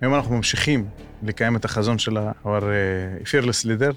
היום 0.00 0.14
אנחנו 0.14 0.36
ממשיכים 0.36 0.84
לקיים 1.22 1.56
את 1.56 1.64
החזון 1.64 1.98
של 1.98 2.16
our 2.18 2.44
uh, 2.44 3.24
fearless 3.24 3.66
leader, 3.66 3.94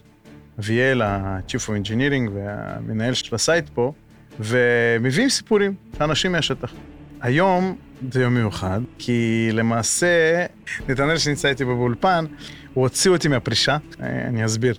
אביאל, 0.59 1.01
ה-Chief 1.01 1.67
of 1.67 1.87
Engineering 1.87 2.29
והמנהל 2.33 3.13
של 3.13 3.35
ה 3.35 3.42
site 3.42 3.69
פה, 3.69 3.93
ומביאים 4.39 5.29
סיפורים, 5.29 5.73
אנשים 6.01 6.31
מהשטח. 6.31 6.73
היום 7.21 7.75
זה 8.11 8.21
יום 8.21 8.33
מיוחד, 8.33 8.81
כי 8.97 9.49
למעשה, 9.53 10.45
נתנאל 10.89 11.17
שנמצא 11.17 11.47
איתי 11.47 11.65
באולפן, 11.65 12.25
הוא 12.73 12.83
הוציא 12.83 13.11
אותי 13.11 13.27
מהפרישה, 13.27 13.77
אה, 14.01 14.27
אני 14.27 14.45
אסביר. 14.45 14.75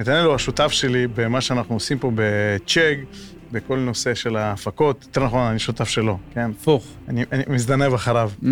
נתנאל 0.00 0.24
הוא 0.24 0.34
השותף 0.34 0.68
שלי 0.68 1.06
במה 1.06 1.40
שאנחנו 1.40 1.74
עושים 1.74 1.98
פה 1.98 2.12
ב 2.14 2.26
Chegg, 2.26 2.98
בכל 3.52 3.78
נושא 3.78 4.14
של 4.14 4.36
ההפקות. 4.36 5.04
יותר 5.06 5.24
נכון, 5.24 5.40
אני 5.40 5.58
שותף 5.58 5.88
שלו, 5.88 6.18
כן? 6.34 6.50
הפוך. 6.60 6.86
אני, 7.08 7.24
אני 7.32 7.42
מזדנב 7.48 7.94
אחריו. 7.94 8.30
Mm? 8.42 8.46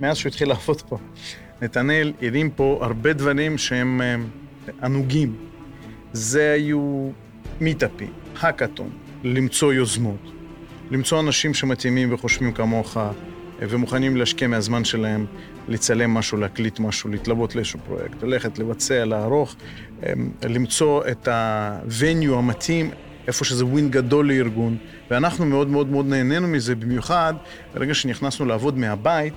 מאז 0.00 0.16
שהוא 0.16 0.30
התחיל 0.30 0.48
לעבוד 0.48 0.82
פה. 0.82 0.98
נתנאל 1.62 2.12
הרים 2.22 2.50
פה 2.50 2.78
הרבה 2.82 3.12
דברים 3.12 3.58
שהם 3.58 4.00
אה, 4.00 4.16
ענוגים. 4.82 5.36
זה 6.12 6.52
היו 6.52 7.10
מיטאפים, 7.60 8.12
האקתון, 8.40 8.90
למצוא 9.24 9.72
יוזמות, 9.72 10.32
למצוא 10.90 11.20
אנשים 11.20 11.54
שמתאימים 11.54 12.14
וחושבים 12.14 12.52
כמוך 12.52 12.96
אה, 12.96 13.10
ומוכנים 13.60 14.16
להשקיע 14.16 14.48
מהזמן 14.48 14.84
שלהם, 14.84 15.26
לצלם 15.68 16.10
משהו, 16.10 16.38
להקליט 16.38 16.80
משהו, 16.80 17.10
להתלוות 17.10 17.54
לאיזשהו 17.54 17.78
פרויקט, 17.86 18.22
ללכת, 18.22 18.58
לבצע, 18.58 19.04
לערוך, 19.04 19.56
אה, 20.02 20.12
למצוא 20.48 21.02
את 21.10 21.28
הווניו 21.28 22.38
המתאים, 22.38 22.90
איפה 23.26 23.44
שזה 23.44 23.64
ווין 23.64 23.90
גדול 23.90 24.32
לארגון, 24.32 24.76
ואנחנו 25.10 25.46
מאוד 25.46 25.68
מאוד 25.68 25.88
מאוד 25.90 26.06
נהנינו 26.06 26.48
מזה, 26.48 26.74
במיוחד 26.74 27.34
ברגע 27.74 27.94
שנכנסנו 27.94 28.46
לעבוד 28.46 28.78
מהבית, 28.78 29.34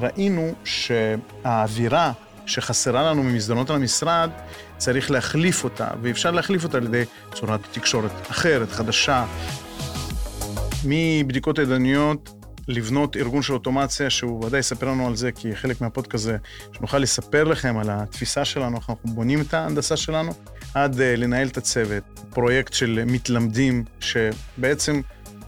ראינו 0.00 0.52
שהאווירה 0.64 2.12
שחסרה 2.46 3.02
לנו 3.02 3.22
ממסדרונות 3.22 3.70
המשרד, 3.70 4.30
צריך 4.78 5.10
להחליף 5.10 5.64
אותה, 5.64 5.88
ואפשר 6.02 6.30
להחליף 6.30 6.64
אותה 6.64 6.78
על 6.78 6.84
ידי 6.84 7.02
צורת 7.34 7.60
תקשורת 7.72 8.10
אחרת, 8.30 8.72
חדשה. 8.72 9.26
מבדיקות 10.84 11.58
ידניות, 11.58 12.30
לבנות 12.68 13.16
ארגון 13.16 13.42
של 13.42 13.52
אוטומציה, 13.52 14.10
שהוא 14.10 14.44
ודאי 14.44 14.60
יספר 14.60 14.88
לנו 14.88 15.06
על 15.06 15.16
זה, 15.16 15.32
כי 15.32 15.56
חלק 15.56 15.80
מהפודקאסט 15.80 16.24
הזה, 16.24 16.36
שנוכל 16.72 16.98
לספר 16.98 17.44
לכם 17.44 17.78
על 17.78 17.86
התפיסה 17.90 18.44
שלנו, 18.44 18.76
איך 18.76 18.90
אנחנו 18.90 19.10
בונים 19.14 19.40
את 19.40 19.54
ההנדסה 19.54 19.96
שלנו, 19.96 20.32
עד 20.74 20.94
uh, 20.94 20.98
לנהל 21.16 21.48
את 21.48 21.56
הצוות, 21.56 22.02
פרויקט 22.30 22.72
של 22.72 23.02
מתלמדים, 23.06 23.84
שבעצם 24.00 25.00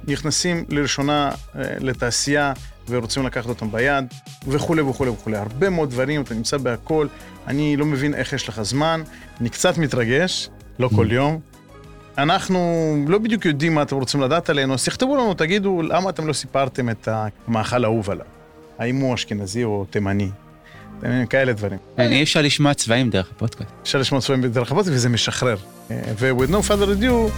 נכנסים 0.08 0.64
לראשונה 0.68 1.30
uh, 1.30 1.58
לתעשייה 1.80 2.52
ורוצים 2.88 3.26
לקחת 3.26 3.48
אותם 3.48 3.72
ביד, 3.72 4.04
וכולי 4.48 4.82
וכולי 4.82 5.10
וכולי. 5.10 5.36
הרבה 5.36 5.70
מאוד 5.70 5.90
דברים, 5.90 6.22
אתה 6.22 6.34
נמצא 6.34 6.56
בהכל, 6.56 7.06
אני 7.46 7.76
לא 7.76 7.86
מבין 7.86 8.14
איך 8.14 8.32
יש 8.32 8.48
לך 8.48 8.62
זמן, 8.62 9.02
אני 9.40 9.48
קצת 9.48 9.78
מתרגש, 9.78 10.48
לא 10.78 10.88
כל 10.96 11.06
mm. 11.10 11.12
יום. 11.12 11.40
אנחנו 12.18 12.96
לא 13.08 13.18
בדיוק 13.18 13.44
יודעים 13.44 13.74
מה 13.74 13.82
אתם 13.82 13.96
רוצים 13.96 14.20
לדעת 14.20 14.50
עלינו, 14.50 14.74
אז 14.74 14.84
תכתבו 14.84 15.16
לנו, 15.16 15.34
תגידו 15.34 15.82
למה 15.82 16.10
אתם 16.10 16.26
לא 16.26 16.32
סיפרתם 16.32 16.90
את 16.90 17.08
המאכל 17.48 17.84
האהוב 17.84 18.10
עליו. 18.10 18.26
האם 18.78 18.96
הוא 18.96 19.14
אשכנזי 19.14 19.64
או 19.64 19.84
תימני. 19.90 20.30
כאלה 21.30 21.52
דברים. 21.52 21.78
כן, 21.96 22.12
אי 22.12 22.22
אפשר 22.22 22.42
לשמוע 22.42 22.74
צבעים 22.74 23.10
דרך 23.10 23.30
הפודקאסט. 23.36 23.70
אפשר 23.82 23.98
לשמוע 23.98 24.20
צבעים 24.20 24.42
דרך 24.42 24.72
הפודקאסט 24.72 24.96
וזה 24.96 25.08
משחרר. 25.08 25.56
ו-with 25.90 26.50
no 26.50 26.68
further 26.68 27.02
ado, 27.02 27.32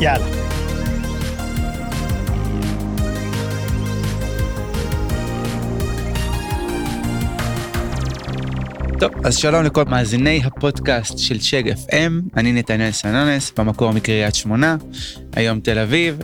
יאללה. 0.00 0.26
טוב, 9.00 9.10
אז 9.24 9.36
שלום 9.36 9.64
לכל 9.64 9.84
מאזיני 9.84 10.40
הפודקאסט 10.44 11.18
של 11.18 11.38
צ'ג 11.38 11.72
FM, 11.72 12.36
אני 12.36 12.52
נתנאל 12.52 12.90
סנונס, 12.90 13.52
במקור 13.58 13.92
מקריית 13.92 14.34
שמונה, 14.34 14.76
היום 15.32 15.60
תל 15.60 15.78
אביב. 15.78 16.18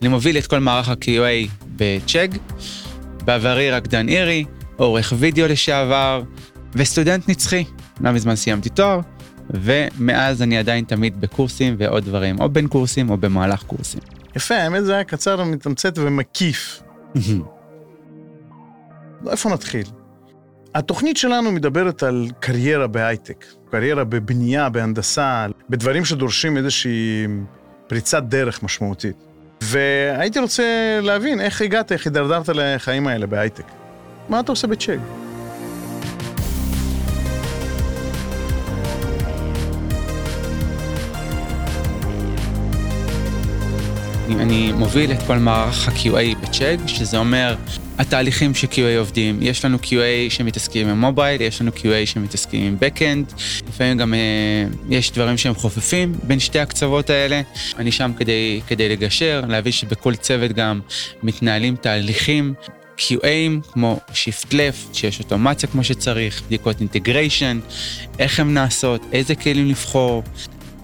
אני 0.00 0.08
מוביל 0.08 0.38
את 0.38 0.46
כל 0.46 0.58
מערך 0.58 0.88
ה-QA 0.88 1.50
בצ'ג, 1.76 2.28
בעברי 3.24 3.70
רקדן 3.70 4.08
אירי, 4.08 4.44
עורך 4.76 5.12
וידאו 5.18 5.46
לשעבר, 5.46 6.22
וסטודנט 6.74 7.28
נצחי. 7.28 7.64
לא 8.00 8.12
מזמן 8.12 8.36
סיימתי 8.36 8.68
תואר, 8.68 9.00
ומאז 9.50 10.42
אני 10.42 10.58
עדיין 10.58 10.84
תמיד 10.84 11.20
בקורסים 11.20 11.74
ועוד 11.78 12.04
דברים, 12.04 12.40
או 12.40 12.48
בין 12.48 12.68
קורסים 12.68 13.10
או 13.10 13.16
במהלך 13.16 13.62
קורסים. 13.62 14.00
יפה, 14.36 14.54
האמת 14.54 14.84
זה 14.84 14.94
היה 14.94 15.04
קצר, 15.04 15.44
מתמצת 15.44 15.98
ומקיף. 15.98 16.82
איפה 19.30 19.48
נתחיל? 19.50 19.86
התוכנית 20.74 21.16
שלנו 21.16 21.52
מדברת 21.52 22.02
על 22.02 22.28
קריירה 22.40 22.86
בהייטק, 22.86 23.44
קריירה 23.70 24.04
בבנייה, 24.04 24.68
בהנדסה, 24.68 25.46
בדברים 25.70 26.04
שדורשים 26.04 26.56
איזושהי 26.56 27.26
פריצת 27.86 28.22
דרך 28.22 28.62
משמעותית. 28.62 29.16
והייתי 29.60 30.38
רוצה 30.38 30.98
להבין 31.02 31.40
איך 31.40 31.62
הגעת, 31.62 31.92
איך 31.92 32.06
הידרדרת 32.06 32.48
לחיים 32.48 33.06
האלה 33.06 33.26
בהייטק. 33.26 33.64
מה 34.28 34.40
אתה 34.40 34.52
עושה 34.52 34.66
בצ'ק? 34.66 34.98
אני 44.40 44.72
מוביל 44.72 45.12
את 45.12 45.22
כל 45.26 45.38
מערך 45.38 45.88
ה-QA 45.88 46.38
בצ'אג, 46.42 46.86
שזה 46.86 47.18
אומר 47.18 47.56
התהליכים 47.98 48.54
ש-QA 48.54 48.98
עובדים. 48.98 49.38
יש 49.42 49.64
לנו 49.64 49.78
QA 49.82 50.30
שמתעסקים 50.30 50.88
עם 50.88 51.00
מובייל, 51.00 51.40
יש 51.40 51.60
לנו 51.60 51.70
QA 51.70 52.06
שמתעסקים 52.06 52.62
עם 52.62 52.76
Backend, 52.80 53.34
לפעמים 53.68 53.98
גם 53.98 54.14
uh, 54.14 54.76
יש 54.90 55.12
דברים 55.12 55.36
שהם 55.36 55.54
חופפים 55.54 56.14
בין 56.22 56.40
שתי 56.40 56.58
הקצוות 56.58 57.10
האלה. 57.10 57.40
אני 57.78 57.92
שם 57.92 58.12
כדי, 58.16 58.60
כדי 58.66 58.88
לגשר, 58.88 59.42
להבין 59.48 59.72
שבכל 59.72 60.14
צוות 60.14 60.52
גם 60.52 60.80
מתנהלים 61.22 61.76
תהליכים 61.76 62.54
QAים 62.98 63.72
כמו 63.72 64.00
Shift 64.12 64.52
Left, 64.52 64.94
שיש 64.94 65.18
אוטומציה 65.20 65.68
כמו 65.68 65.84
שצריך, 65.84 66.42
בדיקות 66.46 66.80
אינטגריישן, 66.80 67.60
איך 68.18 68.40
הן 68.40 68.54
נעשות, 68.54 69.00
איזה 69.12 69.34
כלים 69.34 69.68
לבחור, 69.68 70.22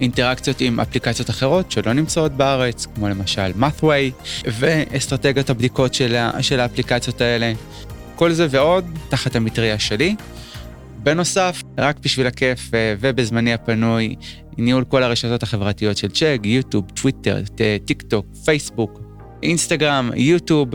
אינטראקציות 0.01 0.61
עם 0.61 0.79
אפליקציות 0.79 1.29
אחרות 1.29 1.71
שלא 1.71 1.93
נמצאות 1.93 2.31
בארץ, 2.31 2.85
כמו 2.95 3.09
למשל 3.09 3.51
Mathway, 3.59 4.25
ואסטרטגיות 4.47 5.49
הבדיקות 5.49 5.93
של, 5.93 6.15
של 6.41 6.59
האפליקציות 6.59 7.21
האלה. 7.21 7.53
כל 8.15 8.31
זה 8.31 8.47
ועוד 8.49 8.85
תחת 9.09 9.35
המטריה 9.35 9.79
שלי. 9.79 10.15
בנוסף, 11.03 11.61
רק 11.77 11.99
בשביל 11.99 12.27
הכיף 12.27 12.73
אה, 12.73 12.95
ובזמני 12.99 13.53
הפנוי, 13.53 14.15
ניהול 14.57 14.83
כל 14.83 15.03
הרשתות 15.03 15.43
החברתיות 15.43 15.97
של 15.97 16.07
Chegg, 16.07 16.45
יוטיוב, 16.45 16.85
טוויטר, 16.89 17.41
טיק 17.85 18.01
טוק, 18.01 18.25
פייסבוק, 18.45 19.01
אינסטגרם, 19.43 20.11
יוטיוב, 20.15 20.69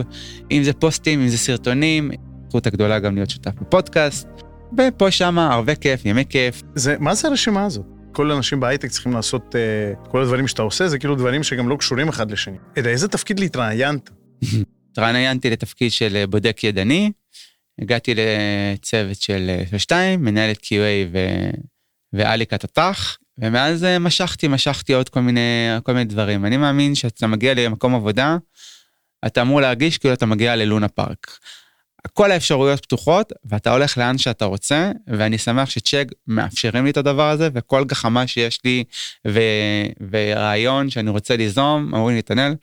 אם 0.51 0.63
זה 0.63 0.73
פוסטים, 0.73 1.21
אם 1.21 1.27
זה 1.27 1.37
סרטונים, 1.37 2.11
זכות 2.49 2.67
הגדולה 2.67 2.99
גם 2.99 3.15
להיות 3.15 3.29
שותף 3.29 3.51
בפודקאסט, 3.61 4.27
ופה 4.77 5.11
שמה 5.11 5.53
הרבה 5.53 5.75
כיף, 5.75 6.05
ימי 6.05 6.23
כיף. 6.29 6.63
זה, 6.75 6.95
מה 6.99 7.15
זה 7.15 7.27
הרשימה 7.27 7.65
הזאת? 7.65 7.96
כל 8.17 8.31
האנשים 8.31 8.59
בהייטק 8.59 8.87
צריכים 8.89 9.13
לעשות, 9.13 9.55
uh, 9.55 10.09
כל 10.09 10.21
הדברים 10.21 10.47
שאתה 10.47 10.61
עושה, 10.61 10.87
זה 10.87 10.99
כאילו 10.99 11.15
דברים 11.15 11.43
שגם 11.43 11.69
לא 11.69 11.75
קשורים 11.75 12.09
אחד 12.09 12.31
לשני. 12.31 12.57
אלא 12.77 12.87
איזה 12.89 13.07
תפקיד 13.07 13.39
להתראיינת? 13.39 14.09
התראיינתי 14.91 15.49
לתפקיד 15.49 15.91
של 15.91 16.15
אה, 16.15 16.27
בודק 16.27 16.63
ידני, 16.63 17.11
הגעתי 17.81 18.13
לצוות 18.15 19.21
של 19.21 19.55
אה, 19.73 19.79
שתיים, 19.79 20.25
מנהלת 20.25 20.57
QA 20.57 21.07
ו... 21.13 21.17
ואליקה 22.13 22.57
תת"ח, 22.57 23.17
ומאז 23.37 23.85
משכתי, 23.99 24.47
משכתי 24.47 24.93
עוד 24.93 25.09
כל 25.09 25.19
מיני, 25.19 25.67
כל 25.83 25.93
מיני 25.93 26.05
דברים. 26.05 26.45
אני 26.45 26.57
מאמין 26.57 26.95
שאתה 26.95 27.27
מגיע 27.27 27.53
למקום 27.53 27.95
עבודה, 27.95 28.37
אתה 29.25 29.41
אמור 29.41 29.61
להרגיש 29.61 29.97
כאילו 29.97 30.13
אתה 30.13 30.25
מגיע 30.25 30.55
ללונה 30.55 30.87
פארק. 30.87 31.39
כל 32.13 32.31
האפשרויות 32.31 32.81
פתוחות 32.81 33.33
ואתה 33.45 33.71
הולך 33.71 33.97
לאן 33.97 34.17
שאתה 34.17 34.45
רוצה 34.45 34.91
ואני 35.07 35.37
שמח 35.37 35.69
שצ'ק 35.69 36.05
מאפשרים 36.27 36.85
לי 36.85 36.91
את 36.91 36.97
הדבר 36.97 37.29
הזה 37.29 37.49
וכל 37.53 37.83
גחמה 37.85 38.27
שיש 38.27 38.59
לי 38.65 38.83
ו... 39.27 39.39
ורעיון 40.11 40.89
שאני 40.89 41.09
רוצה 41.09 41.37
ליזום 41.37 41.95
אמרו 41.95 42.09
לי 42.09 42.17
נתנאל 42.17 42.55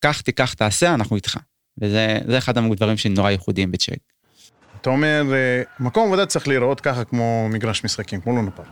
קח 0.00 0.20
תיקח 0.20 0.54
תעשה 0.54 0.94
אנחנו 0.94 1.16
איתך 1.16 1.36
וזה 1.80 2.38
אחד 2.38 2.58
הדברים 2.58 2.96
שנורא 2.96 3.30
ייחודיים 3.30 3.72
בצ'ק. 3.72 3.98
אתה 4.80 4.90
אומר 4.90 5.22
אה, 5.32 5.62
מקום 5.80 6.06
עבודה 6.06 6.26
צריך 6.26 6.48
להיראות 6.48 6.80
ככה 6.80 7.04
כמו 7.04 7.48
מגרש 7.52 7.84
משחקים 7.84 8.20
כמו 8.20 8.36
לונה 8.36 8.50
פארק. 8.50 8.68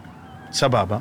סבבה. 0.53 0.99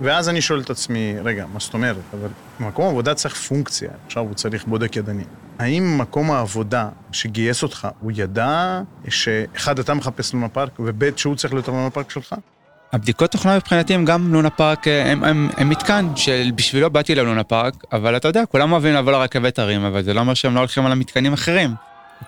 ואז 0.00 0.28
אני 0.28 0.40
שואל 0.40 0.60
את 0.60 0.70
עצמי 0.70 1.14
רגע 1.24 1.46
מה 1.46 1.60
זאת 1.60 1.74
אומרת 1.74 1.96
אבל 2.12 2.28
מקום 2.60 2.88
עבודה 2.88 3.14
צריך 3.14 3.34
פונקציה 3.34 3.90
עכשיו 4.06 4.22
הוא 4.22 4.34
צריך 4.34 4.64
בודק 4.64 4.96
ידני. 4.96 5.24
האם 5.58 5.98
מקום 5.98 6.30
העבודה 6.30 6.88
שגייס 7.12 7.62
אותך, 7.62 7.88
הוא 8.00 8.12
ידע 8.14 8.80
שאחד, 9.08 9.78
אתה 9.78 9.94
מחפש 9.94 10.34
לונה 10.34 10.48
פארק, 10.48 10.80
וב' 10.80 11.16
שהוא 11.16 11.36
צריך 11.36 11.54
להיות 11.54 11.68
הלונה 11.68 11.90
פארק 11.90 12.10
שלך? 12.10 12.34
הבדיקות 12.92 13.30
תוכנה 13.30 13.56
מבחינתי 13.56 13.94
הם 13.94 14.04
גם 14.04 14.32
לונה 14.34 14.50
פארק, 14.50 14.86
הם, 14.88 15.24
הם, 15.24 15.48
הם 15.56 15.68
מתקן 15.68 16.06
שבשבילו 16.16 16.90
באתי 16.90 17.14
ללונה 17.14 17.44
פארק, 17.44 17.74
אבל 17.92 18.16
אתה 18.16 18.28
יודע, 18.28 18.46
כולם 18.46 18.72
אוהבים 18.72 18.94
לבוא 18.94 19.12
לרכבת 19.12 19.58
הרים, 19.58 19.84
אבל 19.84 20.02
זה 20.02 20.14
לא 20.14 20.20
אומר 20.20 20.34
שהם 20.34 20.54
לא 20.54 20.58
הולכים 20.60 20.86
על 20.86 20.92
המתקנים 20.92 21.32
אחרים. 21.32 21.70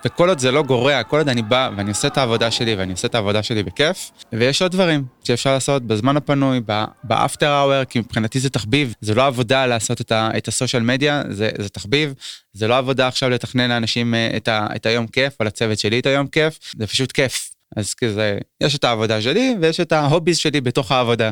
וכל 0.05 0.29
עוד 0.29 0.39
זה 0.39 0.51
לא 0.51 0.63
גורע, 0.63 1.03
כל 1.03 1.17
עוד 1.17 1.29
אני 1.29 1.41
בא 1.41 1.69
ואני 1.77 1.89
עושה 1.89 2.07
את 2.07 2.17
העבודה 2.17 2.51
שלי 2.51 2.75
ואני 2.75 2.91
עושה 2.91 3.07
את 3.07 3.15
העבודה 3.15 3.43
שלי 3.43 3.63
בכיף, 3.63 4.11
ויש 4.33 4.61
עוד 4.61 4.71
דברים 4.71 5.05
שאפשר 5.23 5.53
לעשות 5.53 5.83
בזמן 5.83 6.17
הפנוי, 6.17 6.61
ב 7.03 7.11
after 7.11 7.49
hour, 7.49 7.85
כי 7.85 7.99
מבחינתי 7.99 8.39
זה 8.39 8.49
תחביב, 8.49 8.93
זה 9.01 9.15
לא 9.15 9.25
עבודה 9.25 9.65
לעשות 9.65 10.01
את, 10.01 10.11
ה, 10.11 10.29
את 10.37 10.47
ה 10.47 10.52
social 10.52 10.83
media, 10.83 11.23
זה, 11.29 11.49
זה 11.57 11.69
תחביב, 11.69 12.13
זה 12.53 12.67
לא 12.67 12.77
עבודה 12.77 13.07
עכשיו 13.07 13.29
לתכנן 13.29 13.69
לאנשים 13.69 14.15
אה, 14.15 14.29
את, 14.37 14.47
ה, 14.47 14.67
את 14.75 14.85
היום 14.85 15.07
כיף, 15.07 15.33
או 15.39 15.45
לצוות 15.45 15.79
שלי 15.79 15.99
את 15.99 16.05
היום 16.05 16.27
כיף, 16.27 16.59
זה 16.77 16.87
פשוט 16.87 17.11
כיף. 17.11 17.51
אז 17.75 17.93
כזה, 17.93 18.37
יש 18.61 18.75
את 18.75 18.83
העבודה 18.83 19.21
שלי 19.21 19.55
ויש 19.61 19.79
את 19.79 19.91
ההוביז 19.91 20.37
שלי 20.37 20.61
בתוך 20.61 20.91
העבודה. 20.91 21.31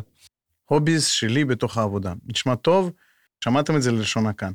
הוביז 0.65 1.06
שלי 1.06 1.45
בתוך 1.45 1.77
העבודה. 1.77 2.13
נשמע 2.27 2.56
טוב, 2.56 2.92
שמעתם 3.44 3.75
את 3.75 3.81
זה 3.81 3.92
ללשונה 3.92 4.33
כאן. 4.33 4.51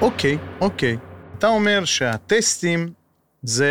אוקיי, 0.00 0.38
אוקיי. 0.60 1.11
אתה 1.42 1.50
אומר 1.50 1.84
שהטסטים 1.84 2.92
זה 3.42 3.70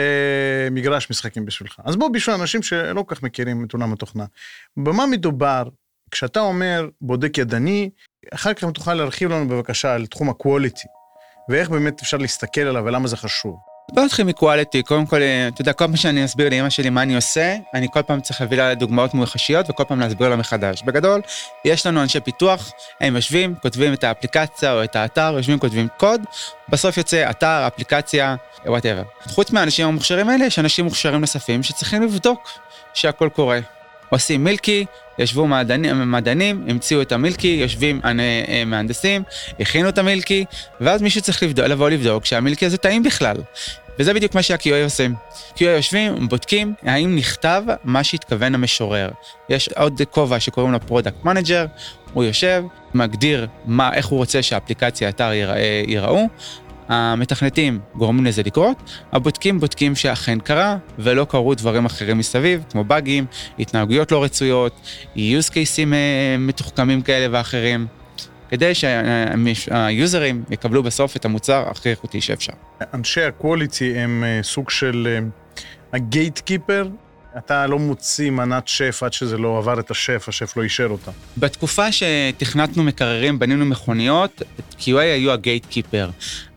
מגרש 0.71 1.09
משחקים 1.09 1.45
בשבילך. 1.45 1.79
אז 1.85 1.95
בוא, 1.95 2.09
בשביל 2.09 2.35
אנשים 2.35 2.61
שלא 2.61 3.03
כל 3.03 3.15
כך 3.15 3.23
מכירים 3.23 3.65
את 3.65 3.73
עולם 3.73 3.93
התוכנה, 3.93 4.25
במה 4.77 5.05
מדובר 5.05 5.63
כשאתה 6.11 6.39
אומר 6.39 6.89
בודק 7.01 7.37
ידני, 7.37 7.89
אחר 8.33 8.53
כך 8.53 8.63
תוכל 8.73 8.93
להרחיב 8.93 9.31
לנו 9.31 9.47
בבקשה 9.47 9.93
על 9.93 10.05
תחום 10.05 10.29
ה-quality, 10.29 10.87
ואיך 11.49 11.69
באמת 11.69 12.01
אפשר 12.01 12.17
להסתכל 12.17 12.61
עליו 12.61 12.83
ולמה 12.85 13.07
זה 13.07 13.17
חשוב. 13.17 13.59
בוא 13.89 14.03
נתחיל 14.03 14.25
מקואליטי, 14.25 14.83
קודם 14.83 15.05
כל, 15.05 15.21
אתה 15.47 15.61
יודע, 15.61 15.73
כל 15.73 15.85
פעם 15.85 15.95
שאני 15.95 16.25
אסביר 16.25 16.49
לאמא 16.49 16.69
שלי 16.69 16.89
מה 16.89 17.01
אני 17.01 17.15
עושה, 17.15 17.55
אני 17.73 17.87
כל 17.91 18.01
פעם 18.01 18.21
צריך 18.21 18.41
להביא 18.41 18.57
לה 18.57 18.75
דוגמאות 18.75 19.13
מוחשיות 19.13 19.69
וכל 19.69 19.83
פעם 19.83 19.99
להסביר 19.99 20.29
לה 20.29 20.35
מחדש. 20.35 20.83
בגדול, 20.83 21.21
יש 21.65 21.85
לנו 21.85 22.01
אנשי 22.01 22.19
פיתוח, 22.19 22.71
הם 23.01 23.15
יושבים, 23.15 23.55
כותבים 23.61 23.93
את 23.93 24.03
האפליקציה 24.03 24.73
או 24.73 24.83
את 24.83 24.95
האתר, 24.95 25.33
יושבים, 25.37 25.59
כותבים 25.59 25.87
קוד, 25.97 26.21
בסוף 26.69 26.97
יוצא 26.97 27.29
אתר, 27.29 27.67
אפליקציה, 27.67 28.35
וואטאבר. 28.65 29.03
חוץ 29.23 29.51
מהאנשים 29.51 29.87
המוכשרים 29.87 30.29
האלה, 30.29 30.45
יש 30.45 30.59
אנשים 30.59 30.85
מוכשרים 30.85 31.21
נוספים 31.21 31.63
שצריכים 31.63 32.03
לבדוק 32.03 32.49
שהכל 32.93 33.29
קורה. 33.33 33.59
עושים 34.11 34.43
מילקי, 34.43 34.85
ישבו 35.19 35.47
מדענים, 35.47 36.11
מדענים, 36.11 36.65
המציאו 36.67 37.01
את 37.01 37.11
המילקי, 37.11 37.47
יושבים 37.47 38.01
אה, 38.05 38.63
מהנדסים, 38.65 39.23
הכינו 39.59 39.89
את 39.89 39.97
המילקי, 39.97 40.45
ואז 40.81 41.01
מישהו 41.01 41.21
צריך 41.21 41.43
לבדוק, 41.43 41.65
לבוא 41.65 41.89
לבדוק 41.89 42.25
שהמילקי 42.25 42.65
הזה 42.65 42.77
טעים 42.77 43.03
בכלל. 43.03 43.37
וזה 43.99 44.13
בדיוק 44.13 44.35
מה 44.35 44.41
שה-QA 44.41 44.83
עושים. 44.83 45.15
QA 45.55 45.63
יושבים, 45.63 46.27
בודקים 46.27 46.73
האם 46.83 47.15
נכתב 47.15 47.63
מה 47.83 48.03
שהתכוון 48.03 48.55
המשורר. 48.55 49.09
יש 49.49 49.69
עוד 49.69 50.01
כובע 50.11 50.39
שקוראים 50.39 50.71
לו 50.73 50.79
product 50.79 51.25
manager, 51.25 51.65
הוא 52.13 52.23
יושב, 52.23 52.63
מגדיר 52.93 53.47
מה, 53.65 53.93
איך 53.93 54.05
הוא 54.05 54.17
רוצה 54.17 54.43
שהאפליקציה, 54.43 55.07
האתר 55.07 55.31
ייראה, 55.33 55.83
ייראו, 55.87 56.27
המתכנתים 56.91 57.79
גורמים 57.95 58.25
לזה 58.25 58.43
לקרות, 58.45 58.77
הבודקים 59.11 59.59
בודקים 59.59 59.95
שאכן 59.95 60.39
קרה, 60.39 60.77
ולא 60.99 61.25
קרו 61.25 61.55
דברים 61.55 61.85
אחרים 61.85 62.17
מסביב, 62.17 62.63
כמו 62.69 62.83
באגים, 62.83 63.25
התנהגויות 63.59 64.11
לא 64.11 64.23
רצויות, 64.23 64.81
use 65.15 65.49
cases 65.49 65.93
אה, 65.93 66.35
מתוחכמים 66.39 67.01
כאלה 67.01 67.27
ואחרים. 67.31 67.87
כדי 68.49 68.73
שהיוזרים 68.75 70.43
יקבלו 70.49 70.83
בסוף 70.83 71.15
את 71.15 71.25
המוצר 71.25 71.69
הכי 71.69 71.89
איכותי 71.89 72.21
שאפשר. 72.21 72.53
אנשי 72.93 73.21
הקווליטי 73.21 73.97
הם 73.97 74.23
אה, 74.23 74.43
סוג 74.43 74.69
של 74.69 75.19
הגייט 75.93 76.37
אה, 76.37 76.43
קיפר 76.43 76.87
אתה 77.37 77.67
לא 77.67 77.79
מוציא 77.79 78.31
מנת 78.31 78.67
שף 78.67 79.03
עד 79.03 79.13
שזה 79.13 79.37
לא 79.37 79.57
עבר 79.57 79.79
את 79.79 79.91
השף, 79.91 80.25
השף 80.27 80.57
לא 80.57 80.63
אישר 80.63 80.87
אותה. 80.91 81.11
בתקופה 81.37 81.85
שתכנתנו 81.91 82.83
מקררים, 82.83 83.39
בנינו 83.39 83.65
מכוניות, 83.65 84.41
QA 84.79 84.97
היו 84.97 85.31
הגייט 85.31 85.65
קיפר. 85.65 86.09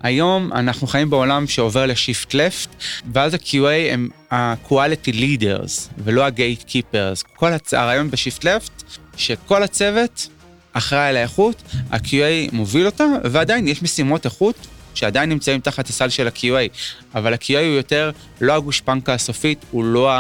היום 0.02 0.52
אנחנו 0.52 0.86
חיים 0.86 1.10
בעולם 1.10 1.46
שעובר 1.46 1.86
לשיפט 1.86 2.34
לפט, 2.34 2.68
ואז 3.12 3.34
ה-QA 3.34 3.92
הם 3.92 4.08
ה-quality 4.30 5.12
leaders, 5.12 5.88
ולא 6.04 6.24
הגייט 6.24 6.62
קיפרס. 6.62 7.22
כל 7.22 7.52
הצ... 7.52 7.74
הרעיון 7.74 8.10
בשיפט 8.10 8.44
לפט, 8.44 8.82
שכל 9.16 9.62
הצוות 9.62 10.28
אחראי 10.72 11.08
על 11.08 11.16
האיכות, 11.16 11.62
ה-QA 11.90 12.52
מוביל 12.52 12.86
אותה, 12.86 13.04
ועדיין 13.24 13.68
יש 13.68 13.82
משימות 13.82 14.24
איכות 14.24 14.66
שעדיין 14.94 15.28
נמצאים 15.28 15.60
תחת 15.60 15.88
הסל 15.88 16.08
של 16.08 16.26
ה-QA, 16.26 16.78
אבל 17.14 17.34
ה-QA 17.34 17.58
הוא 17.58 17.76
יותר 17.76 18.10
לא 18.40 18.56
הגושפנקה 18.56 19.14
הסופית, 19.14 19.64
הוא 19.70 19.84
לא 19.84 20.10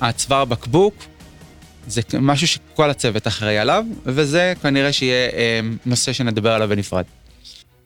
הצוואר 0.00 0.44
בקבוק, 0.44 0.94
זה 1.86 2.00
משהו 2.20 2.48
שכל 2.48 2.90
הצוות 2.90 3.26
אחראי 3.26 3.58
עליו, 3.58 3.84
וזה 4.04 4.52
כנראה 4.62 4.92
שיהיה 4.92 5.30
אה, 5.30 5.60
נושא 5.86 6.12
שנדבר 6.12 6.52
עליו 6.52 6.68
בנפרד. 6.68 7.04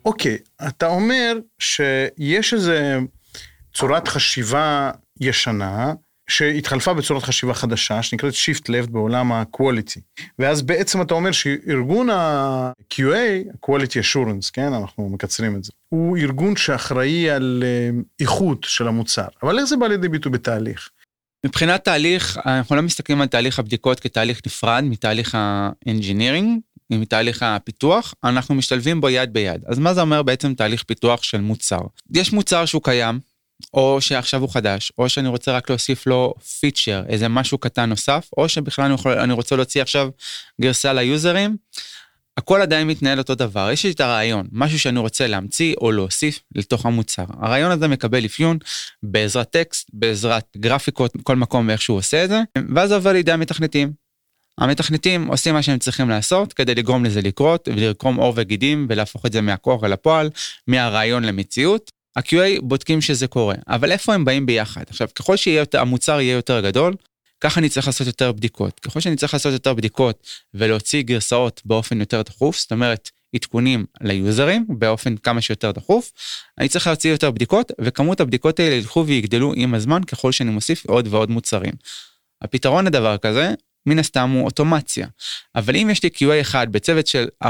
אוקיי, 0.05 0.39
okay, 0.63 0.69
אתה 0.69 0.87
אומר 0.87 1.33
שיש 1.59 2.55
איזה 2.55 2.99
צורת 3.75 4.09
חשיבה 4.09 4.91
ישנה, 5.21 5.93
שהתחלפה 6.33 6.95
בצורת 6.95 7.23
חשיבה 7.23 7.55
חדשה, 7.55 8.03
שנקראת 8.03 8.35
Shift 8.35 8.65
Left 8.65 8.91
בעולם 8.91 9.33
ה-Quality. 9.33 10.01
ואז 10.39 10.63
בעצם 10.63 11.03
אתה 11.03 11.15
אומר 11.15 11.33
שארגון 11.33 12.11
ה-QA, 12.11 13.55
Quality 13.67 13.99
Assurance, 14.03 14.51
כן, 14.53 14.73
אנחנו 14.73 15.09
מקצרים 15.09 15.57
את 15.57 15.65
זה, 15.65 15.73
הוא 15.89 16.17
ארגון 16.17 16.57
שאחראי 16.57 17.31
על 17.31 17.65
אה, 17.67 18.01
איכות 18.21 18.65
של 18.65 18.89
המוצר. 18.89 19.27
אבל 19.43 19.59
איך 19.59 19.65
זה 19.65 19.77
בא 19.77 19.87
לידי 19.87 20.09
ביטוי 20.09 20.33
בתהליך? 20.33 20.91
מבחינת 21.47 21.85
תהליך, 21.85 22.39
אנחנו 22.47 22.77
לא 22.77 22.83
מסתכלים 22.83 23.21
על 23.21 23.27
תהליך 23.29 23.59
הבדיקות 23.59 24.01
כתהליך 24.01 24.41
נפרד 24.47 24.85
מתהליך 24.85 25.35
ה-engineering, 25.35 26.47
מתהליך 26.91 27.43
הפיתוח, 27.43 28.15
אנחנו 28.25 28.55
משתלבים 28.55 29.01
בו 29.01 29.11
יד 29.11 29.33
ביד. 29.33 29.63
אז 29.67 29.79
מה 29.79 29.95
זה 29.95 30.01
אומר 30.01 30.23
בעצם 30.23 30.55
תהליך 30.55 30.83
פיתוח 30.83 31.23
של 31.23 31.41
מוצר? 31.41 31.81
יש 32.15 32.33
מוצר 32.33 32.65
שהוא 32.65 32.83
קיים, 32.83 33.21
או 33.75 34.01
שעכשיו 34.01 34.41
הוא 34.41 34.51
חדש, 34.51 34.93
או 34.99 35.09
שאני 35.09 35.29
רוצה 35.29 35.53
רק 35.53 35.71
להוסיף 35.71 36.07
לו 36.07 36.35
פיצ'ר, 36.61 37.03
איזה 37.09 37.29
משהו 37.29 37.59
קטן 37.59 37.89
נוסף, 37.89 38.29
או 38.37 38.49
שבכלל 38.49 38.85
אני, 38.85 38.95
יכול, 38.95 39.19
אני 39.19 39.33
רוצה 39.33 39.57
להוציא 39.57 39.83
עכשיו 39.83 40.09
גרסה 40.61 40.93
ליוזרים. 40.93 41.57
הכל 42.37 42.63
עדיין 42.63 42.87
מתנהל 42.87 43.19
אותו 43.19 43.35
דבר, 43.35 43.71
יש 43.71 43.85
לי 43.85 43.91
את 43.91 44.01
הרעיון, 44.01 44.47
משהו 44.53 44.79
שאני 44.79 44.99
רוצה 44.99 45.27
להמציא 45.27 45.75
או 45.81 45.93
להוסיף 45.93 46.41
לתוך 46.55 46.87
המוצר. 46.87 47.25
הרעיון 47.41 47.71
הזה 47.71 47.89
מקבל 47.89 48.25
אפיון 48.25 48.59
בעזרת 49.03 49.51
טקסט, 49.51 49.91
בעזרת 49.93 50.45
גרפיקות, 50.57 51.13
כל 51.23 51.37
מקום 51.37 51.69
ואיך 51.69 51.83
שהוא 51.83 51.99
עושה 51.99 52.25
את 52.25 52.29
זה, 52.29 52.41
ואז 52.75 52.93
עובר 52.93 53.13
לידי 53.13 53.33
המתכנתים. 53.33 53.93
המתכנתים 54.59 55.27
עושים 55.27 55.55
מה 55.55 55.63
שהם 55.63 55.79
צריכים 55.79 56.09
לעשות 56.09 56.53
כדי 56.53 56.75
לגרום 56.75 57.05
לזה 57.05 57.23
לקרות 57.23 57.69
ולקרום 57.69 58.17
עור 58.17 58.33
וגידים 58.37 58.87
ולהפוך 58.91 59.27
את 59.27 59.33
זה 59.33 59.41
מהכוח 59.41 59.85
אל 59.85 59.93
הפועל, 59.93 60.31
מהרעיון 60.67 61.25
למציאות. 61.25 61.93
ה-QA 62.17 62.63
בודקים 62.63 63.01
שזה 63.01 63.27
קורה, 63.27 63.55
אבל 63.69 63.93
איפה 63.93 64.15
הם 64.15 64.25
באים 64.25 64.47
ביחד? 64.47 64.85
עכשיו, 64.89 65.09
ככל 65.15 65.37
שהמוצר 65.37 66.21
יהיה 66.21 66.35
יותר 66.35 66.61
גדול, 66.61 66.95
ככה 67.41 67.61
אני 67.61 67.69
צריך 67.69 67.87
לעשות 67.87 68.07
יותר 68.07 68.33
בדיקות. 68.33 68.81
ככל 68.81 69.01
שאני 69.01 69.17
צריך 69.17 69.35
לעשות 69.35 69.53
יותר 69.53 69.75
בדיקות 69.75 70.27
ולהוציא 70.55 71.03
גרסאות 71.03 71.63
באופן 71.65 72.01
יותר 72.01 72.23
דחוף, 72.23 72.59
זאת 72.59 72.73
אומרת, 72.73 73.11
עדכונים 73.35 73.87
ליוזרים 74.01 74.67
באופן 74.69 75.17
כמה 75.17 75.41
שיותר 75.41 75.71
דחוף, 75.71 76.13
אני 76.59 76.69
צריך 76.69 76.87
להוציא 76.87 77.11
יותר 77.11 77.31
בדיקות, 77.31 77.73
וכמות 77.81 78.21
הבדיקות 78.21 78.61
האלה 78.61 78.75
ילכו 78.75 79.07
ויגדלו 79.07 79.53
עם 79.57 79.75
הזמן 79.75 80.05
ככל 80.05 80.33
שאני 80.33 80.51
מוסיף 80.51 80.87
עוד 80.87 81.09
ועוד 81.11 81.31
מוצרים. 81.31 81.73
הפתרון 82.43 82.87
לדבר 82.87 83.19
כזה 83.19 83.55
מן 83.87 83.99
הסתם 83.99 84.31
הוא 84.31 84.45
אוטומציה. 84.45 85.07
אבל 85.55 85.77
אם 85.77 85.89
יש 85.91 86.03
לי 86.03 86.11
QA 86.15 86.41
אחד 86.41 86.73
בצוות 86.73 87.07
של 87.07 87.27
4-6 87.45 87.49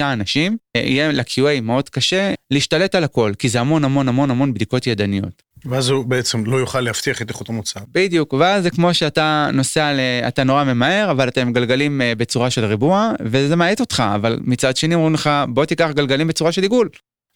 אנשים, 0.00 0.56
אה, 0.76 0.80
יהיה 0.80 1.12
ל-QA 1.12 1.60
מאוד 1.62 1.88
קשה 1.88 2.34
להשתלט 2.50 2.94
על 2.94 3.04
הכל, 3.04 3.32
כי 3.38 3.48
זה 3.48 3.60
המון 3.60 3.84
המון 3.84 4.08
המון 4.08 4.30
המון 4.30 4.54
בדיקות 4.54 4.86
ידניות. 4.86 5.42
ואז 5.64 5.88
הוא 5.88 6.04
בעצם 6.04 6.44
לא 6.46 6.56
יוכל 6.56 6.80
להבטיח 6.80 7.22
את 7.22 7.28
איכות 7.28 7.48
המוצר. 7.48 7.80
בדיוק, 7.92 8.32
ואז 8.32 8.62
זה 8.62 8.70
כמו 8.70 8.94
שאתה 8.94 9.50
נוסע, 9.52 9.92
ל... 9.92 10.00
אתה 10.28 10.44
נורא 10.44 10.64
ממהר, 10.64 11.10
אבל 11.10 11.28
אתם 11.28 11.52
גלגלים 11.52 12.02
אה, 12.02 12.14
בצורה 12.14 12.50
של 12.50 12.64
ריבוע, 12.64 13.12
וזה 13.24 13.56
מאט 13.56 13.80
אותך, 13.80 14.02
אבל 14.14 14.38
מצד 14.40 14.76
שני 14.76 14.94
אומרים 14.94 15.14
לך, 15.14 15.30
בוא 15.48 15.64
תיקח 15.64 15.90
גלגלים 15.94 16.28
בצורה 16.28 16.52
של 16.52 16.62
עיגול. 16.62 16.88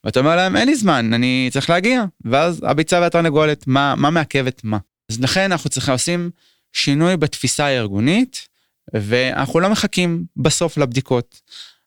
ואתה 0.04 0.20
אומר 0.20 0.36
להם, 0.36 0.56
אין 0.56 0.68
לי 0.68 0.74
זמן, 0.74 1.14
אני 1.14 1.48
צריך 1.52 1.70
להגיע. 1.70 2.04
ואז 2.24 2.60
הביצה 2.66 3.00
והתרנגולת, 3.00 3.66
מה, 3.66 3.94
מה 3.96 4.10
מעכב 4.10 4.46
את 4.46 4.60
מה? 4.64 4.78
אז 5.10 5.20
לכן 5.20 5.52
אנחנו 5.52 5.70
צריכים 5.70 5.92
לעושים 5.92 6.30
שינוי 6.72 7.16
בתפיסה 7.16 7.66
הארגונית, 7.66 8.48
ואנחנו 8.94 9.60
לא 9.60 9.70
מחכים 9.70 10.24
בסוף 10.36 10.78
לבדיקות. 10.78 11.40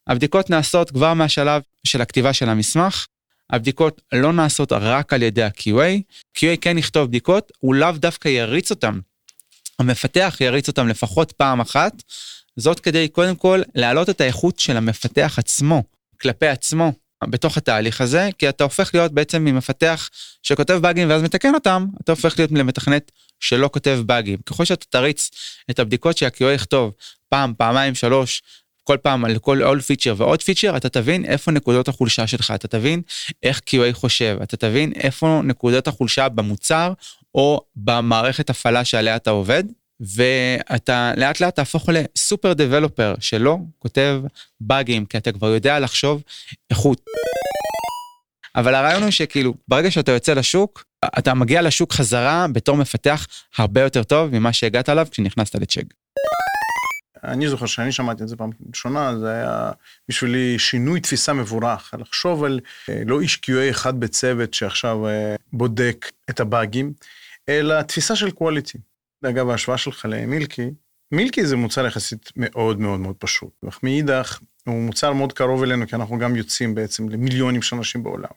הבדיקות 0.07 0.49
נעשות 0.49 0.91
כבר 0.91 1.13
מהשלב 1.13 1.61
של 1.83 2.01
הכתיבה 2.01 2.33
של 2.33 2.49
המסמך, 2.49 3.05
הבדיקות 3.49 4.01
לא 4.13 4.33
נעשות 4.33 4.71
רק 4.71 5.13
על 5.13 5.23
ידי 5.23 5.43
ה-QA, 5.43 6.01
QA 6.37 6.57
כן 6.61 6.77
יכתוב 6.77 7.07
בדיקות, 7.07 7.51
הוא 7.59 7.75
לאו 7.75 7.91
דווקא 7.91 8.27
יריץ 8.27 8.71
אותם. 8.71 8.99
המפתח 9.79 10.37
יריץ 10.39 10.67
אותם 10.67 10.87
לפחות 10.87 11.31
פעם 11.31 11.59
אחת, 11.59 12.03
זאת 12.55 12.79
כדי 12.79 13.07
קודם 13.07 13.35
כל 13.35 13.61
להעלות 13.75 14.09
את 14.09 14.21
האיכות 14.21 14.59
של 14.59 14.77
המפתח 14.77 15.35
עצמו, 15.37 15.83
כלפי 16.21 16.47
עצמו. 16.47 16.93
בתוך 17.29 17.57
התהליך 17.57 18.01
הזה, 18.01 18.29
כי 18.37 18.49
אתה 18.49 18.63
הופך 18.63 18.91
להיות 18.93 19.11
בעצם 19.11 19.45
ממפתח 19.45 20.09
שכותב 20.43 20.73
באגים 20.81 21.09
ואז 21.09 21.23
מתקן 21.23 21.53
אותם, 21.53 21.85
אתה 22.01 22.11
הופך 22.11 22.39
להיות 22.39 22.51
למתכנת 22.51 23.11
שלא 23.39 23.69
כותב 23.73 23.99
באגים. 24.05 24.37
ככל 24.45 24.65
שאתה 24.65 24.85
תריץ 24.89 25.31
את 25.69 25.79
הבדיקות 25.79 26.17
שה-QA 26.17 26.45
יכתוב 26.55 26.93
פעם, 27.29 27.53
פעמיים, 27.57 27.95
שלוש, 27.95 28.41
כל 28.83 28.97
פעם 29.01 29.25
על 29.25 29.39
כל 29.39 29.61
עוד 29.61 29.81
פיצ'ר 29.81 30.13
ועוד 30.17 30.41
פיצ'ר, 30.41 30.77
אתה 30.77 30.89
תבין 30.89 31.25
איפה 31.25 31.51
נקודות 31.51 31.87
החולשה 31.87 32.27
שלך, 32.27 32.51
אתה 32.55 32.67
תבין 32.67 33.01
איך 33.43 33.61
QA 33.69 33.93
חושב, 33.93 34.37
אתה 34.43 34.57
תבין 34.57 34.93
איפה 34.95 35.41
נקודות 35.43 35.87
החולשה 35.87 36.29
במוצר 36.29 36.93
או 37.35 37.61
במערכת 37.75 38.49
הפעלה 38.49 38.85
שעליה 38.85 39.15
אתה 39.15 39.29
עובד, 39.29 39.63
ואתה 39.99 41.11
לאט 41.17 41.39
לאט 41.39 41.55
תהפוך 41.55 41.89
לסופר 41.89 42.53
דבלופר 42.53 43.13
שלא 43.19 43.57
כותב 43.79 44.21
באגים, 44.61 45.05
כי 45.05 45.17
אתה 45.17 45.31
כבר 45.31 45.47
יודע 45.47 45.79
לחשוב 45.79 46.23
איכות. 46.69 47.01
אבל 48.55 48.75
הרעיון 48.75 49.03
הוא 49.03 49.11
שכאילו, 49.11 49.53
ברגע 49.67 49.91
שאתה 49.91 50.11
יוצא 50.11 50.33
לשוק, 50.33 50.85
אתה 51.17 51.33
מגיע 51.33 51.61
לשוק 51.61 51.93
חזרה 51.93 52.45
בתור 52.51 52.77
מפתח 52.77 53.27
הרבה 53.57 53.81
יותר 53.81 54.03
טוב 54.03 54.29
ממה 54.31 54.53
שהגעת 54.53 54.89
אליו 54.89 55.07
כשנכנסת 55.11 55.55
לצ'ק. 55.55 55.85
אני 57.23 57.49
זוכר 57.49 57.65
שאני 57.65 57.91
שמעתי 57.91 58.23
את 58.23 58.27
זה 58.27 58.35
פעם 58.35 58.49
ראשונה, 58.69 59.19
זה 59.19 59.31
היה 59.31 59.71
בשבילי 60.09 60.59
שינוי 60.59 60.99
תפיסה 60.99 61.33
מבורך, 61.33 61.93
לחשוב 61.99 62.43
על 62.43 62.59
אה, 62.89 63.01
לא 63.05 63.21
איש 63.21 63.35
QA 63.45 63.69
אחד 63.69 63.99
בצוות 63.99 64.53
שעכשיו 64.53 65.07
אה, 65.07 65.35
בודק 65.53 66.11
את 66.29 66.39
הבאגים, 66.39 66.93
אלא 67.49 67.81
תפיסה 67.81 68.15
של 68.15 68.27
quality. 68.27 68.94
אגב, 69.25 69.49
ההשוואה 69.49 69.77
שלך 69.77 70.05
למילקי, 70.09 70.69
מילקי 71.11 71.45
זה 71.45 71.55
מוצר 71.55 71.85
יחסית 71.85 72.31
מאוד 72.35 72.79
מאוד 72.79 72.99
מאוד 72.99 73.15
פשוט. 73.19 73.51
אך 73.69 73.79
מאידך, 73.83 74.39
הוא 74.67 74.81
מוצר 74.81 75.13
מאוד 75.13 75.33
קרוב 75.33 75.63
אלינו, 75.63 75.87
כי 75.87 75.95
אנחנו 75.95 76.19
גם 76.19 76.35
יוצאים 76.35 76.75
בעצם 76.75 77.09
למיליונים 77.09 77.61
של 77.61 77.75
אנשים 77.75 78.03
בעולם. 78.03 78.29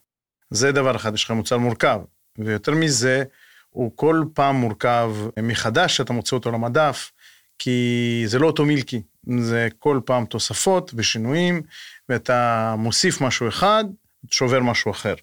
זה 0.50 0.72
דבר 0.72 0.96
אחד, 0.96 1.14
יש 1.14 1.24
לך 1.24 1.30
מוצר 1.30 1.58
מורכב. 1.58 2.00
ויותר 2.38 2.72
מזה, 2.72 3.24
הוא 3.70 3.92
כל 3.94 4.24
פעם 4.34 4.56
מורכב 4.56 5.12
מחדש, 5.42 5.96
שאתה 5.96 6.12
מוצא 6.12 6.36
אותו 6.36 6.50
למדף, 6.52 7.12
כי 7.58 8.22
זה 8.26 8.38
לא 8.38 8.46
אותו 8.46 8.64
מילקי, 8.64 9.02
זה 9.38 9.68
כל 9.78 10.00
פעם 10.04 10.24
תוספות 10.24 10.90
ושינויים, 10.94 11.62
ואתה 12.08 12.74
מוסיף 12.78 13.20
משהו 13.20 13.48
אחד, 13.48 13.84
שובר 14.30 14.60
משהו 14.60 14.90
אחר. 14.90 15.14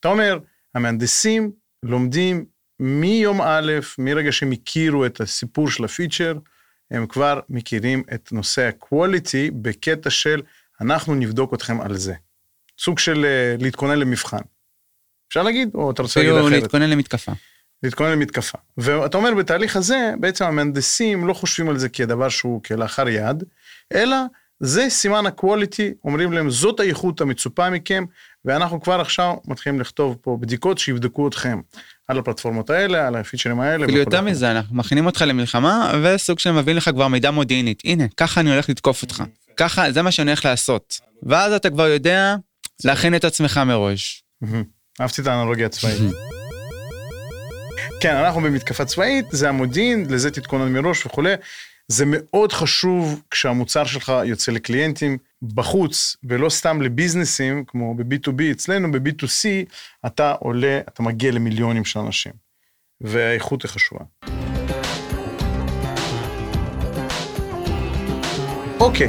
אתה 0.00 0.08
אומר, 0.08 0.38
המהנדסים 0.74 1.50
לומדים 1.82 2.44
מיום 2.82 3.40
א', 3.42 3.72
מרגע 3.98 4.32
שהם 4.32 4.52
הכירו 4.52 5.06
את 5.06 5.20
הסיפור 5.20 5.70
של 5.70 5.84
הפיצ'ר, 5.84 6.38
הם 6.90 7.06
כבר 7.06 7.40
מכירים 7.48 8.02
את 8.14 8.32
נושא 8.32 8.62
ה-quality 8.62 9.52
בקטע 9.52 10.10
של 10.10 10.42
אנחנו 10.80 11.14
נבדוק 11.14 11.54
אתכם 11.54 11.80
על 11.80 11.96
זה. 11.96 12.14
סוג 12.78 12.98
של 12.98 13.24
אה, 13.24 13.56
להתכונן 13.58 13.98
למבחן. 13.98 14.40
אפשר 15.28 15.42
להגיד, 15.42 15.70
או 15.74 15.90
אתה 15.90 16.02
רוצה 16.02 16.20
להגיד 16.20 16.36
אחרת? 16.36 16.52
להתכונן 16.52 16.90
למתקפה. 16.90 17.32
להתכונן 17.82 18.12
למתקפה. 18.12 18.58
ואתה 18.78 19.16
אומר, 19.16 19.34
בתהליך 19.34 19.76
הזה, 19.76 20.14
בעצם 20.20 20.44
המהנדסים 20.44 21.26
לא 21.26 21.32
חושבים 21.32 21.68
על 21.68 21.78
זה 21.78 21.88
כדבר 21.88 22.28
שהוא 22.28 22.62
כלאחר 22.62 23.08
יד, 23.08 23.44
אלא 23.92 24.16
זה 24.60 24.86
סימן 24.88 25.26
ה-quality, 25.26 25.94
אומרים 26.04 26.32
להם, 26.32 26.50
זאת 26.50 26.80
האיכות 26.80 27.20
המצופה 27.20 27.70
מכם, 27.70 28.04
ואנחנו 28.44 28.80
כבר 28.80 29.00
עכשיו 29.00 29.34
מתחילים 29.44 29.80
לכתוב 29.80 30.16
פה 30.20 30.38
בדיקות 30.40 30.78
שיבדקו 30.78 31.28
אתכם 31.28 31.60
על 32.08 32.18
הפלטפורמות 32.18 32.70
האלה, 32.70 33.06
על 33.06 33.16
הפיצ'רים 33.16 33.60
האלה. 33.60 33.84
אפילו 33.84 33.98
יותר 33.98 34.20
מזה, 34.20 34.50
אנחנו 34.50 34.76
מכינים 34.76 35.06
אותך 35.06 35.24
למלחמה, 35.26 35.92
וסוג 36.04 36.38
של 36.38 36.50
מביא 36.50 36.74
לך 36.74 36.90
כבר 36.94 37.08
מידע 37.08 37.30
מודיעינית. 37.30 37.82
הנה, 37.84 38.04
ככה 38.16 38.40
אני 38.40 38.52
הולך 38.52 38.68
לתקוף 38.68 39.02
אותך. 39.02 39.22
ככה, 39.56 39.92
זה 39.92 40.02
מה 40.02 40.10
שאני 40.10 40.30
הולך 40.30 40.44
לעשות. 40.44 41.00
ואז 41.22 41.52
אתה 41.52 41.70
כבר 41.70 41.86
יודע 41.88 42.36
להכין 42.84 43.14
את 43.14 43.24
עצמך 43.24 43.60
מראש. 43.66 44.24
אהבתי 45.00 45.20
את 45.20 45.26
האנלוגיה 45.26 45.66
הצבאית. 45.66 45.98
כן, 48.00 48.16
אנחנו 48.16 48.40
במתקפה 48.40 48.84
צבאית, 48.84 49.26
זה 49.30 49.48
המודיעין, 49.48 50.06
לזה 50.10 50.30
תתכונן 50.30 50.72
מראש 50.72 51.06
וכולי. 51.06 51.34
זה 51.88 52.04
מאוד 52.06 52.52
חשוב 52.52 53.22
כשהמוצר 53.30 53.84
שלך 53.84 54.12
יוצא 54.24 54.52
לקליינטים 54.52 55.18
בחוץ, 55.54 56.16
ולא 56.24 56.48
סתם 56.48 56.82
לביזנסים, 56.82 57.64
כמו 57.66 57.94
ב-B2B, 57.94 58.42
אצלנו 58.52 58.92
ב-B2C, 58.92 59.48
אתה 60.06 60.32
עולה, 60.32 60.80
אתה 60.88 61.02
מגיע 61.02 61.32
למיליונים 61.32 61.84
של 61.84 61.98
אנשים. 62.00 62.32
והאיכות 63.00 63.62
היא 63.62 63.70
חשובה. 63.70 64.04
אוקיי, 68.80 69.08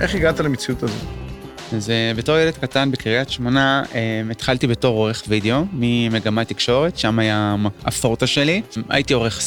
איך 0.00 0.14
הגעת 0.14 0.40
למציאות 0.40 0.82
הזאת? 0.82 1.23
אז 1.72 1.88
uh, 1.88 2.18
בתור 2.18 2.38
ילד 2.38 2.54
קטן 2.54 2.90
בקריית 2.90 3.30
שמונה, 3.30 3.82
uh, 3.92 3.94
התחלתי 4.30 4.66
בתור 4.66 4.96
עורך 4.96 5.22
וידאו 5.28 5.64
ממגמת 5.72 6.48
תקשורת, 6.48 6.98
שם 6.98 7.18
היה 7.18 7.56
הפורטה 7.84 8.26
שלי. 8.26 8.62
הייתי 8.88 9.14
עורך 9.14 9.40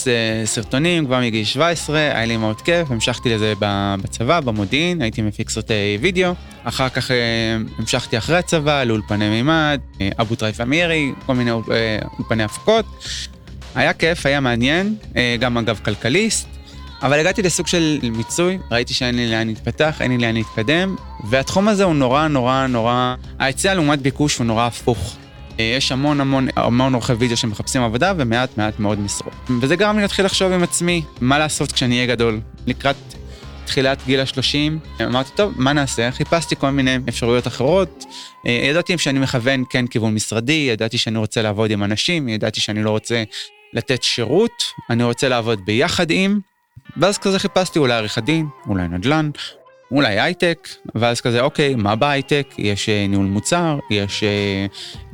סרטונים 0.45 1.05
כבר 1.05 1.19
מגיל 1.19 1.45
17, 1.45 1.99
היה 1.99 2.25
לי 2.25 2.37
מאוד 2.37 2.61
כיף, 2.61 2.91
המשכתי 2.91 3.29
לזה 3.29 3.53
בצבא, 3.59 4.39
במודיעין, 4.39 5.01
הייתי 5.01 5.21
מפיק 5.21 5.49
סרטי 5.49 5.97
וידאו. 6.01 6.33
אחר 6.63 6.89
כך 6.89 7.11
uh, 7.11 7.13
המשכתי 7.79 8.17
אחרי 8.17 8.37
הצבא 8.37 8.83
לאולפני 8.83 9.29
מימד, 9.29 9.79
אבו 10.21 10.35
טרייף 10.35 10.61
אמירי, 10.61 11.11
כל 11.25 11.35
מיני 11.35 11.51
אולפני 11.51 12.43
הפקות. 12.43 12.85
היה 13.75 13.93
כיף, 13.93 14.25
היה 14.25 14.39
מעניין, 14.39 14.95
גם 15.39 15.57
אגב 15.57 15.79
כלכליסט. 15.85 16.47
אבל 17.01 17.19
הגעתי 17.19 17.41
לסוג 17.41 17.67
של 17.67 17.99
מיצוי, 18.03 18.57
ראיתי 18.71 18.93
שאין 18.93 19.15
לי 19.15 19.31
לאן 19.31 19.47
להתפתח, 19.47 20.01
אין 20.01 20.11
לי 20.11 20.17
לאן 20.17 20.33
להתקדם, 20.33 20.95
והתחום 21.23 21.67
הזה 21.67 21.83
הוא 21.83 21.95
נורא 21.95 22.27
נורא 22.27 22.67
נורא, 22.67 23.15
ההיצע 23.39 23.73
לעומת 23.73 23.99
ביקוש 24.01 24.37
הוא 24.37 24.45
נורא 24.45 24.65
הפוך. 24.65 25.17
אה, 25.59 25.73
יש 25.77 25.91
המון 25.91 26.21
המון 26.21 26.47
המון 26.55 26.93
עורכי 26.93 27.13
וידאו 27.13 27.37
שמחפשים 27.37 27.81
עבודה 27.81 28.13
ומעט 28.17 28.57
מעט 28.57 28.79
מאוד 28.79 28.99
משרות. 28.99 29.33
וזה 29.61 29.75
גרם 29.75 29.95
לי 29.95 30.01
להתחיל 30.01 30.25
לחשוב 30.25 30.51
עם 30.51 30.63
עצמי, 30.63 31.03
מה 31.21 31.39
לעשות 31.39 31.71
כשאני 31.71 31.95
אהיה 31.95 32.07
גדול. 32.07 32.39
לקראת 32.67 32.95
תחילת 33.65 34.05
גיל 34.05 34.19
השלושים, 34.19 34.79
אמרתי, 35.01 35.29
טוב, 35.35 35.53
מה 35.55 35.73
נעשה? 35.73 36.11
חיפשתי 36.11 36.55
כל 36.55 36.69
מיני 36.69 36.97
אפשרויות 37.09 37.47
אחרות. 37.47 38.05
אה, 38.47 38.51
ידעתי 38.51 38.97
שאני 38.97 39.19
מכוון 39.19 39.63
כן 39.69 39.87
כיוון 39.87 40.13
משרדי, 40.13 40.67
ידעתי 40.71 40.97
שאני 40.97 41.17
רוצה 41.17 41.41
לעבוד 41.41 41.71
עם 41.71 41.83
אנשים, 41.83 42.29
ידעתי 42.29 42.61
שאני 42.61 42.83
לא 42.83 42.89
רוצה 42.89 43.23
לתת 43.73 44.03
שירות, 44.03 44.63
אני 44.89 45.03
רוצה 45.03 45.29
לעבוד 45.29 45.65
ביחד 45.65 46.11
עם. 46.11 46.39
ואז 46.97 47.17
כזה 47.17 47.39
חיפשתי 47.39 47.79
אולי 47.79 47.93
עריכת 47.93 48.23
דין, 48.23 48.47
אולי 48.67 48.87
נדל"ן, 48.87 49.29
אולי 49.91 50.19
הייטק, 50.19 50.67
ואז 50.95 51.21
כזה, 51.21 51.41
אוקיי, 51.41 51.75
מה 51.75 51.95
בהייטק? 51.95 52.47
יש 52.57 52.89
אה, 52.89 53.05
ניהול 53.09 53.25
מוצר, 53.25 53.79
יש 53.91 54.23
אה, 54.23 54.65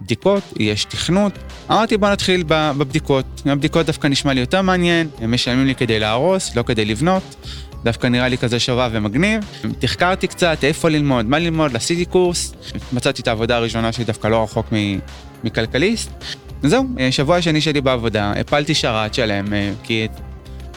בדיקות, 0.02 0.44
יש 0.60 0.86
תכנות. 0.86 1.34
אמרתי, 1.72 1.98
בוא 1.98 2.10
נתחיל 2.10 2.44
בבדיקות. 2.48 3.26
הבדיקות 3.46 3.86
דווקא 3.86 4.08
נשמע 4.08 4.34
לי 4.34 4.40
יותר 4.40 4.62
מעניין, 4.62 5.08
הם 5.20 5.34
משלמים 5.34 5.66
לי 5.66 5.76
כדי 5.76 6.00
להרוס, 6.00 6.56
לא 6.56 6.64
כדי 6.64 6.86
לבנות. 6.86 7.36
דווקא 7.84 8.08
נראה 8.08 8.28
לי 8.28 8.38
כזה 8.38 8.60
שווה 8.60 8.90
ומגניב. 8.92 9.40
תחקרתי 9.80 10.28
קצת 10.28 10.58
איפה 10.64 10.90
ללמוד, 10.90 11.26
מה 11.26 11.40
ללמוד, 11.40 11.76
עשיתי 11.76 12.06
קורס, 12.06 12.54
מצאתי 12.94 13.22
את 13.22 13.28
העבודה 13.28 13.56
הראשונה 13.56 13.92
שלי 13.92 14.06
דווקא 14.06 14.28
לא 14.28 14.44
רחוק 14.44 14.68
מכלכליסט. 15.44 16.12
זהו, 16.64 16.86
אה, 17.00 17.12
שבוע 17.12 17.42
שני 17.42 17.62
שלי 17.62 17.82
בעבודה, 17.82 18.34
הפלתי 18.40 18.74
שרת 18.74 19.14
שלם, 19.14 19.46
כי 19.84 20.08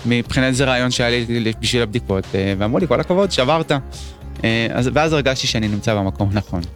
מבחינת 0.06 0.54
זה 0.54 0.64
רעיון 0.64 0.90
שהיה 0.90 1.24
לי 1.28 1.52
בשביל 1.60 1.82
הבדיקות, 1.82 2.24
אה, 2.34 2.54
ואמרו 2.58 2.78
לי, 2.78 2.86
כל 2.86 3.00
הכבוד, 3.00 3.32
שברת. 3.32 3.72
אה, 4.44 4.66
אז, 4.70 4.90
ואז 4.92 5.12
הרגשתי 5.12 5.46
שאני 5.46 5.68
נמצא 5.68 5.94
במקום 5.94 6.30
הנכון. 6.32 6.62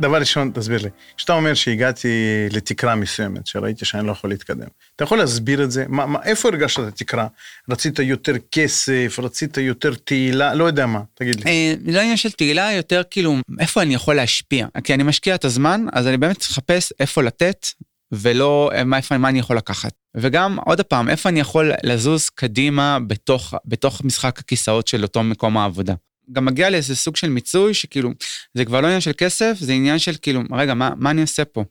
דבר 0.00 0.16
ראשון, 0.16 0.50
תסביר 0.54 0.78
לי, 0.82 0.88
כשאתה 1.16 1.32
אומר 1.32 1.54
שהגעתי 1.54 2.08
לתקרה 2.50 2.94
מסוימת, 2.94 3.46
שראיתי 3.46 3.84
שאני 3.84 4.06
לא 4.06 4.12
יכול 4.12 4.30
להתקדם, 4.30 4.66
אתה 4.96 5.04
יכול 5.04 5.18
להסביר 5.18 5.64
את 5.64 5.70
זה? 5.70 5.84
מה, 5.88 6.06
מה, 6.06 6.18
איפה 6.24 6.48
הרגשת 6.48 6.80
את 6.80 6.88
התקרה? 6.88 7.26
רצית 7.70 7.98
יותר 7.98 8.32
כסף, 8.52 9.18
רצית 9.22 9.56
יותר 9.56 9.94
תהילה, 9.94 10.54
לא 10.54 10.64
יודע 10.64 10.86
מה, 10.86 11.00
תגיד 11.14 11.40
לי. 11.40 11.50
אה, 11.50 11.74
לא 11.92 12.00
עניין 12.00 12.16
של 12.16 12.30
תהילה, 12.30 12.72
יותר 12.72 13.02
כאילו, 13.10 13.36
איפה 13.60 13.82
אני 13.82 13.94
יכול 13.94 14.16
להשפיע? 14.16 14.66
כי 14.84 14.94
אני 14.94 15.02
משקיע 15.02 15.34
את 15.34 15.44
הזמן, 15.44 15.86
אז 15.92 16.06
אני 16.06 16.16
באמת 16.16 16.38
מחפש 16.50 16.92
איפה 17.00 17.22
לתת, 17.22 17.66
ולא 18.12 18.70
מה, 18.84 18.96
איפה, 18.96 19.18
מה 19.18 19.28
אני 19.28 19.38
יכול 19.38 19.56
לקחת. 19.56 19.92
וגם, 20.16 20.58
עוד 20.66 20.80
פעם, 20.80 21.08
איפה 21.08 21.28
אני 21.28 21.40
יכול 21.40 21.72
לזוז 21.82 22.28
קדימה 22.28 22.98
בתוך, 23.06 23.54
בתוך 23.64 24.04
משחק 24.04 24.38
הכיסאות 24.38 24.88
של 24.88 25.02
אותו 25.02 25.22
מקום 25.22 25.56
העבודה. 25.56 25.94
גם 26.32 26.44
מגיע 26.44 26.70
לאיזה 26.70 26.96
סוג 26.96 27.16
של 27.16 27.30
מיצוי 27.30 27.74
שכאילו, 27.74 28.10
זה 28.54 28.64
כבר 28.64 28.80
לא 28.80 28.86
עניין 28.86 29.00
של 29.00 29.12
כסף, 29.16 29.56
זה 29.60 29.72
עניין 29.72 29.98
של 29.98 30.14
כאילו, 30.22 30.42
רגע, 30.52 30.74
מה, 30.74 30.90
מה 30.96 31.10
אני 31.10 31.20
עושה 31.20 31.44
פה? 31.44 31.64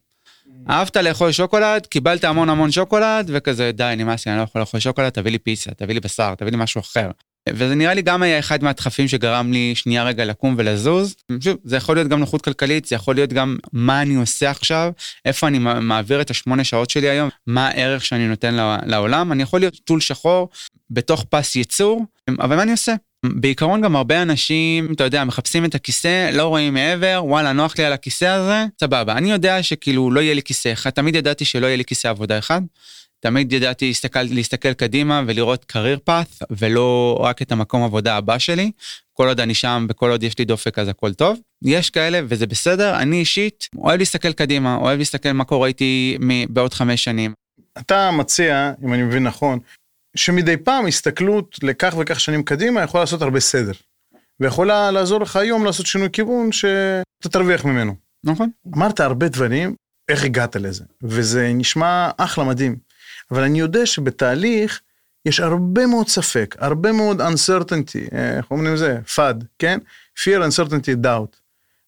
אהבת 0.69 0.97
לאכול 0.97 1.31
שוקולד, 1.31 1.85
קיבלת 1.85 2.23
המון 2.23 2.49
המון 2.49 2.71
שוקולד, 2.71 3.29
וכזה, 3.33 3.71
די, 3.71 3.93
נמאס 3.97 4.25
לי, 4.25 4.31
אני 4.31 4.39
לא 4.39 4.43
יכול 4.43 4.61
לאכול 4.61 4.79
שוקולד, 4.79 5.09
תביא 5.09 5.31
לי 5.31 5.37
פיצה, 5.37 5.71
תביא 5.71 5.93
לי 5.93 5.99
בשר, 5.99 6.35
תביא 6.35 6.51
לי 6.51 6.57
משהו 6.57 6.81
אחר. 6.81 7.09
וזה 7.53 7.75
נראה 7.75 7.93
לי 7.93 8.01
גם 8.01 8.23
היה 8.23 8.39
אחד 8.39 8.63
מהדחפים 8.63 9.07
שגרם 9.07 9.51
לי 9.51 9.71
שנייה 9.75 10.03
רגע 10.03 10.25
לקום 10.25 10.55
ולזוז. 10.57 11.15
שוב, 11.39 11.57
זה 11.63 11.77
יכול 11.77 11.95
להיות 11.95 12.07
גם 12.07 12.19
נוחות 12.19 12.41
כלכלית, 12.41 12.85
זה 12.85 12.95
יכול 12.95 13.15
להיות 13.15 13.33
גם 13.33 13.57
מה 13.73 14.01
אני 14.01 14.15
עושה 14.15 14.49
עכשיו, 14.49 14.91
איפה 15.25 15.47
אני 15.47 15.59
מעביר 15.59 16.21
את 16.21 16.29
השמונה 16.29 16.63
שעות 16.63 16.89
שלי 16.89 17.09
היום, 17.09 17.29
מה 17.47 17.67
הערך 17.67 18.05
שאני 18.05 18.27
נותן 18.27 18.55
לעולם. 18.85 19.31
אני 19.31 19.43
יכול 19.43 19.59
להיות 19.59 19.75
טול 19.83 19.99
שחור 19.99 20.49
בתוך 20.91 21.25
פס 21.29 21.55
ייצור, 21.55 22.05
אבל 22.39 22.55
מה 22.55 22.63
אני 22.63 22.71
עושה? 22.71 22.95
בעיקרון 23.25 23.81
גם 23.81 23.95
הרבה 23.95 24.21
אנשים, 24.21 24.93
אתה 24.93 25.03
יודע, 25.03 25.23
מחפשים 25.23 25.65
את 25.65 25.75
הכיסא, 25.75 26.29
לא 26.33 26.47
רואים 26.47 26.73
מעבר, 26.73 27.21
וואלה, 27.23 27.53
נוח 27.53 27.77
לי 27.77 27.85
על 27.85 27.93
הכיסא 27.93 28.25
הזה, 28.25 28.65
סבבה. 28.79 29.13
אני 29.13 29.31
יודע 29.31 29.63
שכאילו 29.63 30.11
לא 30.11 30.19
יהיה 30.19 30.33
לי 30.33 30.43
כיסא 30.43 30.73
אחד, 30.73 30.89
תמיד 30.89 31.15
ידעתי 31.15 31.45
שלא 31.45 31.67
יהיה 31.67 31.77
לי 31.77 31.85
כיסא 31.85 32.07
עבודה 32.07 32.37
אחד. 32.37 32.61
תמיד 33.19 33.53
ידעתי 33.53 33.87
להסתכל, 33.87 34.21
להסתכל 34.21 34.73
קדימה 34.73 35.23
ולראות 35.27 35.71
career 35.71 36.09
path, 36.09 36.45
ולא 36.51 37.19
רק 37.21 37.41
את 37.41 37.51
המקום 37.51 37.83
עבודה 37.83 38.17
הבא 38.17 38.37
שלי. 38.37 38.71
כל 39.13 39.27
עוד 39.27 39.39
אני 39.39 39.53
שם 39.53 39.87
וכל 39.89 40.11
עוד 40.11 40.23
יש 40.23 40.39
לי 40.39 40.45
דופק 40.45 40.79
אז 40.79 40.87
הכל 40.87 41.13
טוב. 41.13 41.39
יש 41.63 41.89
כאלה 41.89 42.19
וזה 42.27 42.47
בסדר, 42.47 42.95
אני 42.99 43.19
אישית 43.19 43.67
אוהב 43.77 43.99
להסתכל 43.99 44.33
קדימה, 44.33 44.75
אוהב 44.75 44.99
להסתכל 44.99 45.31
מה 45.31 45.43
קורה 45.43 45.67
איתי 45.67 46.17
בעוד 46.49 46.73
חמש 46.73 47.03
שנים. 47.03 47.33
אתה 47.79 48.11
מציע, 48.11 48.71
אם 48.83 48.93
אני 48.93 49.03
מבין 49.03 49.23
נכון, 49.23 49.59
שמדי 50.15 50.57
פעם 50.57 50.85
הסתכלות 50.85 51.55
לכך 51.63 51.95
וכך 51.99 52.19
שנים 52.19 52.43
קדימה 52.43 52.83
יכולה 52.83 53.03
לעשות 53.03 53.21
הרבה 53.21 53.39
סדר. 53.39 53.71
ויכולה 54.39 54.91
לעזור 54.91 55.19
לך 55.21 55.35
היום 55.35 55.65
לעשות 55.65 55.85
שינוי 55.85 56.09
כיוון 56.13 56.51
שאתה 56.51 57.29
תרוויח 57.31 57.65
ממנו. 57.65 57.95
נכון. 58.23 58.49
אמרת 58.75 58.99
הרבה 58.99 59.27
דברים, 59.27 59.75
איך 60.09 60.23
הגעת 60.23 60.55
לזה? 60.55 60.83
וזה 61.03 61.51
נשמע 61.53 62.09
אחלה 62.17 62.43
מדהים. 62.43 62.88
אבל 63.31 63.43
אני 63.43 63.59
יודע 63.59 63.85
שבתהליך 63.85 64.81
יש 65.25 65.39
הרבה 65.39 65.87
מאוד 65.87 66.07
ספק, 66.07 66.55
הרבה 66.59 66.91
מאוד 66.91 67.21
uncertainty, 67.21 68.13
אה, 68.13 68.37
איך 68.37 68.51
אומרים 68.51 68.73
לזה? 68.73 68.99
FUD, 69.15 69.45
כן? 69.59 69.79
fear, 70.19 70.39
uncertainty, 70.49 71.05
doubt. 71.05 71.39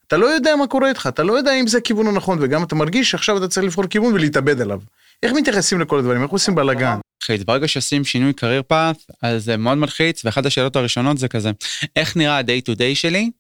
אתה 0.08 0.18
לא 0.18 0.26
יודע 0.26 0.56
מה 0.56 0.68
קורה 0.68 0.90
איתך, 0.90 1.08
אתה 1.08 1.24
לא 1.24 1.34
יודע 1.34 1.54
אם 1.54 1.68
זה 1.68 1.78
הכיוון 1.78 2.08
הנכון, 2.08 2.38
וגם 2.42 2.64
אתה 2.64 2.76
מרגיש 2.76 3.12
שעכשיו 3.12 3.38
אתה 3.38 3.48
צריך 3.48 3.66
לבחור 3.66 3.88
כיוון 3.88 4.14
ולהתאבד 4.14 4.62
עליו. 4.62 4.80
איך 5.24 5.34
מתייחסים 5.34 5.80
לכל 5.82 6.00
הדברים? 6.00 6.24
איך 6.24 6.32
עושים 6.32 6.56
בלאגן? 6.56 6.98
מלחיץ, 7.22 7.44
ברגע 7.44 7.68
שעושים 7.68 8.04
שינוי 8.04 8.34
career 8.40 8.74
path, 8.74 9.14
אז 9.22 9.46
זה 9.46 9.58
מאוד 9.58 9.78
מלחיץ, 9.78 10.26
ואחת 10.26 10.46
השאלות 10.46 10.76
הראשונות 10.76 11.18
זה 11.18 11.28
כזה, 11.28 11.52
איך 11.96 12.18
נראה 12.18 12.38
ה-day 12.38 12.72
to 12.72 12.76
day 12.76 12.96
שלי? 12.96 13.32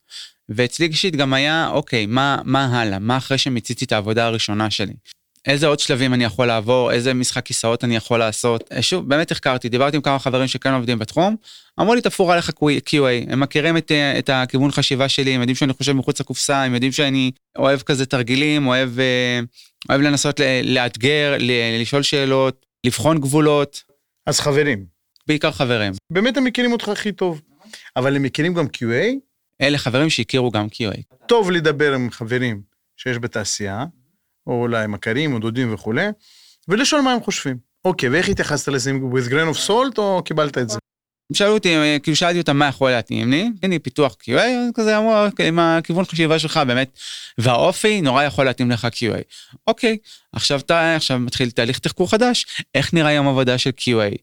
ואצלי 0.50 0.86
אישית 0.86 1.15
גם 1.15 1.34
היה, 1.34 1.70
אוקיי, 1.70 2.05
מה, 2.05 2.38
מה 2.43 2.65
הלאה? 2.65 3.00
מה 3.00 3.17
אחרי 3.17 3.38
שמיציתי 3.38 3.86
את 3.86 3.91
העבודה 3.91 4.25
הראשונה 4.25 4.70
שלי? 4.70 4.93
איזה 5.48 5.67
עוד 5.67 5.79
שלבים 5.79 6.13
אני 6.13 6.24
יכול 6.24 6.48
לעבור, 6.48 6.91
איזה 6.91 7.13
משחק 7.13 7.45
כיסאות 7.45 7.83
אני 7.83 7.95
יכול 7.95 8.19
לעשות. 8.19 8.71
אה, 8.71 8.81
שוב, 8.81 9.10
באמת 9.10 9.31
החקרתי, 9.31 9.69
דיברתי 9.69 9.95
עם 9.95 10.01
כמה 10.01 10.19
חברים 10.19 10.48
שכן 10.48 10.74
עובדים 10.74 11.00
בתחום, 11.00 11.36
אמרו 11.79 11.95
לי 11.95 12.01
תפור 12.01 12.33
עליך 12.33 12.50
QA, 12.50 13.31
הם 13.31 13.39
מכירים 13.39 13.77
את, 13.77 13.91
אה, 13.91 14.19
את 14.19 14.29
הכיוון 14.33 14.71
חשיבה 14.71 15.10
שלי, 15.10 15.31
הם 15.31 15.41
יודעים 15.41 15.55
שאני 15.55 15.74
חושב 15.74 15.93
מחוץ 15.93 16.19
לקופסה, 16.19 16.63
הם 16.63 16.74
יודעים 16.74 16.91
שאני 16.91 17.31
אוהב 17.57 17.81
כזה 17.81 18.05
תרגילים, 18.05 18.67
אוהב, 18.67 19.00
אה, 19.00 19.39
אוהב 19.89 20.01
לנסות 20.01 20.39
לאתגר, 20.63 21.36
לשאול 21.81 22.01
שאלות, 22.01 22.65
לבחון 22.86 23.19
גבולות. 23.19 23.83
אז 24.25 24.39
חברים. 24.39 24.86
בעיקר 25.27 25.51
חברים. 25.51 25.93
באמת 26.12 26.38
הם 26.38 26.43
מכירים 26.43 26.71
אותך 26.71 26.89
הכי 26.89 27.12
טוב, 27.12 27.41
אבל 27.95 28.15
הם 28.15 28.24
מכירים 28.24 28.53
גם 28.53 28.65
QA? 28.65 29.15
אלה 29.62 29.77
חברים 29.77 30.10
שהכירו 30.10 30.51
גם 30.51 30.67
QA. 30.67 31.01
טוב 31.27 31.51
לדבר 31.51 31.93
עם 31.93 32.12
חברים 32.12 32.62
שיש 32.98 33.17
בתעשייה. 33.17 33.86
או 34.51 34.62
אולי 34.62 34.88
מכרים 34.88 35.34
או 35.34 35.39
דודים 35.39 35.74
וכולי, 35.74 36.08
ולשאול 36.67 37.01
מה 37.01 37.12
הם 37.12 37.24
חושבים. 37.24 37.58
אוקיי, 37.86 38.10
ואיך 38.10 38.29
התייחסת 38.29 38.67
לזה, 38.67 38.91
with 38.91 39.29
grain 39.29 39.55
of 39.55 39.67
salt, 39.67 39.98
או 39.98 40.22
קיבלת 40.25 40.58
את 40.58 40.70
זה? 40.70 40.79
שאלו 41.34 41.53
אותי, 41.53 41.75
כאילו 42.03 42.17
שאלתי 42.17 42.39
אותם 42.39 42.58
מה 42.58 42.67
יכול 42.67 42.91
להתאים 42.91 43.31
לי, 43.31 43.50
לי 43.63 43.79
פיתוח 43.79 44.15
QA, 44.24 44.41
כזה 44.75 44.98
אמרו, 44.98 45.25
אוקיי, 45.25 45.48
עם 45.48 45.60
הכיוון 45.60 46.05
חשיבה 46.05 46.39
שלך 46.39 46.60
באמת, 46.67 47.00
והאופי 47.38 48.01
נורא 48.01 48.24
יכול 48.24 48.46
להתאים 48.46 48.72
לך 48.72 48.88
QA. 48.91 49.22
אוקיי, 49.67 49.98
עכשיו 50.34 50.60
אתה 50.60 50.96
עכשיו 50.96 51.20
מתחיל 51.20 51.51
תהליך 51.51 51.79
תחקור 51.79 52.12
חדש, 52.12 52.46
איך 52.75 52.93
נראה 52.93 53.12
יום 53.12 53.27
עבודה 53.27 53.58
של 53.58 53.70
QA, 53.70 54.17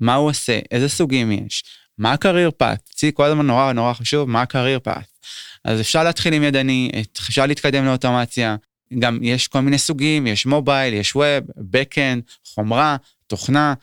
מה 0.00 0.14
הוא 0.14 0.28
עושה, 0.28 0.58
איזה 0.70 0.88
סוגים 0.88 1.32
יש, 1.32 1.64
מה 1.98 2.12
ה-career 2.12 2.62
path, 2.62 2.92
אצלי 2.94 3.10
כל 3.14 3.24
הזמן 3.24 3.46
נורא 3.46 3.72
נורא 3.72 3.92
חשוב, 3.92 4.28
מה 4.28 4.40
ה-career 4.40 4.88
path. 4.88 5.28
אז 5.64 5.80
אפשר 5.80 6.04
להתחיל 6.04 6.34
עם 6.34 6.42
ידני, 6.42 6.90
אפשר 7.16 7.46
להתקדם 7.46 7.84
לאוטומציה, 7.84 8.56
גם 8.98 9.18
יש 9.22 9.48
כל 9.48 9.60
מיני 9.60 9.78
סוגים, 9.78 10.26
יש 10.26 10.46
מובייל, 10.46 10.94
יש 10.94 11.16
ווב, 11.16 11.44
בקאנד, 11.56 12.22
חומרה, 12.44 12.96
תוכנה, 13.26 13.74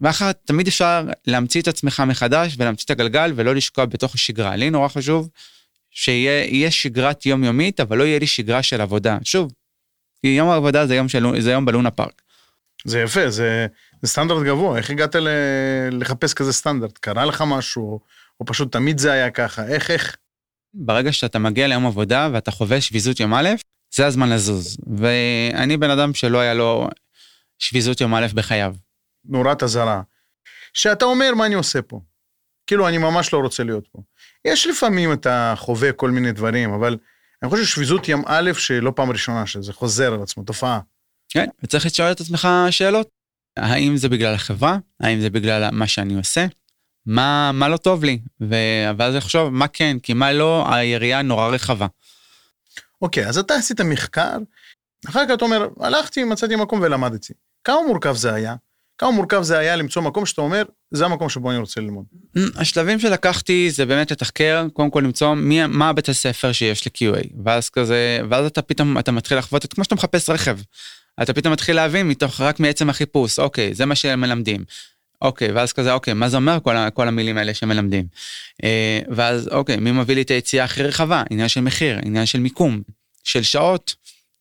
ואחר 0.00 0.32
תמיד 0.32 0.66
אפשר 0.66 1.04
להמציא 1.26 1.60
את 1.60 1.68
עצמך 1.68 2.02
מחדש 2.06 2.54
ולהמציא 2.58 2.84
את 2.84 2.90
הגלגל 2.90 3.32
ולא 3.36 3.54
לשקוע 3.54 3.84
בתוך 3.84 4.14
השגרה. 4.14 4.56
לי 4.56 4.70
נורא 4.70 4.88
חשוב 4.88 5.28
שיהיה 5.90 6.70
שגרת 6.70 7.26
יומיומית, 7.26 7.80
אבל 7.80 7.98
לא 7.98 8.04
יהיה 8.04 8.18
לי 8.18 8.26
שגרה 8.26 8.62
של 8.62 8.80
עבודה. 8.80 9.18
שוב, 9.24 9.52
כי 10.22 10.28
יום 10.28 10.48
העבודה 10.48 10.86
זה 10.86 10.94
יום, 10.94 11.08
של, 11.08 11.40
זה 11.40 11.52
יום 11.52 11.64
בלונה 11.64 11.90
פארק. 11.90 12.22
זה 12.84 13.00
יפה, 13.00 13.30
זה, 13.30 13.66
זה 14.02 14.08
סטנדרט 14.08 14.42
גבוה, 14.46 14.78
איך 14.78 14.90
הגעת 14.90 15.14
ל, 15.14 15.28
לחפש 15.92 16.34
כזה 16.34 16.52
סטנדרט? 16.52 16.98
קרה 16.98 17.24
לך 17.24 17.44
משהו, 17.46 18.00
או 18.40 18.46
פשוט 18.46 18.72
תמיד 18.72 18.98
זה 18.98 19.12
היה 19.12 19.30
ככה, 19.30 19.66
איך, 19.66 19.90
איך? 19.90 20.16
ברגע 20.74 21.12
שאתה 21.12 21.38
מגיע 21.38 21.66
ליום 21.66 21.86
עבודה 21.86 22.28
ואתה 22.32 22.50
חווה 22.50 22.80
שביזות 22.80 23.20
יום 23.20 23.34
א', 23.34 23.48
זה 23.96 24.06
הזמן 24.06 24.30
לזוז. 24.30 24.76
ואני 24.96 25.76
בן 25.76 25.90
אדם 25.90 26.14
שלא 26.14 26.38
היה 26.38 26.54
לו 26.54 26.88
שביזות 27.58 28.00
יום 28.00 28.14
א' 28.14 28.26
בחייו. 28.34 28.74
נורת 29.24 29.62
אזהרה. 29.62 30.02
שאתה 30.72 31.04
אומר 31.04 31.34
מה 31.34 31.46
אני 31.46 31.54
עושה 31.54 31.82
פה. 31.82 32.00
כאילו, 32.66 32.88
אני 32.88 32.98
ממש 32.98 33.32
לא 33.32 33.38
רוצה 33.38 33.64
להיות 33.64 33.88
פה. 33.92 33.98
יש 34.44 34.66
לפעמים 34.66 35.12
אתה 35.12 35.54
חווה 35.56 35.92
כל 35.92 36.10
מיני 36.10 36.32
דברים, 36.32 36.72
אבל 36.72 36.96
אני 37.42 37.50
חושב 37.50 37.64
ששביזות 37.64 38.08
ים 38.08 38.22
א', 38.26 38.52
שלא 38.52 38.92
פעם 38.96 39.10
ראשונה, 39.10 39.46
שזה 39.46 39.72
חוזר 39.72 40.14
על 40.14 40.22
עצמו, 40.22 40.44
תופעה. 40.44 40.80
כן, 41.28 41.46
וצריך 41.62 41.86
לשאול 41.86 42.10
את 42.10 42.20
עצמך 42.20 42.48
שאלות. 42.70 43.08
האם 43.56 43.96
זה 43.96 44.08
בגלל 44.08 44.34
החברה? 44.34 44.78
האם 45.00 45.20
זה 45.20 45.30
בגלל 45.30 45.70
מה 45.70 45.86
שאני 45.86 46.14
עושה? 46.14 46.46
מה, 47.06 47.50
מה 47.54 47.68
לא 47.68 47.76
טוב 47.76 48.04
לי? 48.04 48.20
ואז 48.98 49.14
לחשוב 49.14 49.48
מה 49.48 49.68
כן, 49.68 49.96
כי 50.02 50.12
מה 50.12 50.32
לא, 50.32 50.74
היריעה 50.74 51.22
נורא 51.22 51.48
רחבה. 51.48 51.86
אוקיי, 53.02 53.26
אז 53.26 53.38
אתה 53.38 53.54
עשית 53.54 53.80
מחקר, 53.80 54.36
אחר 55.08 55.24
כך 55.28 55.34
אתה 55.34 55.44
אומר, 55.44 55.68
הלכתי, 55.80 56.24
מצאתי 56.24 56.56
מקום 56.56 56.80
ולמדתי. 56.82 57.32
כמה 57.64 57.76
מורכב 57.86 58.14
זה 58.14 58.34
היה? 58.34 58.54
כמה 58.98 59.10
מורכב 59.10 59.42
זה 59.42 59.58
היה 59.58 59.76
למצוא 59.76 60.02
מקום 60.02 60.26
שאתה 60.26 60.40
אומר, 60.40 60.62
זה 60.90 61.04
המקום 61.04 61.28
שבו 61.28 61.50
אני 61.50 61.58
רוצה 61.58 61.80
ללמוד. 61.80 62.04
השלבים 62.56 62.98
שלקחתי 62.98 63.70
זה 63.70 63.86
באמת 63.86 64.10
לתחקר, 64.10 64.66
קודם 64.72 64.90
כל 64.90 65.00
למצוא 65.04 65.34
מי, 65.34 65.66
מה 65.66 65.92
בית 65.92 66.08
הספר 66.08 66.52
שיש 66.52 66.86
ל-QA, 66.86 67.26
ואז 67.44 67.70
כזה, 67.70 68.20
ואז 68.30 68.46
אתה 68.46 68.62
פתאום, 68.62 68.98
אתה 68.98 69.12
מתחיל 69.12 69.38
לחוות 69.38 69.64
את, 69.64 69.72
כמו 69.72 69.84
שאתה 69.84 69.94
מחפש 69.94 70.30
רכב, 70.30 70.58
אתה 71.22 71.34
פתאום 71.34 71.52
מתחיל 71.52 71.76
להבין 71.76 72.08
מתוך, 72.08 72.40
רק 72.40 72.60
מעצם 72.60 72.90
החיפוש, 72.90 73.38
אוקיי, 73.38 73.74
זה 73.74 73.86
מה 73.86 73.94
שהם 73.94 74.20
מלמדים. 74.20 74.64
אוקיי, 75.22 75.52
ואז 75.52 75.72
כזה, 75.72 75.92
אוקיי, 75.92 76.14
מה 76.14 76.28
זה 76.28 76.36
אומר 76.36 76.58
כל, 76.62 76.74
כל 76.94 77.08
המילים 77.08 77.38
האלה 77.38 77.54
שמלמדים? 77.54 78.06
אה, 78.64 79.00
ואז, 79.08 79.48
אוקיי, 79.48 79.76
מי 79.76 79.92
מביא 79.92 80.14
לי 80.14 80.22
את 80.22 80.30
היציאה 80.30 80.64
הכי 80.64 80.82
רחבה? 80.82 81.22
עניין 81.30 81.48
של 81.48 81.60
מחיר, 81.60 81.98
עניין 82.04 82.26
של 82.26 82.40
מיקום, 82.40 82.80
של 83.24 83.42
שעות. 83.42 83.94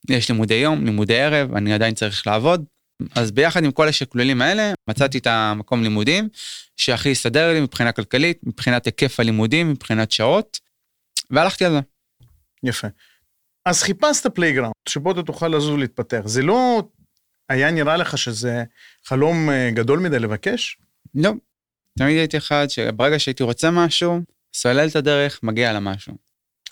יש 0.09 0.29
לימודי 0.29 0.53
יום, 0.53 0.85
לימודי 0.85 1.19
ערב, 1.19 1.55
אני 1.55 1.73
עדיין 1.73 1.93
צריך 1.93 2.27
לעבוד. 2.27 2.65
אז 3.15 3.31
ביחד 3.31 3.63
עם 3.63 3.71
כל 3.71 3.87
השקלולים 3.87 4.41
האלה, 4.41 4.73
מצאתי 4.89 5.17
את 5.17 5.27
המקום 5.27 5.83
לימודים 5.83 6.29
שהכי 6.77 7.09
יסתדר 7.09 7.53
לי 7.53 7.61
מבחינה 7.61 7.91
כלכלית, 7.91 8.39
מבחינת 8.43 8.85
היקף 8.85 9.19
הלימודים, 9.19 9.69
מבחינת 9.69 10.11
שעות, 10.11 10.59
והלכתי 11.29 11.65
על 11.65 11.71
זה. 11.71 11.79
יפה. 12.63 12.87
אז 13.65 13.83
חיפשת 13.83 14.27
playground 14.27 14.73
שבו 14.89 15.11
אתה 15.11 15.23
תוכל 15.23 15.47
לזוז 15.47 15.69
ולהתפתח. 15.69 16.21
זה 16.25 16.41
לא 16.41 16.83
היה 17.49 17.71
נראה 17.71 17.97
לך 17.97 18.17
שזה 18.17 18.63
חלום 19.05 19.49
אה, 19.49 19.69
גדול 19.73 19.99
מדי 19.99 20.19
לבקש? 20.19 20.77
לא. 21.15 21.31
תמיד 21.97 22.17
הייתי 22.17 22.37
אחד 22.37 22.65
שברגע 22.69 23.19
שהייתי 23.19 23.43
רוצה 23.43 23.71
משהו, 23.71 24.21
סולל 24.55 24.87
את 24.87 24.95
הדרך, 24.95 25.39
מגיע 25.43 25.73
למשהו. 25.73 26.13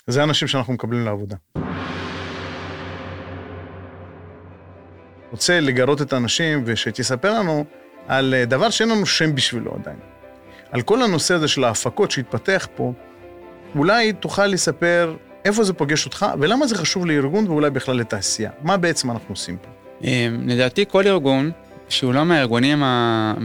זה 0.06 0.20
האנשים 0.20 0.48
שאנחנו 0.48 0.72
מקבלים 0.72 1.04
לעבודה. 1.04 1.36
רוצה 5.30 5.60
לגרות 5.60 6.02
את 6.02 6.12
האנשים 6.12 6.62
ושתספר 6.66 7.38
לנו 7.38 7.64
על 8.08 8.34
אה, 8.34 8.44
דבר 8.44 8.70
שאין 8.70 8.88
לנו 8.88 9.06
שם 9.06 9.34
בשבילו 9.34 9.74
עדיין. 9.74 9.98
על 10.70 10.82
כל 10.82 11.02
הנושא 11.02 11.34
הזה 11.34 11.48
של 11.48 11.64
ההפקות 11.64 12.10
שהתפתח 12.10 12.68
פה, 12.74 12.92
אולי 13.76 14.12
תוכל 14.12 14.46
לספר 14.46 15.16
איפה 15.44 15.64
זה 15.64 15.72
פוגש 15.72 16.06
אותך 16.06 16.26
ולמה 16.40 16.66
זה 16.66 16.76
חשוב 16.76 17.06
לארגון 17.06 17.46
ואולי 17.46 17.70
בכלל 17.70 17.96
לתעשייה. 17.96 18.50
מה 18.62 18.76
בעצם 18.76 19.10
אנחנו 19.10 19.32
עושים 19.32 19.56
פה? 19.56 19.73
אמ, 20.04 20.48
לדעתי 20.48 20.84
כל 20.88 21.06
ארגון 21.06 21.50
שהוא 21.88 22.14
לא 22.14 22.24
מהארגונים, 22.24 22.82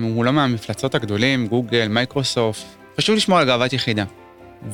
הוא 0.02 0.26
לא 0.26 0.34
מהמפלצות 0.34 0.96
הגדולים, 0.96 1.48
גוגל, 1.48 1.88
מייקרוסופט, 1.88 2.66
חשוב 2.98 3.16
לשמור 3.16 3.40
על 3.40 3.46
גאוות 3.46 3.74
יחידה. 3.74 4.04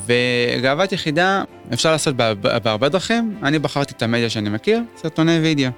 וגאוות 0.06 0.92
יחידה 0.92 1.44
אפשר 1.74 1.92
לעשות 1.92 2.16
בהרבה 2.42 2.90
דרכים, 2.90 3.38
אני 3.44 3.60
בחרתי 3.60 3.94
את 3.98 4.02
המדיה 4.02 4.30
שאני 4.30 4.50
מכיר, 4.50 4.82
סרטוני 4.98 5.40
וידאו. 5.40 5.72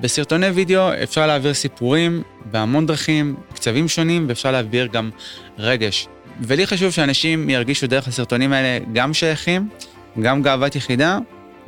בסרטוני 0.00 0.46
וידאו 0.46 1.02
אפשר 1.02 1.26
להעביר 1.26 1.54
סיפורים 1.54 2.22
בהמון 2.50 2.86
דרכים, 2.86 3.36
קצבים 3.54 3.88
שונים, 3.88 4.24
ואפשר 4.28 4.50
להעביר 4.50 4.86
גם 4.86 5.10
רגש. 5.58 6.08
ולי 6.40 6.66
חשוב 6.66 6.90
שאנשים 6.90 7.50
ירגישו 7.50 7.86
דרך 7.86 8.08
הסרטונים 8.08 8.52
האלה 8.52 8.84
גם 8.92 9.14
שייכים, 9.14 9.68
גם 10.20 10.42
גאוות 10.42 10.76
יחידה, 10.76 11.18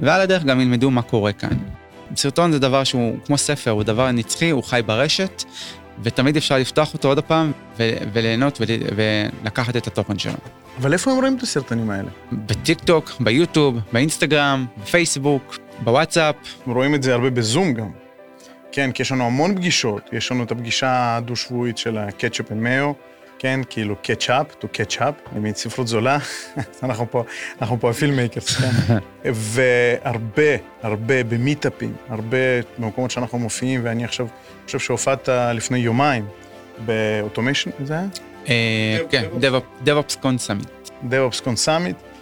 ועל 0.01 0.21
הדרך 0.21 0.45
גם 0.45 0.61
ילמדו 0.61 0.91
מה 0.91 1.03
קורה 1.03 1.33
כאן. 1.33 1.78
סרטון 2.17 2.53
זה 2.53 2.59
דבר 2.59 2.85
שהוא 2.85 3.17
כמו 3.25 3.39
ספר, 3.39 3.71
הוא 3.71 3.83
דבר 3.83 4.11
נצחי, 4.11 4.51
הוא 4.51 4.65
חי 4.65 4.81
ברשת, 4.87 5.45
ותמיד 6.03 6.37
אפשר 6.37 6.59
לפתוח 6.59 6.95
אותו 6.95 7.09
עוד 7.09 7.21
פעם 7.21 7.53
וליהנות 8.13 8.61
ולקחת 8.97 9.77
את 9.77 9.87
התוכן 9.87 10.19
שלו. 10.19 10.33
אבל 10.79 10.93
איפה 10.93 11.11
הם 11.11 11.19
רואים 11.19 11.37
את 11.37 11.43
הסרטונים 11.43 11.91
האלה? 11.91 12.09
בטיק 12.33 12.81
טוק, 12.81 13.13
ביוטיוב, 13.21 13.79
באינסטגרם, 13.93 14.67
בפייסבוק, 14.83 15.59
בוואטסאפ. 15.85 16.35
רואים 16.67 16.95
את 16.95 17.03
זה 17.03 17.15
הרבה 17.15 17.31
בזום 17.31 17.75
גם. 17.75 17.91
כן, 18.73 18.93
כי 18.93 19.03
יש 19.03 19.13
לנו 19.13 19.27
המון 19.27 19.57
פגישות, 19.57 20.03
יש 20.13 20.33
לנו 20.33 20.45
את 20.45 20.51
הפגישה 20.51 21.17
הדו-שבועית 21.17 21.79
של 21.79 21.99
הקטשופ 21.99 22.53
עם 22.53 22.63
מאו, 22.63 22.95
כן, 23.39 23.61
כאילו 23.71 23.97
catch-up, 24.03 24.47
to 24.61 24.67
catch-up, 24.67 25.37
למין 25.37 25.55
ספרות 25.55 25.89
זולה, 25.89 26.19
אנחנו 26.83 27.11
פה, 27.11 27.25
אנחנו 27.61 27.81
פה 27.81 27.91
ה 27.91 27.96
filmmakers, 27.96 28.57
כן. 28.57 28.99
והרבה, 29.25 30.57
הרבה 30.83 31.25
במיטאפים, 31.25 31.97
הרבה 32.09 32.37
במקומות 32.79 33.11
שאנחנו 33.11 33.39
מופיעים, 33.39 33.81
ואני 33.85 34.05
עכשיו 34.05 34.27
חושב 34.65 34.79
שהופעת 34.79 35.29
לפני 35.55 35.79
יומיים 35.79 36.27
ב 36.85 36.92
automation, 36.92 37.71
זה 37.85 37.95
היה? 37.95 38.07
אה, 38.49 38.99
כן, 39.11 39.25
DevOps 39.85 40.17
Con 40.23 40.47
Summit. 40.47 40.91
DevOps 41.11 41.41
Con 41.45 41.67
Summit, 41.67 42.19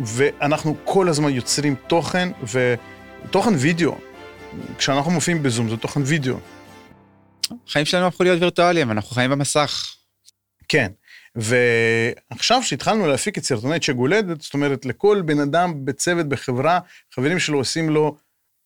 ואנחנו 0.00 0.76
כל 0.84 1.08
הזמן 1.08 1.30
יוצרים 1.30 1.74
תוכן, 1.86 2.28
ותוכן 2.42 3.54
וידאו. 3.58 3.94
כשאנחנו 4.78 5.10
מופיעים 5.10 5.42
בזום 5.42 5.68
זה 5.68 5.76
תוכן 5.76 6.00
וידאו. 6.04 6.36
החיים 7.68 7.86
שלנו 7.86 8.06
הפכו 8.06 8.22
להיות 8.22 8.40
וירטואליים, 8.40 8.90
אנחנו 8.90 9.10
חיים 9.10 9.30
במסך. 9.30 9.99
כן, 10.70 10.90
ועכשיו 11.34 12.62
שהתחלנו 12.62 13.06
להפיק 13.06 13.38
את 13.38 13.44
סרטוני 13.44 13.80
צ'ק 13.80 13.94
הולדת, 13.96 14.40
זאת 14.40 14.54
אומרת, 14.54 14.84
לכל 14.84 15.22
בן 15.24 15.40
אדם 15.40 15.84
בצוות, 15.84 16.28
בחברה, 16.28 16.80
חברים 17.14 17.38
שלו 17.38 17.58
עושים 17.58 17.90
לו 17.90 18.16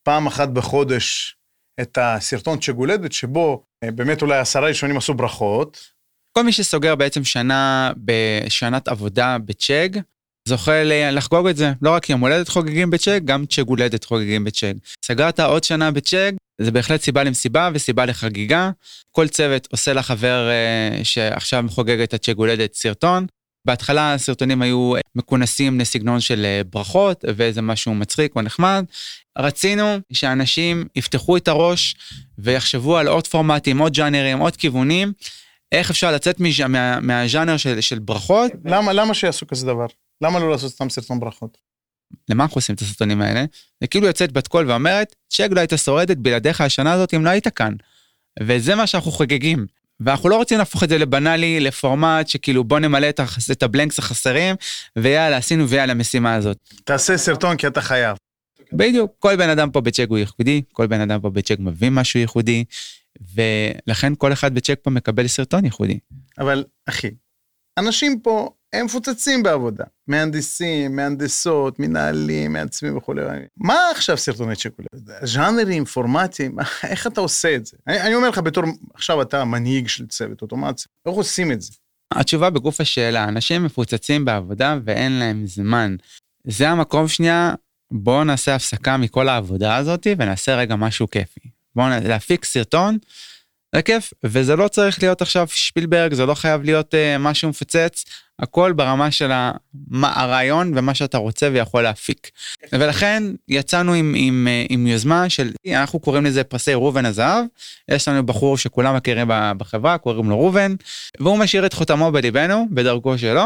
פעם 0.03 0.27
אחת 0.27 0.49
בחודש 0.49 1.37
את 1.81 1.99
הסרטון 2.01 2.61
צ'ק 2.61 2.73
הולדת, 2.77 3.13
שבו 3.13 3.65
אה, 3.85 3.91
באמת 3.91 4.23
אולי 4.23 4.39
עשרה 4.39 4.69
ראשונים 4.69 4.97
עשו 4.97 5.15
ברכות. 5.15 5.91
כל 6.33 6.45
מי 6.45 6.53
שסוגר 6.53 6.95
בעצם 6.95 7.25
שנה 7.25 7.93
בשנת 7.97 8.89
עבודה 8.89 9.37
בצ'ק, 9.39 9.91
זוכה 10.49 10.85
לחגוג 11.13 11.47
את 11.47 11.57
זה. 11.57 11.73
לא 11.83 11.91
רק 11.91 12.11
יום 12.11 12.21
הולדת 12.21 12.49
חוגגים 12.49 12.91
בצ'ק, 12.91 13.21
גם 13.25 13.47
צ'ק 13.47 13.65
הולדת 13.67 14.05
חוגגים 14.05 14.45
בצ'ק. 14.45 14.73
סגרת 15.05 15.41
עוד 15.41 15.65
שנה 15.65 15.91
בצ'ק, 15.91 16.33
זה 16.61 16.71
בהחלט 16.71 17.03
סיבה 17.03 17.23
למסיבה 17.23 17.71
וסיבה 17.75 18.07
לחגיגה. 18.07 18.71
כל 19.11 19.29
צוות 19.29 19.69
עושה 19.73 19.93
לחבר 19.93 20.49
uh, 20.49 21.05
שעכשיו 21.05 21.65
חוגג 21.69 22.01
את 22.01 22.15
הצ'ק 22.15 22.35
הולדת 22.37 22.75
סרטון. 22.75 23.27
בהתחלה 23.67 24.15
הסרטונים 24.15 24.63
היו 24.63 24.93
מכונסים 25.15 25.81
לסגנון 25.81 26.21
של 26.21 26.47
uh, 26.61 26.65
ברכות 26.73 27.25
ואיזה 27.37 27.63
משהו 27.63 27.95
מצחיק 27.95 28.37
או 28.37 28.43
נחמד. 28.43 28.85
רצינו 29.39 29.97
שאנשים 30.13 30.85
יפתחו 30.97 31.37
את 31.37 31.49
הראש 31.49 31.97
ויחשבו 32.39 32.97
על 32.97 33.09
עוד 33.09 33.27
פורמטים, 33.27 33.79
עוד 33.79 33.93
ג'אנרים, 33.93 34.39
עוד 34.39 34.57
כיוונים. 34.57 35.13
איך 35.73 35.91
אפשר 35.91 36.13
לצאת 36.13 36.41
מה, 36.69 37.01
מהז'אנר 37.01 37.57
של, 37.57 37.81
של 37.81 37.99
ברכות. 37.99 38.53
למה, 38.65 38.93
למה 38.93 39.15
שיעשו 39.15 39.47
כזה 39.47 39.67
דבר? 39.67 39.87
למה 40.21 40.39
לא 40.39 40.51
לעשות 40.51 40.73
סתם 40.73 40.91
סרטון 40.91 41.21
ברכות? 41.21 41.59
למה 42.29 42.45
אנחנו 42.45 42.59
עושים 42.59 42.75
את 42.75 42.81
הסרטונים 42.81 43.21
האלה? 43.21 43.45
זה 43.81 43.87
כאילו 43.87 44.07
יוצאת 44.07 44.33
בת 44.33 44.49
קול 44.49 44.71
ואומרת, 44.71 45.15
צ'ק 45.29 45.49
לא 45.51 45.61
הייתה 45.61 45.77
שורדת 45.77 46.17
בלעדיך 46.17 46.61
השנה 46.61 46.93
הזאת 46.93 47.15
אם 47.15 47.25
לא 47.25 47.31
היית 47.31 47.49
כאן. 47.49 47.73
וזה 48.43 48.75
מה 48.75 48.87
שאנחנו 48.87 49.11
חוגגים. 49.11 49.67
ואנחנו 50.01 50.29
לא 50.29 50.37
רוצים 50.37 50.59
להפוך 50.59 50.85
את 50.85 50.89
זה 50.89 50.99
לבנאלי, 50.99 51.61
לפורמט 51.61 52.29
שכאילו 52.29 52.65
בוא 52.65 52.79
נמלא 52.79 53.09
את, 53.09 53.21
את 53.53 53.63
ה 53.63 53.68
blanks 53.68 53.99
החסרים, 53.99 54.57
ויאללה, 54.97 55.37
עשינו 55.37 55.69
ויאללה 55.69 55.93
המשימה 55.93 56.35
הזאת. 56.35 56.59
תעשה 56.85 57.17
סרטון 57.17 57.57
כי 57.57 57.67
אתה 57.67 57.81
חייב. 57.81 58.17
בדיוק, 58.73 59.13
כל 59.19 59.37
בן 59.37 59.49
אדם 59.49 59.71
פה 59.71 59.81
בצ'ק 59.81 60.07
הוא 60.09 60.19
ייחודי, 60.19 60.63
כל 60.73 60.87
בן 60.87 61.01
אדם 61.01 61.21
פה 61.21 61.31
בצ'ק 61.31 61.57
מביא 61.59 61.91
משהו 61.91 62.21
ייחודי, 62.21 62.65
ולכן 63.35 64.13
כל 64.19 64.33
אחד 64.33 64.55
בצ'ק 64.55 64.79
פה 64.83 64.91
מקבל 64.91 65.27
סרטון 65.27 65.65
ייחודי. 65.65 65.99
אבל 66.39 66.65
אחי, 66.87 67.11
אנשים 67.79 68.21
פה 68.21 68.51
הם 68.75 68.87
מפוצצים 68.87 69.43
בעבודה. 69.43 69.85
מהנדסים, 70.09 70.97
מהנדסות, 70.97 71.79
מנהלים, 71.79 72.53
מעצבים 72.53 72.97
וכולי. 72.97 73.23
מה 73.57 73.91
עכשיו 73.91 74.17
סרטוני 74.17 74.57
צ'קולד? 74.57 75.11
ז'אנרים, 75.23 75.85
פורמטים, 75.85 76.57
איך 76.91 77.07
אתה 77.07 77.21
עושה 77.21 77.55
את 77.55 77.67
זה? 77.67 77.77
אני, 77.87 78.01
אני 78.01 78.15
אומר 78.15 78.29
לך 78.29 78.39
בתור, 78.39 78.65
עכשיו 78.95 79.23
אתה 79.23 79.45
מנהיג 79.45 79.89
של 79.89 80.07
צוות 80.07 80.43
אוטומציה, 80.43 80.87
איך 81.07 81.15
עושים 81.15 81.53
את 81.53 81.61
זה? 81.61 81.73
התשובה 82.13 82.51
בגוף 82.51 82.81
השאלה, 82.81 83.25
אנשים 83.25 83.65
מפוצצים 83.65 84.25
בעבודה 84.25 84.79
ואין 84.85 85.13
להם 85.13 85.47
זמן. 85.47 85.97
זה 86.47 86.69
המקום 86.69 87.09
שנייה, 87.09 87.55
בואו 87.91 88.25
נעשה 88.25 88.55
הפסקה 88.55 88.97
מכל 88.97 89.29
העבודה 89.29 89.77
הזאת 89.77 90.07
ונעשה 90.19 90.57
רגע 90.57 90.77
משהו 90.77 91.11
כיפי. 91.11 91.41
בואו 91.77 91.87
להפיק 92.05 92.45
סרטון 92.45 92.99
זה 93.75 93.83
כיף, 93.83 94.13
וזה 94.25 94.57
לא 94.57 94.69
צריך 94.69 95.03
להיות 95.03 95.23
עכשיו 95.23 95.47
שפילברג, 95.51 96.15
זה 96.15 96.27
לא 96.27 96.35
חייב 96.35 96.63
להיות 96.63 96.95
uh, 96.95 97.19
משהו 97.19 97.49
מפוצץ, 97.49 98.05
הכל 98.39 98.73
ברמה 98.73 99.11
של 99.11 99.31
הרעיון 100.03 100.79
ומה 100.79 100.95
שאתה 100.95 101.19
רוצה 101.19 101.49
ויכול 101.53 101.83
להפיק. 101.83 102.31
ולכן 102.73 103.23
יצאנו 103.49 103.93
עם, 103.93 104.15
עם, 104.17 104.49
אה, 104.51 104.65
עם 104.69 104.87
יוזמה 104.87 105.29
של, 105.29 105.51
אנחנו 105.69 105.99
קוראים 106.01 106.25
לזה 106.25 106.45
פרסי 106.45 106.75
ראובן 106.75 107.07
הזהב, 107.07 107.45
יש 107.89 108.09
לנו 108.09 108.27
בחור 108.27 108.59
שכולם 108.59 108.97
מכירים 108.97 109.31
בחברה, 109.59 109.99
קוראים 109.99 110.31
לו 110.31 110.41
ראובן, 110.41 110.75
והוא 111.21 111.39
משאיר 111.39 111.67
את 111.67 111.73
חותמו 111.73 112.13
בליבנו, 112.13 112.67
בדרכו 112.71 113.19
שלו, 113.19 113.45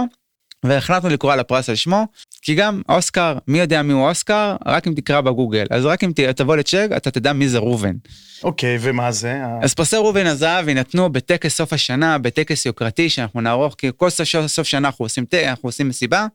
והחלטנו 0.64 1.08
לקרוא 1.08 1.34
לפרס 1.34 1.68
על 1.68 1.74
שמו, 1.74 2.06
כי 2.48 2.54
גם 2.54 2.82
אוסקר, 2.88 3.38
מי 3.48 3.58
יודע 3.58 3.82
מי 3.82 3.92
הוא 3.92 4.08
אוסקר? 4.08 4.56
רק 4.66 4.86
אם 4.86 4.94
תקרא 4.94 5.20
בגוגל. 5.20 5.66
אז 5.70 5.84
רק 5.84 6.04
אם 6.04 6.12
תבוא 6.36 6.56
לצ'ק, 6.56 6.88
אתה 6.96 7.10
תדע 7.10 7.32
מי 7.32 7.48
זה 7.48 7.58
ראובן. 7.58 7.94
אוקיי, 8.42 8.76
okay, 8.76 8.80
ומה 8.82 9.12
זה? 9.12 9.40
אז 9.62 9.74
פרסי 9.74 9.96
ראובן 9.96 10.26
הזהב 10.26 10.68
יינתנו 10.68 11.12
בטקס 11.12 11.56
סוף 11.56 11.72
השנה, 11.72 12.18
בטקס 12.18 12.66
יוקרתי 12.66 13.08
שאנחנו 13.08 13.40
נערוך, 13.40 13.74
כי 13.78 13.90
כל 13.96 14.10
סוף, 14.10 14.62
שנה 14.62 14.88
אנחנו 14.88 15.04
עושים, 15.04 15.24
אנחנו 15.44 15.68
עושים 15.68 15.88
מסיבה. 15.88 16.26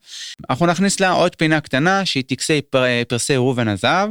אנחנו 0.49 0.65
נכניס 0.65 0.99
לה 0.99 1.11
עוד 1.11 1.35
פינה 1.35 1.61
קטנה 1.61 2.05
שהיא 2.05 2.23
טקסי 2.27 2.61
פר, 2.61 2.83
פרסי 3.07 3.35
ראובן 3.35 3.67
הזהב. 3.67 4.09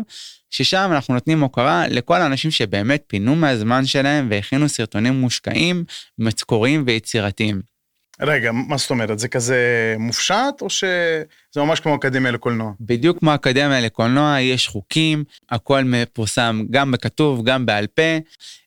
ששם 0.50 0.90
אנחנו 0.92 1.14
נותנים 1.14 1.40
הוקרה 1.40 1.88
לכל 1.88 2.16
האנשים 2.16 2.50
שבאמת 2.50 3.04
פינו 3.06 3.36
מהזמן 3.36 3.86
שלהם 3.86 4.28
והכינו 4.30 4.68
סרטונים 4.68 5.14
מושקעים, 5.20 5.84
מקוריים 6.18 6.84
ויצירתיים. 6.86 7.71
רגע, 8.22 8.52
מה 8.52 8.76
זאת 8.76 8.90
אומרת? 8.90 9.18
זה 9.18 9.28
כזה 9.28 9.56
מופשט, 9.98 10.62
או 10.62 10.70
שזה 10.70 11.24
ממש 11.56 11.80
כמו 11.80 11.94
אקדמיה 11.94 12.32
לקולנוע? 12.32 12.72
בדיוק 12.80 13.18
כמו 13.18 13.34
אקדמיה 13.34 13.80
לקולנוע, 13.80 14.40
יש 14.40 14.68
חוקים, 14.68 15.24
הכל 15.50 15.84
מפורסם 15.84 16.62
גם 16.70 16.90
בכתוב, 16.90 17.44
גם 17.44 17.66
בעל 17.66 17.86
פה, 17.86 18.18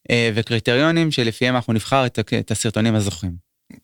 אה, 0.09 0.31
וקריטריונים 0.35 1.11
שלפיהם 1.11 1.55
אנחנו 1.55 1.73
נבחר 1.73 2.05
את 2.39 2.51
הסרטונים 2.51 2.95
הזוכים. 2.95 3.31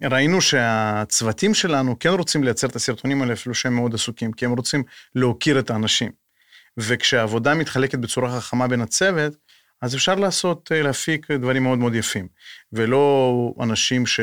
ראינו 0.03 0.41
שהצוותים 0.41 1.53
שלנו 1.53 1.99
כן 1.99 2.09
רוצים 2.09 2.43
לייצר 2.43 2.67
את 2.67 2.75
הסרטונים 2.75 3.21
האלה, 3.21 3.33
אפילו 3.33 3.55
שהם 3.55 3.75
מאוד 3.75 3.93
עסוקים, 3.93 4.31
כי 4.31 4.45
הם 4.45 4.51
רוצים 4.51 4.83
להוקיר 5.15 5.59
את 5.59 5.69
האנשים. 5.69 6.11
וכשהעבודה 6.77 7.53
מתחלקת 7.53 7.99
בצורה 7.99 8.39
חכמה 8.41 8.67
בין 8.67 8.81
הצוות, 8.81 9.33
אז 9.81 9.95
אפשר 9.95 10.15
לעשות, 10.15 10.71
אה, 10.71 10.81
להפיק 10.81 11.31
דברים 11.31 11.63
מאוד 11.63 11.79
מאוד 11.79 11.95
יפים. 11.95 12.27
ולא 12.73 13.53
אנשים 13.59 14.05
ש... 14.05 14.19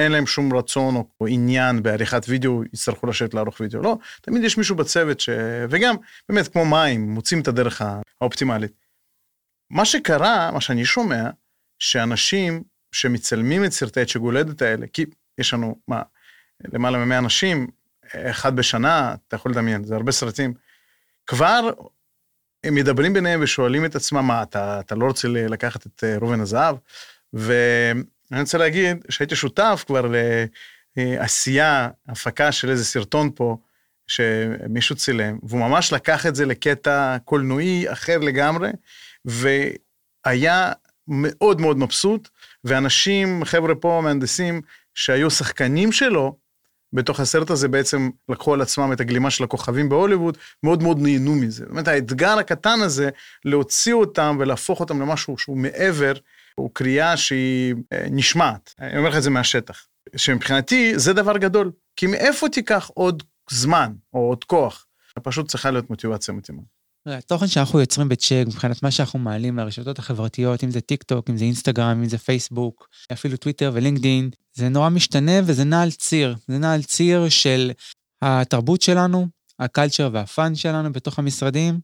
אין 0.00 0.12
להם 0.12 0.26
שום 0.26 0.54
רצון 0.54 0.96
או, 0.96 1.06
או 1.20 1.26
עניין 1.26 1.82
בעריכת 1.82 2.22
וידאו, 2.28 2.62
יצטרכו 2.72 3.06
לשבת 3.06 3.34
לערוך 3.34 3.60
וידאו. 3.60 3.82
לא, 3.82 3.96
תמיד 4.20 4.44
יש 4.44 4.58
מישהו 4.58 4.76
בצוות 4.76 5.20
ש... 5.20 5.28
וגם, 5.70 5.96
באמת, 6.28 6.48
כמו 6.48 6.64
מים, 6.64 7.10
מוצאים 7.10 7.40
את 7.40 7.48
הדרך 7.48 7.82
האופטימלית. 8.20 8.72
מה 9.70 9.84
שקרה, 9.84 10.50
מה 10.50 10.60
שאני 10.60 10.84
שומע, 10.84 11.30
שאנשים 11.78 12.62
שמצלמים 12.92 13.64
את 13.64 13.72
סרטי 13.72 14.00
הצ'גולדת 14.00 14.62
האלה, 14.62 14.86
כי 14.92 15.04
יש 15.38 15.54
לנו, 15.54 15.76
מה, 15.88 16.02
למעלה 16.72 17.04
מ-100 17.04 17.18
אנשים, 17.18 17.66
אחד 18.12 18.56
בשנה, 18.56 19.14
אתה 19.28 19.36
יכול 19.36 19.52
לדמיין, 19.52 19.84
זה 19.84 19.94
הרבה 19.94 20.12
סרטים, 20.12 20.54
כבר 21.26 21.70
הם 22.64 22.74
מדברים 22.74 23.12
ביניהם 23.12 23.40
ושואלים 23.42 23.84
את 23.84 23.96
עצמם, 23.96 24.26
מה, 24.26 24.42
אתה, 24.42 24.80
אתה 24.80 24.94
לא 24.94 25.06
רוצה 25.06 25.28
לקחת 25.28 25.86
את 25.86 26.04
אה, 26.04 26.18
ראובן 26.18 26.40
הזהב? 26.40 26.76
ו... 27.34 27.52
אני 28.32 28.40
רוצה 28.40 28.58
להגיד 28.58 28.96
שהייתי 29.08 29.36
שותף 29.36 29.84
כבר 29.86 30.12
לעשייה, 30.96 31.88
הפקה 32.08 32.52
של 32.52 32.70
איזה 32.70 32.84
סרטון 32.84 33.30
פה, 33.34 33.56
שמישהו 34.06 34.96
צילם, 34.96 35.38
והוא 35.42 35.60
ממש 35.60 35.92
לקח 35.92 36.26
את 36.26 36.34
זה 36.34 36.46
לקטע 36.46 37.16
קולנועי 37.24 37.92
אחר 37.92 38.18
לגמרי, 38.18 38.70
והיה 39.24 40.72
מאוד 41.08 41.60
מאוד 41.60 41.78
מבסוט, 41.78 42.28
ואנשים, 42.64 43.44
חבר'ה 43.44 43.74
פה, 43.74 44.00
מהנדסים, 44.04 44.60
שהיו 44.94 45.30
שחקנים 45.30 45.92
שלו, 45.92 46.36
בתוך 46.92 47.20
הסרט 47.20 47.50
הזה 47.50 47.68
בעצם 47.68 48.10
לקחו 48.28 48.54
על 48.54 48.60
עצמם 48.60 48.92
את 48.92 49.00
הגלימה 49.00 49.30
של 49.30 49.44
הכוכבים 49.44 49.88
בהוליווד, 49.88 50.38
מאוד 50.62 50.82
מאוד 50.82 50.98
נהנו 51.00 51.34
מזה. 51.34 51.64
זאת 51.64 51.70
אומרת, 51.70 51.88
האתגר 51.88 52.38
הקטן 52.38 52.80
הזה, 52.82 53.10
להוציא 53.44 53.94
אותם 53.94 54.36
ולהפוך 54.40 54.80
אותם 54.80 55.02
למשהו 55.02 55.38
שהוא 55.38 55.56
מעבר 55.56 56.12
הוא 56.54 56.70
קריאה 56.72 57.16
שהיא 57.16 57.74
אה, 57.92 58.06
נשמעת, 58.10 58.74
אני 58.78 58.98
אומר 58.98 59.08
לך 59.08 59.16
את 59.16 59.22
זה 59.22 59.30
מהשטח, 59.30 59.86
שמבחינתי 60.16 60.98
זה 60.98 61.12
דבר 61.12 61.38
גדול, 61.38 61.72
כי 61.96 62.06
מאיפה 62.06 62.48
תיקח 62.48 62.90
עוד 62.94 63.22
זמן 63.50 63.92
או 64.14 64.20
עוד 64.20 64.44
כוח? 64.44 64.86
פשוט 65.22 65.48
צריכה 65.48 65.70
להיות 65.70 65.90
מוטיבציה 65.90 66.34
מתאימה. 66.34 66.62
התוכן 67.06 67.46
שאנחנו 67.46 67.80
יוצרים 67.80 68.08
בצ'ק, 68.08 68.44
מבחינת 68.46 68.82
מה 68.82 68.90
שאנחנו 68.90 69.18
מעלים 69.18 69.56
לרשתות 69.56 69.98
החברתיות, 69.98 70.64
אם 70.64 70.70
זה 70.70 70.80
טיק 70.80 71.02
טוק, 71.02 71.30
אם 71.30 71.36
זה 71.36 71.44
אינסטגרם, 71.44 72.02
אם 72.02 72.08
זה 72.08 72.18
פייסבוק, 72.18 72.88
אפילו 73.12 73.36
טוויטר 73.36 73.70
ולינקדין, 73.74 74.30
זה 74.54 74.68
נורא 74.68 74.88
משתנה 74.88 75.32
וזה 75.46 75.64
נע 75.64 75.82
על 75.82 75.90
ציר. 75.90 76.36
זה 76.48 76.58
נע 76.58 76.74
על 76.74 76.82
ציר 76.82 77.28
של 77.28 77.72
התרבות 78.22 78.82
שלנו, 78.82 79.28
ה 79.58 79.64
culture 79.64 80.10
וה 80.12 80.29
fun 80.29 80.54
שלנו 80.54 80.92
בתוך 80.92 81.18
המשרדים, 81.18 81.80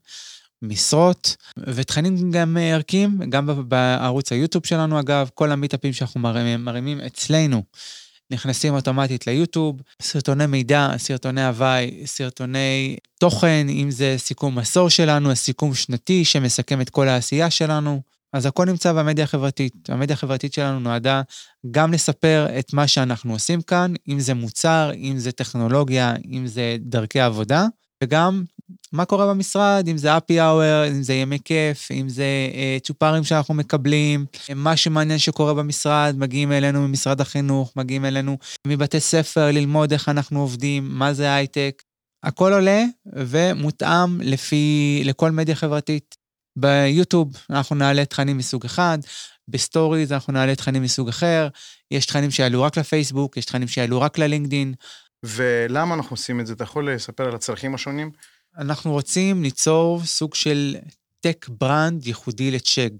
משרות 0.68 1.36
ותכנים 1.66 2.30
גם 2.30 2.56
ערכיים, 2.60 3.20
גם 3.30 3.68
בערוץ 3.68 4.32
היוטיוב 4.32 4.66
שלנו 4.66 5.00
אגב, 5.00 5.30
כל 5.34 5.52
המיטאפים 5.52 5.92
שאנחנו 5.92 6.20
מרימים, 6.20 6.64
מרימים 6.64 7.00
אצלנו 7.00 7.62
נכנסים 8.30 8.74
אוטומטית 8.74 9.26
ליוטיוב, 9.26 9.80
סרטוני 10.02 10.46
מידע, 10.46 10.90
סרטוני 10.96 11.46
הוואי, 11.46 12.02
סרטוני 12.06 12.96
תוכן, 13.18 13.66
אם 13.68 13.90
זה 13.90 14.14
סיכום 14.18 14.58
עשור 14.58 14.90
שלנו, 14.90 15.30
הסיכום 15.30 15.74
שנתי 15.74 16.24
שמסכם 16.24 16.80
את 16.80 16.90
כל 16.90 17.08
העשייה 17.08 17.50
שלנו. 17.50 18.00
אז 18.32 18.46
הכל 18.46 18.64
נמצא 18.64 18.92
במדיה 18.92 19.24
החברתית. 19.24 19.90
המדיה 19.90 20.14
החברתית 20.14 20.52
שלנו 20.52 20.80
נועדה 20.80 21.22
גם 21.70 21.92
לספר 21.92 22.46
את 22.58 22.72
מה 22.72 22.86
שאנחנו 22.86 23.32
עושים 23.32 23.62
כאן, 23.62 23.94
אם 24.08 24.20
זה 24.20 24.34
מוצר, 24.34 24.90
אם 24.94 25.18
זה 25.18 25.32
טכנולוגיה, 25.32 26.14
אם 26.30 26.46
זה 26.46 26.76
דרכי 26.80 27.20
עבודה, 27.20 27.66
וגם 28.04 28.44
מה 28.92 29.04
קורה 29.04 29.26
במשרד, 29.26 29.88
אם 29.88 29.98
זה 29.98 30.16
אפי 30.16 30.40
אאואר, 30.40 30.88
אם 30.88 31.02
זה 31.02 31.14
ימי 31.14 31.38
כיף, 31.44 31.88
אם 31.92 32.08
זה 32.08 32.24
אה, 32.54 32.76
צ'ופרים 32.82 33.24
שאנחנו 33.24 33.54
מקבלים, 33.54 34.26
מה 34.54 34.76
שמעניין 34.76 35.18
שקורה 35.18 35.54
במשרד, 35.54 36.14
מגיעים 36.18 36.52
אלינו 36.52 36.88
ממשרד 36.88 37.20
החינוך, 37.20 37.72
מגיעים 37.76 38.04
אלינו 38.04 38.38
מבתי 38.66 39.00
ספר 39.00 39.46
ללמוד 39.46 39.92
איך 39.92 40.08
אנחנו 40.08 40.40
עובדים, 40.40 40.88
מה 40.90 41.12
זה 41.12 41.34
הייטק. 41.34 41.82
הכל 42.22 42.52
עולה 42.52 42.84
ומותאם 43.12 44.20
לפי, 44.20 45.02
לכל 45.04 45.30
מדיה 45.30 45.54
חברתית. 45.54 46.16
ביוטיוב 46.58 47.36
אנחנו 47.50 47.76
נעלה 47.76 48.04
תכנים 48.04 48.38
מסוג 48.38 48.64
אחד, 48.64 48.98
ב 49.48 49.56
stories 49.56 50.12
אנחנו 50.12 50.32
נעלה 50.32 50.54
תכנים 50.54 50.82
מסוג 50.82 51.08
אחר, 51.08 51.48
יש 51.90 52.06
תכנים 52.06 52.30
שיעלו 52.30 52.62
רק 52.62 52.78
לפייסבוק, 52.78 53.36
יש 53.36 53.44
תכנים 53.44 53.68
שיעלו 53.68 54.00
רק 54.00 54.18
ללינקדין. 54.18 54.74
ולמה 55.24 55.94
אנחנו 55.94 56.14
עושים 56.14 56.40
את 56.40 56.46
זה? 56.46 56.52
אתה 56.52 56.64
יכול 56.64 56.90
לספר 56.90 57.24
על 57.28 57.34
הצרכים 57.34 57.74
השונים? 57.74 58.10
אנחנו 58.58 58.92
רוצים 58.92 59.42
ליצור 59.42 60.04
סוג 60.04 60.34
של 60.34 60.76
tech 61.20 61.46
brand 61.48 62.06
ייחודי 62.06 62.50
לצ'ק. 62.50 62.90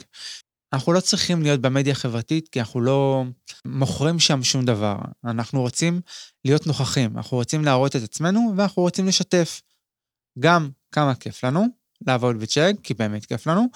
אנחנו 0.72 0.92
לא 0.92 1.00
צריכים 1.00 1.42
להיות 1.42 1.60
במדיה 1.60 1.92
החברתית, 1.92 2.48
כי 2.48 2.60
אנחנו 2.60 2.80
לא 2.80 3.24
מוכרים 3.64 4.18
שם 4.18 4.42
שום 4.42 4.64
דבר. 4.64 4.96
אנחנו 5.24 5.60
רוצים 5.60 6.00
להיות 6.44 6.66
נוכחים, 6.66 7.16
אנחנו 7.16 7.36
רוצים 7.36 7.64
להראות 7.64 7.96
את 7.96 8.02
עצמנו, 8.02 8.52
ואנחנו 8.56 8.82
רוצים 8.82 9.06
לשתף. 9.06 9.62
גם 10.38 10.70
כמה 10.92 11.14
כיף 11.14 11.44
לנו 11.44 11.66
לעבוד 12.06 12.40
בצ'ג, 12.40 12.72
כי 12.82 12.94
באמת 12.94 13.26
כיף 13.26 13.46
לנו, 13.46 13.66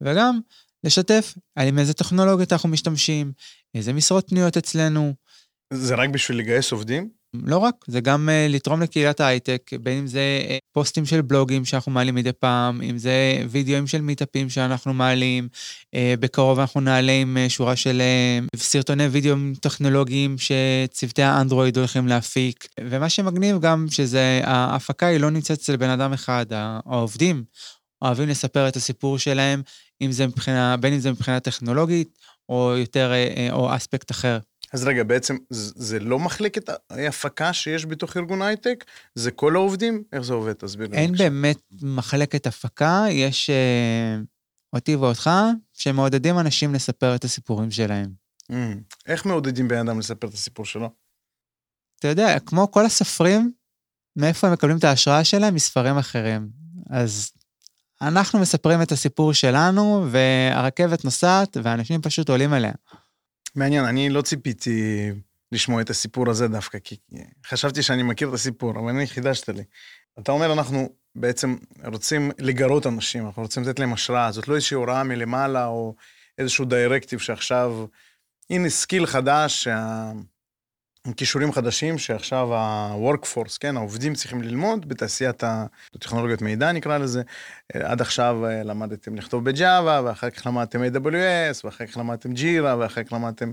וגם 0.00 0.40
לשתף 0.84 1.34
עם 1.58 1.78
איזה 1.78 1.94
טכנולוגיות 1.94 2.52
אנחנו 2.52 2.68
משתמשים, 2.68 3.32
איזה 3.74 3.92
משרות 3.92 4.28
פנויות 4.28 4.56
אצלנו. 4.56 5.14
זה 5.72 5.94
רק 5.94 6.08
בשביל 6.08 6.38
לגייס 6.38 6.72
עובדים? 6.72 7.19
לא 7.34 7.58
רק, 7.58 7.74
זה 7.86 8.00
גם 8.00 8.28
uh, 8.28 8.52
לתרום 8.52 8.82
לקהילת 8.82 9.20
ההייטק, 9.20 9.70
בין 9.80 9.98
אם 9.98 10.06
זה 10.06 10.40
uh, 10.42 10.52
פוסטים 10.72 11.06
של 11.06 11.22
בלוגים 11.22 11.64
שאנחנו 11.64 11.92
מעלים 11.92 12.14
מדי 12.14 12.32
פעם, 12.32 12.82
אם 12.82 12.98
זה 12.98 13.42
וידאוים 13.48 13.86
של 13.86 14.00
מיטאפים 14.00 14.50
שאנחנו 14.50 14.94
מעלים, 14.94 15.48
uh, 15.86 15.98
בקרוב 16.20 16.58
אנחנו 16.58 16.80
נעלה 16.80 17.12
עם 17.12 17.36
שורה 17.48 17.76
של 17.76 18.02
סרטוני 18.56 19.06
וידאו 19.06 19.34
טכנולוגיים 19.60 20.36
שצוותי 20.38 21.22
האנדרואיד 21.22 21.78
הולכים 21.78 22.08
להפיק, 22.08 22.68
ומה 22.80 23.08
שמגניב 23.08 23.60
גם 23.60 23.86
שזה, 23.90 24.40
ההפקה 24.44 25.06
היא 25.06 25.20
לא 25.20 25.30
נמצאת 25.30 25.58
אצל 25.58 25.76
בן 25.76 25.90
אדם 25.90 26.12
אחד, 26.12 26.46
העובדים 26.50 27.44
אוהבים 28.02 28.28
לספר 28.28 28.68
את 28.68 28.76
הסיפור 28.76 29.18
שלהם, 29.18 29.62
אם 30.02 30.12
זה 30.12 30.26
מבחינה, 30.26 30.76
בין 30.76 30.92
אם 30.92 30.98
זה 30.98 31.10
מבחינה 31.10 31.40
טכנולוגית, 31.40 32.18
או 32.48 32.74
יותר, 32.76 33.12
או 33.52 33.76
אספקט 33.76 34.10
אחר. 34.10 34.38
אז 34.72 34.84
רגע, 34.84 35.04
בעצם 35.04 35.36
זה 35.50 35.98
לא 35.98 36.18
מחלקת 36.18 36.70
ההפקה 36.90 37.52
שיש 37.52 37.86
בתוך 37.86 38.16
ארגון 38.16 38.42
הייטק? 38.42 38.84
זה 39.14 39.30
כל 39.30 39.56
העובדים? 39.56 40.02
איך 40.12 40.22
זה 40.22 40.34
עובד? 40.34 40.52
תסביר 40.52 40.88
לי. 40.88 40.96
אין 40.96 41.12
באמת 41.12 41.58
מחלקת 41.82 42.46
הפקה, 42.46 43.04
יש 43.10 43.50
אה, 43.50 44.16
אותי 44.72 44.96
ואותך, 44.96 45.30
שמעודדים 45.72 46.38
אנשים 46.38 46.74
לספר 46.74 47.14
את 47.14 47.24
הסיפורים 47.24 47.70
שלהם. 47.70 48.10
Mm, 48.52 48.54
איך 49.06 49.26
מעודדים 49.26 49.68
בן 49.68 49.88
אדם 49.88 49.98
לספר 49.98 50.28
את 50.28 50.34
הסיפור 50.34 50.64
שלו? 50.64 50.90
אתה 51.98 52.08
יודע, 52.08 52.38
כמו 52.38 52.70
כל 52.70 52.86
הסופרים, 52.86 53.52
מאיפה 54.16 54.46
הם 54.46 54.52
מקבלים 54.52 54.76
את 54.76 54.84
ההשראה 54.84 55.24
שלהם? 55.24 55.54
מספרים 55.54 55.98
אחרים. 55.98 56.48
אז 56.90 57.32
אנחנו 58.02 58.38
מספרים 58.38 58.82
את 58.82 58.92
הסיפור 58.92 59.32
שלנו, 59.32 60.06
והרכבת 60.10 61.04
נוסעת, 61.04 61.56
ואנשים 61.62 62.02
פשוט 62.02 62.28
עולים 62.28 62.54
אליה. 62.54 62.72
מעניין, 63.54 63.84
אני 63.84 64.10
לא 64.10 64.22
ציפיתי 64.22 65.10
לשמוע 65.52 65.80
את 65.80 65.90
הסיפור 65.90 66.30
הזה 66.30 66.48
דווקא, 66.48 66.78
כי 66.78 66.96
חשבתי 67.46 67.82
שאני 67.82 68.02
מכיר 68.02 68.28
את 68.28 68.34
הסיפור, 68.34 68.70
אבל 68.70 68.88
אני 68.88 69.06
חידשת 69.06 69.48
לי. 69.48 69.62
אתה 70.18 70.32
אומר, 70.32 70.52
אנחנו 70.52 70.88
בעצם 71.14 71.56
רוצים 71.84 72.30
לגרות 72.38 72.86
אנשים, 72.86 73.26
אנחנו 73.26 73.42
רוצים 73.42 73.62
לתת 73.62 73.78
להם 73.78 73.92
השראה, 73.92 74.32
זאת 74.32 74.48
לא 74.48 74.54
איזושהי 74.54 74.74
הוראה 74.74 75.04
מלמעלה, 75.04 75.66
או 75.66 75.94
איזשהו 76.38 76.64
directive 76.64 77.18
שעכשיו, 77.18 77.86
הנה 78.50 78.70
skill 78.70 79.06
חדש, 79.06 79.64
שה... 79.64 80.12
כישורים 81.16 81.52
חדשים 81.52 81.98
שעכשיו 81.98 82.54
ה-workforce, 82.54 83.56
כן, 83.60 83.76
העובדים 83.76 84.14
צריכים 84.14 84.42
ללמוד 84.42 84.88
בתעשיית 84.88 85.42
הטכנולוגיות 85.94 86.42
מידע 86.42 86.72
נקרא 86.72 86.98
לזה. 86.98 87.22
עד 87.74 88.00
עכשיו 88.00 88.46
אה, 88.46 88.62
למדתם 88.62 89.16
לכתוב 89.16 89.44
בג'אווה, 89.44 90.02
ואחר 90.04 90.30
כך 90.30 90.46
למדתם 90.46 90.82
AWS, 90.82 91.60
ואחר 91.64 91.86
כך 91.86 91.96
למדתם 91.96 92.32
ג'ירה, 92.32 92.78
ואחר 92.78 93.02
כך 93.02 93.12
למדתם 93.12 93.52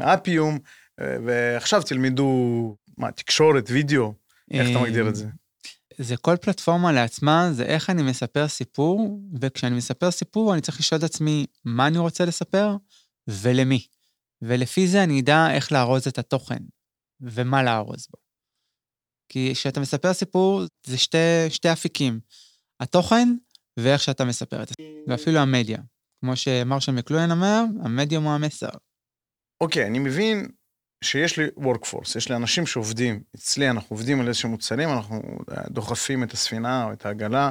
אפיום, 0.00 0.58
אה, 1.00 1.16
ועכשיו 1.26 1.82
תלמדו, 1.82 2.76
מה, 2.98 3.12
תקשורת, 3.12 3.70
וידאו, 3.70 4.14
איך 4.50 4.70
אתה 4.70 4.78
מגדיר 4.78 5.08
את 5.08 5.16
זה? 5.16 5.26
זה 5.98 6.16
כל 6.16 6.36
פלטפורמה 6.36 6.92
לעצמה, 6.92 7.48
זה 7.52 7.64
איך 7.64 7.90
אני 7.90 8.02
מספר 8.02 8.48
סיפור, 8.48 9.20
וכשאני 9.40 9.76
מספר 9.76 10.10
סיפור 10.10 10.52
אני 10.54 10.60
צריך 10.60 10.80
לשאול 10.80 10.98
את 10.98 11.04
עצמי 11.04 11.46
מה 11.64 11.86
אני 11.86 11.98
רוצה 11.98 12.24
לספר 12.24 12.76
ולמי. 13.28 13.86
ולפי 14.48 14.88
זה 14.88 15.04
אני 15.04 15.20
אדע 15.20 15.50
איך 15.54 15.72
לארוז 15.72 16.08
את 16.08 16.18
התוכן, 16.18 16.62
ומה 17.20 17.62
לארוז 17.62 18.06
בו. 18.10 18.18
כי 19.28 19.52
כשאתה 19.54 19.80
מספר 19.80 20.12
סיפור, 20.12 20.62
זה 20.86 20.98
שתי, 20.98 21.18
שתי 21.48 21.72
אפיקים, 21.72 22.20
התוכן 22.80 23.28
ואיך 23.76 24.02
שאתה 24.02 24.24
מספר 24.24 24.62
את 24.62 24.68
זה, 24.68 24.74
ואפילו 25.08 25.38
המדיה. 25.38 25.78
כמו 26.20 26.36
שמרשל 26.36 26.92
מקלוין 26.92 27.30
אומר, 27.30 27.62
המדיום 27.84 28.24
הוא 28.24 28.32
המסר. 28.32 28.68
אוקיי, 29.60 29.84
okay, 29.84 29.86
אני 29.86 29.98
מבין 29.98 30.48
שיש 31.04 31.38
לי 31.38 31.46
workforce, 31.46 32.18
יש 32.18 32.28
לי 32.28 32.36
אנשים 32.36 32.66
שעובדים. 32.66 33.22
אצלי 33.36 33.70
אנחנו 33.70 33.96
עובדים 33.96 34.20
על 34.20 34.28
איזשהם 34.28 34.50
מוצרים, 34.50 34.88
אנחנו 34.88 35.22
דוחפים 35.70 36.22
את 36.22 36.32
הספינה 36.32 36.84
או 36.84 36.92
את 36.92 37.06
העגלה 37.06 37.50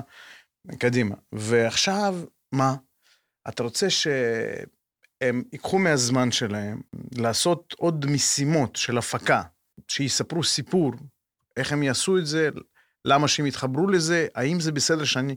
קדימה. 0.79 1.15
ועכשיו, 1.31 2.15
מה? 2.51 2.75
אתה 3.49 3.63
רוצה 3.63 3.89
ש... 3.89 4.07
הם 5.23 5.43
ייקחו 5.51 5.79
מהזמן 5.79 6.31
שלהם 6.31 6.81
לעשות 7.11 7.75
עוד 7.77 8.05
משימות 8.05 8.75
של 8.75 8.97
הפקה, 8.97 9.41
שיספרו 9.87 10.43
סיפור, 10.43 10.91
איך 11.57 11.71
הם 11.71 11.83
יעשו 11.83 12.17
את 12.17 12.25
זה, 12.25 12.49
למה 13.05 13.27
שהם 13.27 13.45
יתחברו 13.45 13.87
לזה, 13.87 14.27
האם 14.35 14.59
זה 14.59 14.71
בסדר 14.71 15.03
שאני, 15.03 15.35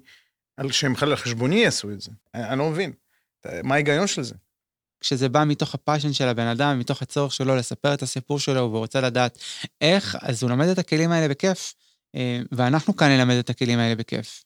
שהם 0.71 0.93
בכלל 0.93 1.11
על 1.11 1.17
חשבוני 1.17 1.57
יעשו 1.57 1.91
את 1.91 2.01
זה. 2.01 2.11
אני, 2.35 2.49
אני 2.49 2.59
לא 2.59 2.71
מבין. 2.71 2.93
מה 3.63 3.75
ההיגיון 3.75 4.07
של 4.07 4.23
זה? 4.23 4.35
כשזה 5.01 5.29
בא 5.29 5.45
מתוך 5.45 5.75
הפאשן 5.75 6.13
של 6.13 6.29
הבן 6.29 6.47
אדם, 6.47 6.79
מתוך 6.79 7.03
הצורך 7.03 7.33
שלו 7.33 7.57
לספר 7.57 7.95
את 7.95 8.03
הסיפור 8.03 8.39
שלו, 8.39 8.55
והוא 8.55 8.79
רוצה 8.79 9.01
לדעת 9.01 9.39
איך, 9.81 10.17
אז 10.23 10.43
הוא 10.43 10.51
לומד 10.51 10.67
את 10.67 10.79
הכלים 10.79 11.13
האלה 11.13 11.29
בכיף, 11.29 11.75
אה, 12.15 12.41
ואנחנו 12.53 12.97
כאן 12.97 13.09
נלמד 13.09 13.35
את 13.35 13.51
הכלים 13.51 13.79
האלה 13.79 13.95
בכיף. 13.95 14.45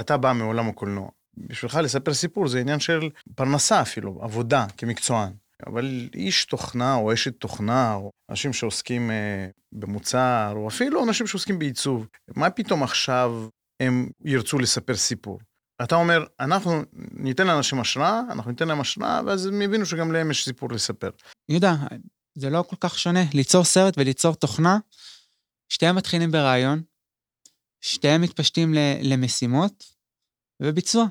אתה 0.00 0.16
בא 0.16 0.32
מעולם 0.32 0.68
הקולנוע. 0.68 1.08
בשבילך 1.36 1.78
לספר 1.82 2.14
סיפור 2.14 2.48
זה 2.48 2.60
עניין 2.60 2.80
של 2.80 3.10
פרנסה 3.34 3.82
אפילו, 3.82 4.18
עבודה 4.22 4.66
כמקצוען. 4.76 5.32
אבל 5.66 6.08
איש 6.14 6.44
תוכנה 6.44 6.94
או 6.94 7.12
אשת 7.12 7.40
תוכנה, 7.40 7.94
או 7.94 8.10
אנשים 8.30 8.52
שעוסקים 8.52 9.10
אה, 9.10 9.46
במוצר, 9.72 10.52
או 10.56 10.68
אפילו 10.68 11.04
אנשים 11.04 11.26
שעוסקים 11.26 11.58
בעיצוב, 11.58 12.06
מה 12.36 12.50
פתאום 12.50 12.82
עכשיו 12.82 13.48
הם 13.82 14.08
ירצו 14.24 14.58
לספר 14.58 14.96
סיפור? 14.96 15.38
אתה 15.82 15.94
אומר, 15.94 16.24
אנחנו 16.40 16.82
ניתן 17.12 17.46
לאנשים 17.46 17.80
השראה, 17.80 18.20
אנחנו 18.30 18.50
ניתן 18.50 18.68
להם 18.68 18.80
השראה, 18.80 19.20
ואז 19.26 19.46
הם 19.46 19.62
יבינו 19.62 19.86
שגם 19.86 20.12
להם 20.12 20.30
יש 20.30 20.44
סיפור 20.44 20.72
לספר. 20.72 21.10
יהודה, 21.48 21.74
זה 22.38 22.50
לא 22.50 22.62
כל 22.62 22.76
כך 22.80 22.98
שונה. 22.98 23.20
ליצור 23.34 23.64
סרט 23.64 23.98
וליצור 23.98 24.34
תוכנה, 24.34 24.78
שתיהם 25.68 25.96
מתחילים 25.96 26.30
ברעיון, 26.30 26.82
שתיהם 27.80 28.22
מתפשטים 28.22 28.74
למשימות 29.02 29.84
וביצוע. 30.62 31.06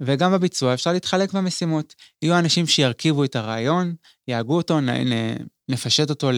וגם 0.00 0.32
בביצוע 0.32 0.74
אפשר 0.74 0.92
להתחלק 0.92 1.32
במשימות. 1.32 1.94
יהיו 2.22 2.38
אנשים 2.38 2.66
שירכיבו 2.66 3.24
את 3.24 3.36
הרעיון, 3.36 3.94
יהגו 4.28 4.56
אותו, 4.56 4.78
נפשט 5.68 6.10
אותו 6.10 6.30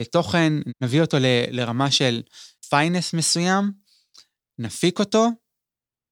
לתוכן, 0.00 0.52
נביא 0.80 1.00
אותו 1.00 1.16
לרמה 1.50 1.90
של 1.90 2.22
פיינס 2.70 3.14
מסוים, 3.14 3.72
נפיק 4.58 4.98
אותו, 4.98 5.28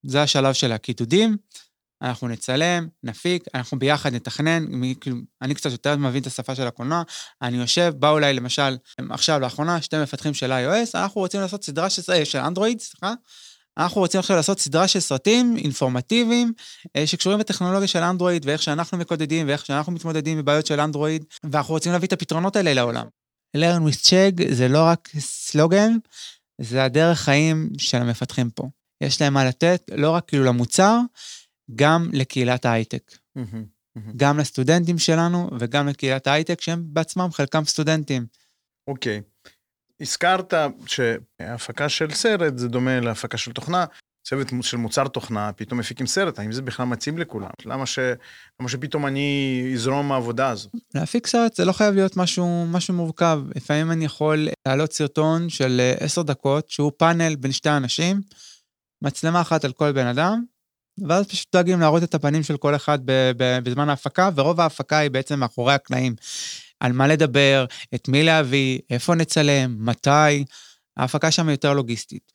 זה 0.06 0.22
השלב 0.22 0.52
של 0.52 0.72
הקידודים, 0.72 1.36
אנחנו 2.02 2.28
נצלם, 2.28 2.88
נפיק, 3.02 3.44
אנחנו 3.54 3.78
ביחד 3.78 4.14
נתכנן, 4.14 4.64
כאילו, 5.00 5.16
אני 5.42 5.54
קצת 5.54 5.70
יותר 5.70 5.96
מבין 5.96 6.22
את 6.22 6.26
השפה 6.26 6.54
של 6.54 6.66
הקולנוע, 6.66 7.02
אני 7.42 7.56
יושב, 7.56 7.92
באו 7.98 8.18
אליי 8.18 8.34
למשל, 8.34 8.76
עכשיו 9.10 9.40
לאחרונה, 9.40 9.82
שתי 9.82 9.96
מפתחים 10.02 10.34
של 10.34 10.52
iOS, 10.52 10.90
אנחנו 10.94 11.20
רוצים 11.20 11.40
לעשות 11.40 11.64
סדרה 11.64 11.90
של, 11.90 12.12
אה, 12.12 12.24
של 12.24 12.38
אנדרואיד, 12.38 12.80
סליחה, 12.80 13.14
אנחנו 13.80 14.00
רוצים 14.00 14.20
עכשיו 14.20 14.36
לעשות 14.36 14.60
סדרה 14.60 14.88
של 14.88 15.00
סרטים 15.00 15.56
אינפורמטיביים 15.56 16.52
אה, 16.96 17.06
שקשורים 17.06 17.38
בטכנולוגיה 17.38 17.88
של 17.88 17.98
אנדרואיד 17.98 18.46
ואיך 18.46 18.62
שאנחנו 18.62 18.98
מקודדים 18.98 19.48
ואיך 19.48 19.66
שאנחנו 19.66 19.92
מתמודדים 19.92 20.38
עם 20.38 20.44
בעיות 20.44 20.66
של 20.66 20.80
אנדרואיד, 20.80 21.24
ואנחנו 21.44 21.74
רוצים 21.74 21.92
להביא 21.92 22.08
את 22.08 22.12
הפתרונות 22.12 22.56
האלה 22.56 22.74
לעולם. 22.74 23.06
learn 23.56 23.90
with 23.90 24.06
check 24.06 24.52
זה 24.54 24.68
לא 24.68 24.82
רק 24.84 25.08
סלוגן, 25.18 25.92
זה 26.60 26.84
הדרך 26.84 27.20
חיים 27.20 27.70
של 27.78 27.98
המפתחים 27.98 28.50
פה. 28.50 28.68
יש 29.00 29.20
להם 29.20 29.34
מה 29.34 29.44
לתת, 29.44 29.90
לא 29.94 30.10
רק 30.10 30.28
כאילו 30.28 30.44
למוצר, 30.44 30.98
גם 31.74 32.10
לקהילת 32.12 32.64
ההייטק. 32.64 33.12
גם 34.16 34.38
לסטודנטים 34.38 34.98
שלנו 34.98 35.50
וגם 35.58 35.88
לקהילת 35.88 36.26
ההייטק, 36.26 36.60
שהם 36.60 36.84
בעצמם 36.86 37.28
חלקם 37.32 37.64
סטודנטים. 37.64 38.26
אוקיי. 38.88 39.22
הזכרת 40.00 40.54
שהפקה 40.86 41.88
של 41.88 42.10
סרט 42.10 42.58
זה 42.58 42.68
דומה 42.68 43.00
להפקה 43.00 43.38
של 43.38 43.52
תוכנה. 43.52 43.84
צוות 44.24 44.48
של 44.62 44.76
מוצר 44.76 45.08
תוכנה, 45.08 45.52
פתאום 45.52 45.80
מפיקים 45.80 46.06
סרט, 46.06 46.38
האם 46.38 46.52
זה 46.52 46.62
בכלל 46.62 46.86
מתאים 46.86 47.18
לכולם? 47.18 47.50
למה, 47.64 47.86
ש... 47.86 47.98
למה 48.60 48.68
שפתאום 48.68 49.06
אני 49.06 49.70
אזרום 49.74 50.08
מהעבודה 50.08 50.48
הזאת? 50.48 50.72
להפיק 50.94 51.26
סרט 51.26 51.54
זה 51.54 51.64
לא 51.64 51.72
חייב 51.72 51.94
להיות 51.94 52.16
משהו, 52.16 52.66
משהו 52.66 52.94
מורכב. 52.94 53.42
לפעמים 53.56 53.90
אני 53.90 54.04
יכול 54.04 54.48
להעלות 54.66 54.92
סרטון 54.92 55.48
של 55.48 55.80
אה, 55.80 55.94
עשר 56.04 56.22
דקות, 56.22 56.70
שהוא 56.70 56.92
פאנל 56.96 57.36
בין 57.36 57.52
שתי 57.52 57.70
אנשים, 57.70 58.20
מצלמה 59.02 59.40
אחת 59.40 59.64
על 59.64 59.72
כל 59.72 59.92
בן 59.92 60.06
אדם, 60.06 60.44
ואז 61.08 61.28
פשוט 61.28 61.48
דואגים 61.52 61.80
להראות 61.80 62.02
את 62.02 62.14
הפנים 62.14 62.42
של 62.42 62.56
כל 62.56 62.74
אחד 62.74 62.98
בזמן 63.36 63.88
ההפקה, 63.88 64.30
ורוב 64.34 64.60
ההפקה 64.60 64.98
היא 64.98 65.10
בעצם 65.10 65.40
מאחורי 65.40 65.74
הקלעים. 65.74 66.14
על 66.80 66.92
מה 66.92 67.06
לדבר, 67.06 67.64
את 67.94 68.08
מי 68.08 68.22
להביא, 68.22 68.78
איפה 68.90 69.14
נצלם, 69.14 69.76
מתי. 69.78 70.44
ההפקה 70.96 71.30
שם 71.30 71.48
יותר 71.48 71.72
לוגיסטית. 71.72 72.32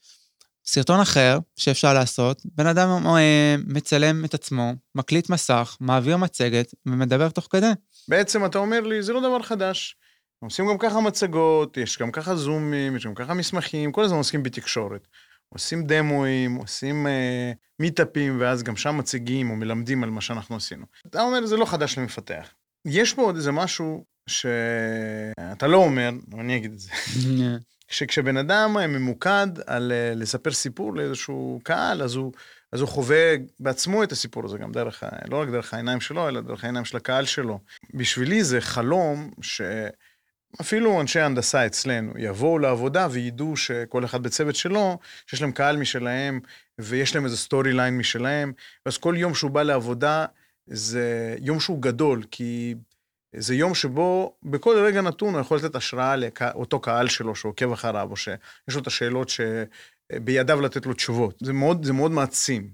סרטון 0.66 1.00
אחר 1.00 1.40
שאפשר 1.56 1.94
לעשות, 1.94 2.42
בן 2.46 2.68
אדם 2.68 2.90
אה, 3.08 3.56
מצלם 3.68 4.26
את 4.26 4.34
עצמו, 4.34 4.74
מקליט 4.96 5.30
מסך, 5.30 5.78
מעביר 5.80 6.18
מצגת 6.18 6.74
ומדבר 6.86 7.30
תוך 7.30 7.48
כדי. 7.52 7.72
בעצם 8.08 8.46
אתה 8.46 8.58
אומר 8.58 8.80
לי, 8.80 9.04
זה 9.04 9.14
לא 9.14 9.20
דבר 9.20 9.42
חדש. 9.42 9.98
עושים 10.40 10.68
גם 10.68 10.78
ככה 10.78 11.00
מצגות, 11.00 11.78
יש 11.78 11.98
גם 11.98 12.12
ככה 12.12 12.36
זומים, 12.36 12.96
יש 12.96 13.06
גם 13.06 13.16
ככה 13.16 13.34
מסמכים, 13.34 13.92
כל 13.92 14.04
הזמן 14.04 14.18
עוסקים 14.18 14.44
בתקשורת. 14.44 15.08
עושים 15.50 15.88
דמואים, 15.88 16.56
עושים 16.56 17.08
אה, 17.08 17.52
מיטאפים, 17.80 18.38
ואז 18.42 18.64
גם 18.64 18.76
שם 18.76 18.98
מציגים 18.98 19.50
או 19.50 19.56
מלמדים 19.56 20.04
על 20.04 20.10
מה 20.10 20.22
שאנחנו 20.22 20.56
עשינו. 20.56 20.86
אתה 21.08 21.22
אומר, 21.22 21.46
זה 21.46 21.58
לא 21.58 21.66
חדש 21.66 21.98
למפתח. 21.98 22.54
יש 22.86 23.14
פה 23.14 23.22
עוד 23.22 23.36
איזה 23.36 23.52
משהו 23.52 24.06
שאתה 24.30 25.68
לא 25.68 25.78
אומר, 25.78 26.10
אני 26.40 26.58
אגיד 26.58 26.72
את 26.72 26.80
זה. 26.80 26.92
שכשבן 27.88 28.38
אדם 28.38 28.74
ממוקד 28.74 29.48
על 29.68 29.92
אה, 29.92 30.14
לספר 30.16 30.52
סיפור 30.52 30.96
לאיזשהו 30.96 31.60
קהל, 31.64 32.02
אז 32.02 32.16
הוא, 32.16 32.32
אז 32.72 32.82
הוא 32.82 32.90
חווה 32.90 33.36
בעצמו 33.60 34.04
את 34.04 34.12
הסיפור 34.12 34.46
הזה, 34.46 34.58
גם 34.58 34.72
דרך, 34.72 35.04
לא 35.30 35.42
רק 35.42 35.50
דרך 35.50 35.74
העיניים 35.74 36.02
שלו, 36.02 36.28
אלא 36.28 36.42
דרך 36.42 36.64
העיניים 36.64 36.86
של 36.86 36.98
הקהל 36.98 37.26
שלו. 37.26 37.60
בשבילי 37.94 38.44
זה 38.44 38.62
חלום 38.62 39.32
שאפילו 39.42 41.02
אנשי 41.02 41.20
הנדסה 41.20 41.66
אצלנו 41.66 42.14
יבואו 42.18 42.60
לעבודה 42.60 43.08
וידעו 43.12 43.58
שכל 43.58 44.06
אחד 44.06 44.24
בצוות 44.24 44.56
שלו, 44.56 45.00
שיש 45.28 45.42
להם 45.42 45.52
קהל 45.52 45.78
משלהם, 45.78 46.40
ויש 46.80 47.16
להם 47.16 47.26
איזה 47.26 47.38
story 47.38 47.74
line 47.74 47.98
משלהם, 47.98 48.54
ואז 48.86 48.98
כל 48.98 49.16
יום 49.18 49.36
שהוא 49.36 49.52
בא 49.52 49.64
לעבודה, 49.64 50.26
זה 50.68 51.36
יום 51.40 51.60
שהוא 51.60 51.82
גדול, 51.82 52.24
כי 52.32 52.76
זה 53.38 53.56
יום 53.56 53.76
שבו 53.76 54.36
בכל 54.44 54.76
רגע 54.86 55.02
נתון 55.02 55.34
הוא 55.34 55.42
יכול 55.42 55.58
לתת 55.58 55.76
השראה 55.76 56.16
לאותו 56.16 56.80
קהל 56.80 57.08
שלו 57.08 57.36
שעוקב 57.36 57.72
אחריו, 57.72 58.08
או 58.12 58.16
שיש 58.16 58.76
לו 58.76 58.82
את 58.82 58.88
השאלות 58.88 59.30
שבידיו 59.30 60.62
לתת 60.62 60.86
לו 60.86 60.94
תשובות. 60.94 61.36
זה 61.42 61.54
מאוד, 61.54 61.86
זה 61.86 61.94
מאוד 61.94 62.12
מעצים. 62.12 62.70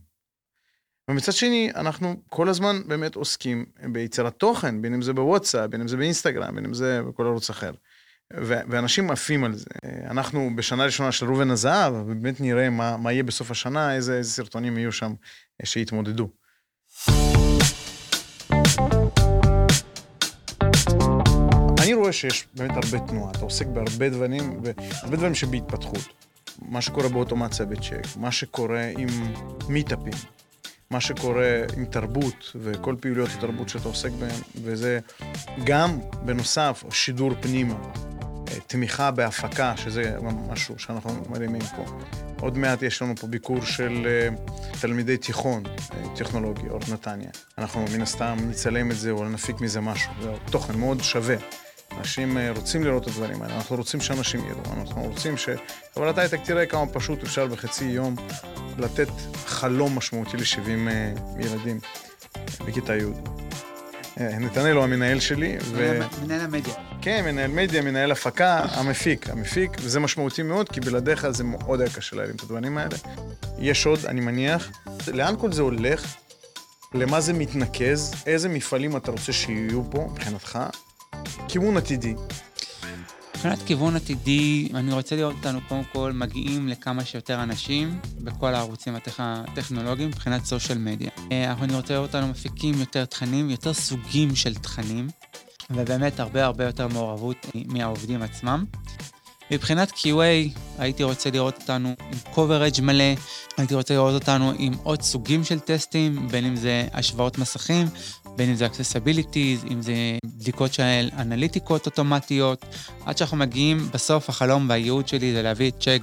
ומצד 1.09 1.31
שני, 1.31 1.71
אנחנו 1.75 2.15
כל 2.29 2.49
הזמן 2.49 2.81
באמת 2.87 3.15
עוסקים 3.15 3.65
ביצירת 3.91 4.33
תוכן, 4.33 4.81
בין 4.81 4.93
אם 4.93 5.01
זה 5.01 5.13
בוואטסאפ, 5.13 5.69
בין 5.69 5.81
אם 5.81 5.87
זה 5.87 5.97
באינסטגרם, 5.97 6.55
בין 6.55 6.65
אם 6.65 6.73
זה 6.73 7.01
בכל 7.01 7.25
ערוץ 7.25 7.49
אחר. 7.49 7.71
ואנשים 8.43 9.11
עפים 9.11 9.43
על 9.43 9.55
זה. 9.55 9.69
אנחנו 10.09 10.49
בשנה 10.55 10.85
ראשונה 10.85 11.11
של 11.11 11.25
ראובן 11.25 11.51
הזהב, 11.51 11.93
ובאמת 11.93 12.41
נראה 12.41 12.69
מה, 12.69 12.97
מה 12.97 13.11
יהיה 13.11 13.23
בסוף 13.23 13.51
השנה, 13.51 13.95
איזה, 13.95 14.17
איזה 14.17 14.29
סרטונים 14.29 14.77
יהיו 14.77 14.91
שם 14.91 15.13
אה, 15.61 15.65
שיתמודדו. 15.65 16.29
רואה 22.11 22.19
שיש 22.19 22.47
באמת 22.53 22.71
הרבה 22.71 23.07
תנועה, 23.07 23.31
אתה 23.31 23.39
עוסק 23.39 23.67
בהרבה 23.67 24.09
דברים, 24.09 24.61
והרבה 24.63 25.17
דברים 25.17 25.35
שבהתפתחות. 25.35 26.07
מה 26.61 26.81
שקורה 26.81 27.09
באוטומציה 27.09 27.65
בצ'ק, 27.65 28.07
מה 28.15 28.31
שקורה 28.31 28.91
עם 28.97 29.07
מיטאפים, 29.69 30.13
מה 30.89 31.01
שקורה 31.01 31.61
עם 31.77 31.85
תרבות 31.85 32.51
וכל 32.55 32.95
פעילויות 32.99 33.29
התרבות 33.37 33.69
שאתה 33.69 33.87
עוסק 33.87 34.11
בהן, 34.11 34.39
וזה 34.63 34.99
גם 35.63 35.99
בנוסף 36.25 36.83
שידור 36.91 37.31
פנימה, 37.41 37.75
אה, 37.75 38.59
תמיכה 38.67 39.11
בהפקה, 39.11 39.77
שזה 39.77 40.03
גם 40.03 40.49
משהו 40.49 40.79
שאנחנו 40.79 41.11
מרימים 41.29 41.61
פה. 41.75 41.85
עוד 42.39 42.57
מעט 42.57 42.81
יש 42.81 43.01
לנו 43.01 43.15
פה 43.15 43.27
ביקור 43.27 43.61
של 43.61 44.07
אה, 44.07 44.35
תלמידי 44.81 45.17
תיכון 45.17 45.63
אה, 45.65 46.15
טכנולוגי, 46.15 46.69
אורט 46.69 46.89
נתניה. 46.89 47.29
אנחנו 47.57 47.85
מן 47.93 48.01
הסתם 48.01 48.37
נצלם 48.49 48.91
את 48.91 48.97
זה 48.97 49.11
או 49.11 49.29
נפיק 49.29 49.61
מזה 49.61 49.81
משהו, 49.81 50.11
זה 50.21 50.29
תוכן 50.51 50.79
מאוד 50.79 51.03
שווה. 51.03 51.35
אנשים 51.97 52.37
אה, 52.37 52.51
רוצים 52.55 52.83
לראות 52.83 53.03
את 53.03 53.07
הדברים 53.07 53.41
האלה, 53.41 53.55
אנחנו 53.55 53.75
רוצים 53.75 54.01
שאנשים 54.01 54.39
יראו, 54.45 54.79
אנחנו 54.79 55.01
רוצים 55.01 55.35
שקבלת 55.37 56.17
הייטק 56.17 56.39
תראה 56.43 56.65
כמה 56.65 56.87
פשוט 56.87 57.23
אפשר 57.23 57.47
בחצי 57.47 57.85
יום 57.85 58.15
לתת 58.77 59.07
חלום 59.45 59.97
משמעותי 59.97 60.37
ל-70 60.37 60.91
ילדים 61.39 61.79
בכיתה 62.65 62.95
י'. 62.95 63.03
אה, 64.19 64.39
נתנאל 64.39 64.75
הוא 64.75 64.83
המנהל 64.83 65.19
שלי, 65.19 65.57
ו... 65.61 65.99
מנהל 66.23 66.41
המדיה. 66.41 66.73
כן, 67.01 67.25
מנהל 67.25 67.51
מדיה, 67.51 67.81
מנהל 67.81 68.11
הפקה, 68.11 68.59
המפיק, 68.71 69.29
המפיק, 69.29 69.71
וזה 69.81 69.99
משמעותי 69.99 70.43
מאוד, 70.43 70.69
כי 70.69 70.79
בלעדיך 70.79 71.29
זה 71.29 71.43
מאוד 71.43 71.81
היה 71.81 71.89
קשה 71.89 72.15
להרים 72.15 72.35
את 72.35 72.41
הדברים 72.41 72.77
האלה. 72.77 72.95
יש 73.59 73.85
עוד, 73.85 74.05
אני 74.05 74.21
מניח, 74.21 74.69
לאן 75.13 75.35
כל 75.39 75.51
זה 75.51 75.61
הולך? 75.61 76.15
למה 76.93 77.21
זה 77.21 77.33
מתנקז? 77.33 78.13
איזה 78.25 78.49
מפעלים 78.49 78.97
אתה 78.97 79.11
רוצה 79.11 79.33
שיהיו 79.33 79.83
פה, 79.91 80.07
מבחינתך? 80.11 80.59
כיוון 81.47 81.77
עתידי. 81.77 82.13
מבחינת 83.35 83.59
כיוון 83.65 83.95
עתידי, 83.95 84.69
אני 84.73 84.93
רוצה 84.93 85.15
לראות 85.15 85.35
אותנו 85.35 85.59
קודם 85.67 85.83
כל 85.93 86.11
מגיעים 86.15 86.67
לכמה 86.67 87.05
שיותר 87.05 87.43
אנשים 87.43 87.99
בכל 88.19 88.53
הערוצים 88.53 88.95
הטכ... 88.95 89.15
הטכנולוגיים 89.19 90.09
מבחינת 90.09 90.45
סושיאל 90.45 90.77
מדיה. 90.77 91.09
אה, 91.31 91.53
אני 91.61 91.75
רוצה 91.75 91.93
לראות 91.93 92.15
אותנו 92.15 92.27
מפיקים 92.27 92.79
יותר 92.79 93.05
תכנים, 93.05 93.49
יותר 93.49 93.73
סוגים 93.73 94.35
של 94.35 94.55
תכנים, 94.55 95.07
ובאמת 95.69 96.19
הרבה 96.19 96.45
הרבה 96.45 96.65
יותר 96.65 96.87
מעורבות 96.87 97.45
מהעובדים 97.65 98.21
עצמם. 98.21 98.65
מבחינת 99.51 99.91
QA, 99.91 100.59
הייתי 100.77 101.03
רוצה 101.03 101.31
לראות 101.31 101.61
אותנו 101.61 101.95
עם 102.11 102.33
coverage 102.33 102.81
מלא, 102.81 103.13
הייתי 103.57 103.75
רוצה 103.75 103.93
לראות 103.93 104.13
אותנו 104.13 104.53
עם 104.57 104.73
עוד 104.83 105.01
סוגים 105.01 105.43
של 105.43 105.59
טסטים, 105.59 106.27
בין 106.27 106.45
אם 106.45 106.55
זה 106.55 106.87
השוואות 106.93 107.37
מסכים, 107.37 107.87
בין 108.41 108.49
אם 108.49 108.55
זה 108.55 108.67
accessibilities, 108.67 109.71
אם 109.71 109.81
זה 109.81 109.93
בדיקות 110.25 110.73
של 110.73 111.09
אנליטיקות 111.17 111.85
אוטומטיות, 111.85 112.65
עד 113.05 113.17
שאנחנו 113.17 113.37
מגיעים, 113.37 113.89
בסוף 113.93 114.29
החלום 114.29 114.69
והייעוד 114.69 115.07
שלי 115.07 115.33
זה 115.33 115.41
להביא 115.41 115.69
את 115.69 115.79
צ'ק, 115.79 116.01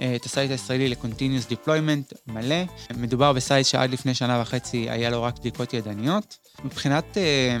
אה, 0.00 0.16
את 0.16 0.24
ה 0.24 0.29
site 0.29 0.50
הישראלי 0.50 0.88
ל-continuous 0.88 1.52
deployment 1.52 2.14
מלא. 2.26 2.64
מדובר 2.96 3.32
ב 3.32 3.39
site 3.39 3.66
שעד 3.66 3.90
לפני 3.90 4.14
שנה 4.14 4.40
וחצי 4.42 4.90
היה 4.90 5.10
לו 5.10 5.22
רק 5.22 5.38
בדיקות 5.38 5.74
ידניות. 5.74 6.38
מבחינת 6.64 7.18
אה, 7.18 7.56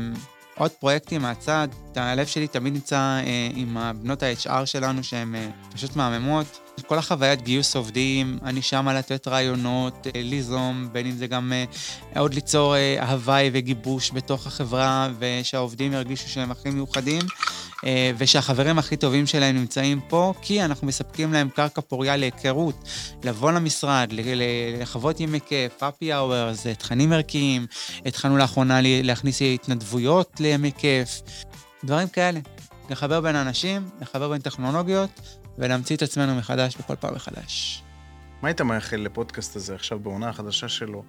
עוד 0.56 0.70
פרויקטים 0.70 1.22
מהצד, 1.22 1.68
הלב 1.96 2.26
שלי 2.26 2.48
תמיד 2.48 2.72
נמצא 2.72 2.96
אה, 2.96 3.48
עם 3.54 3.76
הבנות 3.76 4.22
ה-HR 4.22 4.66
שלנו 4.66 5.04
שהן 5.04 5.34
אה, 5.34 5.48
פשוט 5.72 5.96
מהממות. 5.96 6.61
כל 6.80 6.98
החוויית 6.98 7.42
גיוס 7.42 7.76
עובדים, 7.76 8.38
אני 8.42 8.62
שמה 8.62 8.94
לתת 8.94 9.28
רעיונות, 9.28 10.06
אה, 10.06 10.22
ליזום, 10.22 10.88
בין 10.92 11.06
אם 11.06 11.12
זה 11.12 11.26
גם 11.26 11.52
אה, 11.52 12.20
עוד 12.20 12.34
ליצור 12.34 12.76
אה, 12.76 13.10
הוואי 13.10 13.50
וגיבוש 13.52 14.10
בתוך 14.12 14.46
החברה, 14.46 15.08
ושהעובדים 15.18 15.92
ירגישו 15.92 16.28
שהם 16.28 16.50
הכי 16.50 16.70
מיוחדים, 16.70 17.22
ושהחברים 18.18 18.78
הכי 18.78 18.96
טובים 18.96 19.26
שלהם 19.26 19.56
נמצאים 19.56 20.00
פה, 20.08 20.34
כי 20.42 20.64
אנחנו 20.64 20.86
מספקים 20.86 21.32
להם 21.32 21.48
קרקע 21.48 21.80
פוריה 21.80 22.16
להיכרות, 22.16 22.88
לבוא 23.24 23.52
למשרד, 23.52 24.08
לחוות 24.80 25.20
ימי 25.20 25.40
כיף, 25.46 25.82
happy 25.82 26.04
hours, 26.04 26.74
תכנים 26.78 27.12
ערכיים, 27.12 27.66
התחלנו 28.06 28.36
לאחרונה 28.36 28.78
להכניס 28.82 29.42
התנדבויות 29.42 30.40
לימי 30.40 30.70
כיף, 30.78 31.22
דברים 31.84 32.08
כאלה. 32.08 32.40
לחבר 32.90 33.20
בין 33.20 33.36
אנשים, 33.36 33.88
לחבר 34.00 34.28
בין 34.28 34.40
טכנולוגיות, 34.40 35.10
ולהמציא 35.58 35.96
את 35.96 36.02
עצמנו 36.02 36.34
מחדש 36.34 36.76
בכל 36.76 36.96
פעם 36.96 37.14
מחדש. 37.14 37.82
מה 38.42 38.48
היית 38.48 38.60
מאחל 38.60 38.96
לפודקאסט 38.96 39.56
הזה 39.56 39.74
עכשיו 39.74 39.98
בעונה 39.98 40.28
החדשה 40.28 40.68
שלו? 40.68 41.04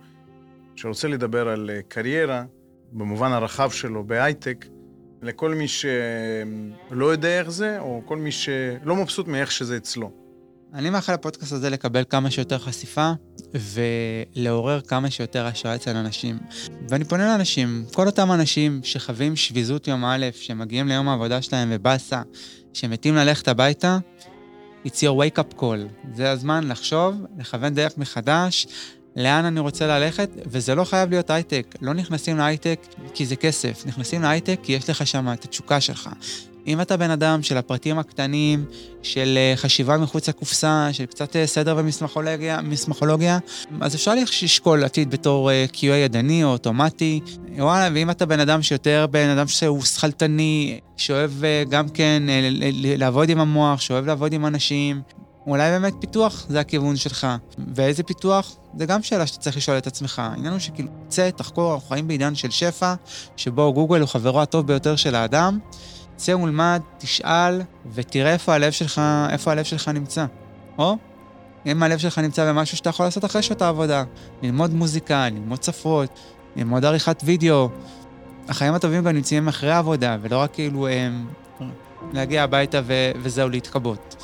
שרוצה 0.75 1.07
לדבר 1.07 1.47
על 1.47 1.69
אה, 1.73 1.81
קריירה, 1.87 2.43
במובן 2.91 3.31
הרחב 3.31 3.71
שלו 3.71 4.03
בהייטק, 4.03 4.65
לכל 5.21 5.53
מי 5.53 5.67
שלא 5.67 7.05
יודע 7.05 7.39
איך 7.39 7.49
זה, 7.49 7.79
או 7.79 8.01
כל 8.05 8.17
מי 8.17 8.31
שלא 8.31 8.95
מבסוט 8.95 9.27
מאיך 9.27 9.51
שזה 9.51 9.77
אצלו. 9.77 10.11
אני 10.73 10.89
מאחל 10.89 11.13
לפודקאסט 11.13 11.51
הזה 11.51 11.69
לקבל 11.69 12.03
כמה 12.09 12.31
שיותר 12.31 12.59
חשיפה 12.59 13.11
ולעורר 14.35 14.81
כמה 14.81 15.09
שיותר 15.09 15.45
השראה 15.45 15.75
אצל 15.75 15.95
אנשים. 15.95 16.39
ואני 16.89 17.05
פונה 17.05 17.25
לאנשים, 17.25 17.85
כל 17.93 18.07
אותם 18.07 18.31
אנשים 18.31 18.79
שחווים 18.83 19.35
שביזות 19.35 19.87
יום 19.87 20.05
א', 20.05 20.25
שמגיעים 20.33 20.87
ליום 20.87 21.09
העבודה 21.09 21.41
שלהם 21.41 21.69
ובאסה, 21.71 22.21
שמתים 22.73 23.15
ללכת 23.15 23.47
הביתה, 23.47 23.97
it's 24.86 24.89
your 24.89 25.15
wake 25.15 25.39
up 25.39 25.59
call. 25.59 26.13
זה 26.15 26.31
הזמן 26.31 26.67
לחשוב, 26.67 27.15
לכוון 27.38 27.73
דרך 27.73 27.97
מחדש, 27.97 28.67
לאן 29.15 29.45
אני 29.45 29.59
רוצה 29.59 29.88
ללכת, 29.88 30.29
וזה 30.45 30.75
לא 30.75 30.84
חייב 30.84 31.09
להיות 31.09 31.29
הייטק. 31.29 31.75
לא 31.81 31.93
נכנסים 31.93 32.38
להייטק 32.38 32.79
כי 33.13 33.25
זה 33.25 33.36
כסף, 33.36 33.86
נכנסים 33.86 34.21
להייטק 34.21 34.59
כי 34.63 34.73
יש 34.73 34.89
לך 34.89 35.07
שם 35.07 35.34
את 35.34 35.45
התשוקה 35.45 35.81
שלך. 35.81 36.09
אם 36.68 36.82
אתה 36.82 36.97
בן 36.97 37.11
אדם 37.11 37.43
של 37.43 37.57
הפרטים 37.57 37.99
הקטנים, 37.99 38.66
של 39.03 39.38
אה, 39.38 39.53
חשיבה 39.55 39.97
מחוץ 39.97 40.30
לקופסה, 40.30 40.89
של 40.91 41.05
קצת 41.05 41.36
אה, 41.36 41.47
סדר 41.47 41.76
ומסמכולוגיה, 41.78 43.39
אז 43.82 43.95
אפשר 43.95 44.14
לשקול 44.16 44.84
עתיד 44.84 45.11
בתור 45.11 45.51
אה, 45.51 45.66
QA 45.74 45.86
ידני 45.86 46.43
או 46.43 46.49
אוטומטי. 46.49 47.20
וואלה, 47.57 47.89
ואם 47.93 48.09
אתה 48.09 48.26
בן 48.26 48.39
אדם 48.39 48.61
שיותר 48.61 49.05
בן 49.11 49.30
אדם 49.30 49.47
שהוא 49.47 49.84
שכלתני, 49.84 50.80
שאוהב 50.97 51.32
גם 51.70 51.89
כן 51.89 52.24
לעבוד 52.74 53.30
עם 53.30 53.39
המוח, 53.39 53.82
שאוהב 53.82 54.05
לעבוד 54.05 54.34
עם 54.34 54.45
אנשים, 54.45 55.01
אולי 55.47 55.70
באמת 55.70 55.93
פיתוח 55.99 56.45
זה 56.49 56.59
הכיוון 56.59 56.95
שלך. 56.95 57.28
ואיזה 57.76 58.03
פיתוח? 58.03 58.55
זה 58.78 58.86
גם 58.86 59.03
שאלה 59.03 59.28
שאתה 59.28 59.39
צריך 59.39 59.57
לשאול 59.57 59.78
את 59.78 59.88
עצמך. 59.88 60.20
העניין 60.20 60.53
הוא 60.53 60.59
שכאילו, 60.59 60.89
צא, 61.07 61.30
תחקור, 61.30 61.74
אנחנו 61.74 61.89
חיים 61.89 62.07
בעידן 62.07 62.36
של 62.36 62.49
שפע, 62.49 62.93
שבו 63.38 63.74
גוגל 63.74 63.99
הוא 63.99 64.07
חברו 64.07 64.41
הטוב 64.41 64.68
ביותר 64.68 64.95
של 64.95 65.16
האדם. 65.16 65.59
צא 66.24 66.32
ולמד, 66.32 66.82
תשאל, 66.97 67.61
ותראה 67.93 68.34
איפה 68.34 68.53
הלב 68.53 68.71
שלך, 68.71 69.01
איפה 69.30 69.51
הלב 69.51 69.63
שלך 69.63 69.88
נמצא. 69.88 70.26
או, 70.78 70.97
אם 71.65 71.84
הלב 71.84 71.97
שלך 71.97 72.17
נמצא 72.19 72.49
במשהו 72.49 72.78
שאתה 72.78 72.89
יכול 72.89 73.05
לעשות 73.05 73.26
אחרי 73.26 73.41
שעות 73.41 73.61
העבודה, 73.61 74.03
ללמוד 74.41 74.74
מוזיקה, 74.74 75.30
ללמוד 75.30 75.63
ספרות, 75.63 76.19
ללמוד 76.55 76.86
עריכת 76.86 77.21
וידאו. 77.26 77.69
החיים 78.49 78.74
הטובים 78.74 79.03
גם 79.03 79.15
נמצאים 79.15 79.47
אחרי 79.47 79.71
העבודה, 79.71 80.17
ולא 80.21 80.38
רק 80.38 80.53
כאילו 80.53 80.88
הם, 80.88 81.28
להגיע 82.13 82.43
הביתה 82.43 82.82
ו- 82.84 83.11
וזהו, 83.21 83.49
להתכבות. 83.49 84.15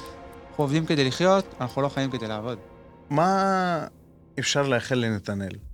אנחנו 0.49 0.63
עובדים 0.63 0.85
כדי 0.85 1.03
לחיות, 1.03 1.55
אנחנו 1.61 1.81
לא 1.81 1.89
חיים 1.89 2.11
כדי 2.11 2.27
לעבוד. 2.27 2.57
מה 3.09 3.85
אפשר 4.39 4.67
לאחל 4.67 4.95
לנתנאל? 4.95 5.68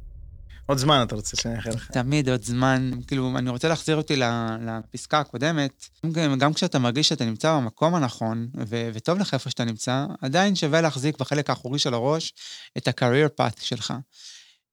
עוד 0.66 0.78
זמן 0.78 1.04
אתה 1.08 1.16
רוצה 1.16 1.38
שאני 1.38 1.56
אאחל 1.56 1.70
לך. 1.70 1.92
תמיד 1.92 2.30
עוד 2.30 2.44
זמן. 2.44 2.92
כאילו, 3.08 3.38
אני 3.38 3.50
רוצה 3.50 3.68
להחזיר 3.68 3.96
אותי 3.96 4.16
לפסקה 4.62 5.20
הקודמת. 5.20 5.90
גם, 6.12 6.38
גם 6.38 6.54
כשאתה 6.54 6.80
מרגיש 6.80 7.10
שאתה 7.10 7.26
נמצא 7.26 7.56
במקום 7.56 7.96
הנכון, 7.96 8.48
ו- 8.68 8.90
וטוב 8.94 9.20
לך 9.20 9.34
איפה 9.34 9.50
שאתה 9.50 9.66
נמצא, 9.66 10.06
עדיין 10.22 10.56
שווה 10.56 10.82
להחזיק 10.82 11.20
בחלק 11.20 11.50
האחורי 11.50 11.80
של 11.80 11.94
הראש 11.94 12.34
את 12.78 12.88
ה-career 12.88 13.42
path 13.42 13.62
שלך. 13.62 13.94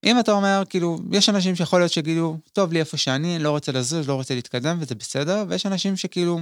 אם 0.04 0.20
אתה 0.20 0.32
אומר, 0.32 0.62
כאילו, 0.68 0.98
יש 1.12 1.28
אנשים 1.28 1.56
שיכול 1.56 1.80
להיות 1.80 1.92
שיגידו, 1.92 2.36
טוב 2.52 2.72
לי 2.72 2.80
איפה 2.80 2.96
שאני, 2.96 3.38
לא 3.38 3.50
רוצה 3.50 3.72
לזוז, 3.72 4.08
לא 4.08 4.14
רוצה 4.14 4.34
להתקדם, 4.34 4.78
וזה 4.80 4.94
בסדר, 4.94 5.44
ויש 5.48 5.66
אנשים 5.66 5.96
שכאילו 5.96 6.40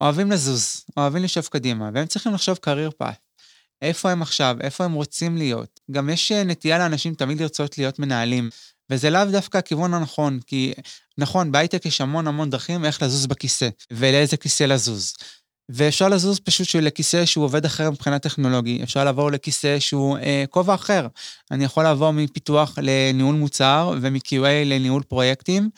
אוהבים 0.00 0.30
לזוז, 0.30 0.84
אוהבים 0.96 1.22
לשאוף 1.22 1.48
קדימה, 1.48 1.90
והם 1.94 2.06
צריכים 2.06 2.34
לחשוב 2.34 2.58
career 2.66 3.02
path. 3.02 3.25
איפה 3.82 4.10
הם 4.10 4.22
עכשיו, 4.22 4.56
איפה 4.60 4.84
הם 4.84 4.92
רוצים 4.92 5.36
להיות. 5.36 5.80
גם 5.90 6.10
יש 6.10 6.32
אה, 6.32 6.44
נטייה 6.44 6.78
לאנשים 6.78 7.14
תמיד 7.14 7.40
לרצות 7.40 7.78
להיות 7.78 7.98
מנהלים, 7.98 8.50
וזה 8.90 9.10
לאו 9.10 9.24
דווקא 9.24 9.58
הכיוון 9.58 9.94
הנכון, 9.94 10.40
כי 10.46 10.72
נכון, 11.18 11.52
בהייטק 11.52 11.86
יש 11.86 12.00
המון 12.00 12.26
המון 12.26 12.50
דרכים 12.50 12.84
איך 12.84 13.02
לזוז 13.02 13.26
בכיסא, 13.26 13.68
ולאיזה 13.90 14.36
כיסא 14.36 14.64
לזוז. 14.64 15.12
ואפשר 15.68 16.08
לזוז 16.08 16.38
פשוט 16.38 16.74
לכיסא 16.74 17.24
שהוא 17.24 17.44
עובד 17.44 17.64
אחר 17.64 17.90
מבחינה 17.90 18.18
טכנולוגי, 18.18 18.82
אפשר 18.82 19.04
לעבור 19.04 19.30
לכיסא 19.30 19.78
שהוא 19.78 20.18
אה, 20.18 20.44
כובע 20.50 20.74
אחר. 20.74 21.06
אני 21.50 21.64
יכול 21.64 21.84
לעבור 21.84 22.10
מפיתוח 22.10 22.78
לניהול 22.82 23.34
מוצר 23.34 23.94
ומ-QA 24.00 24.64
לניהול 24.64 25.02
פרויקטים, 25.02 25.70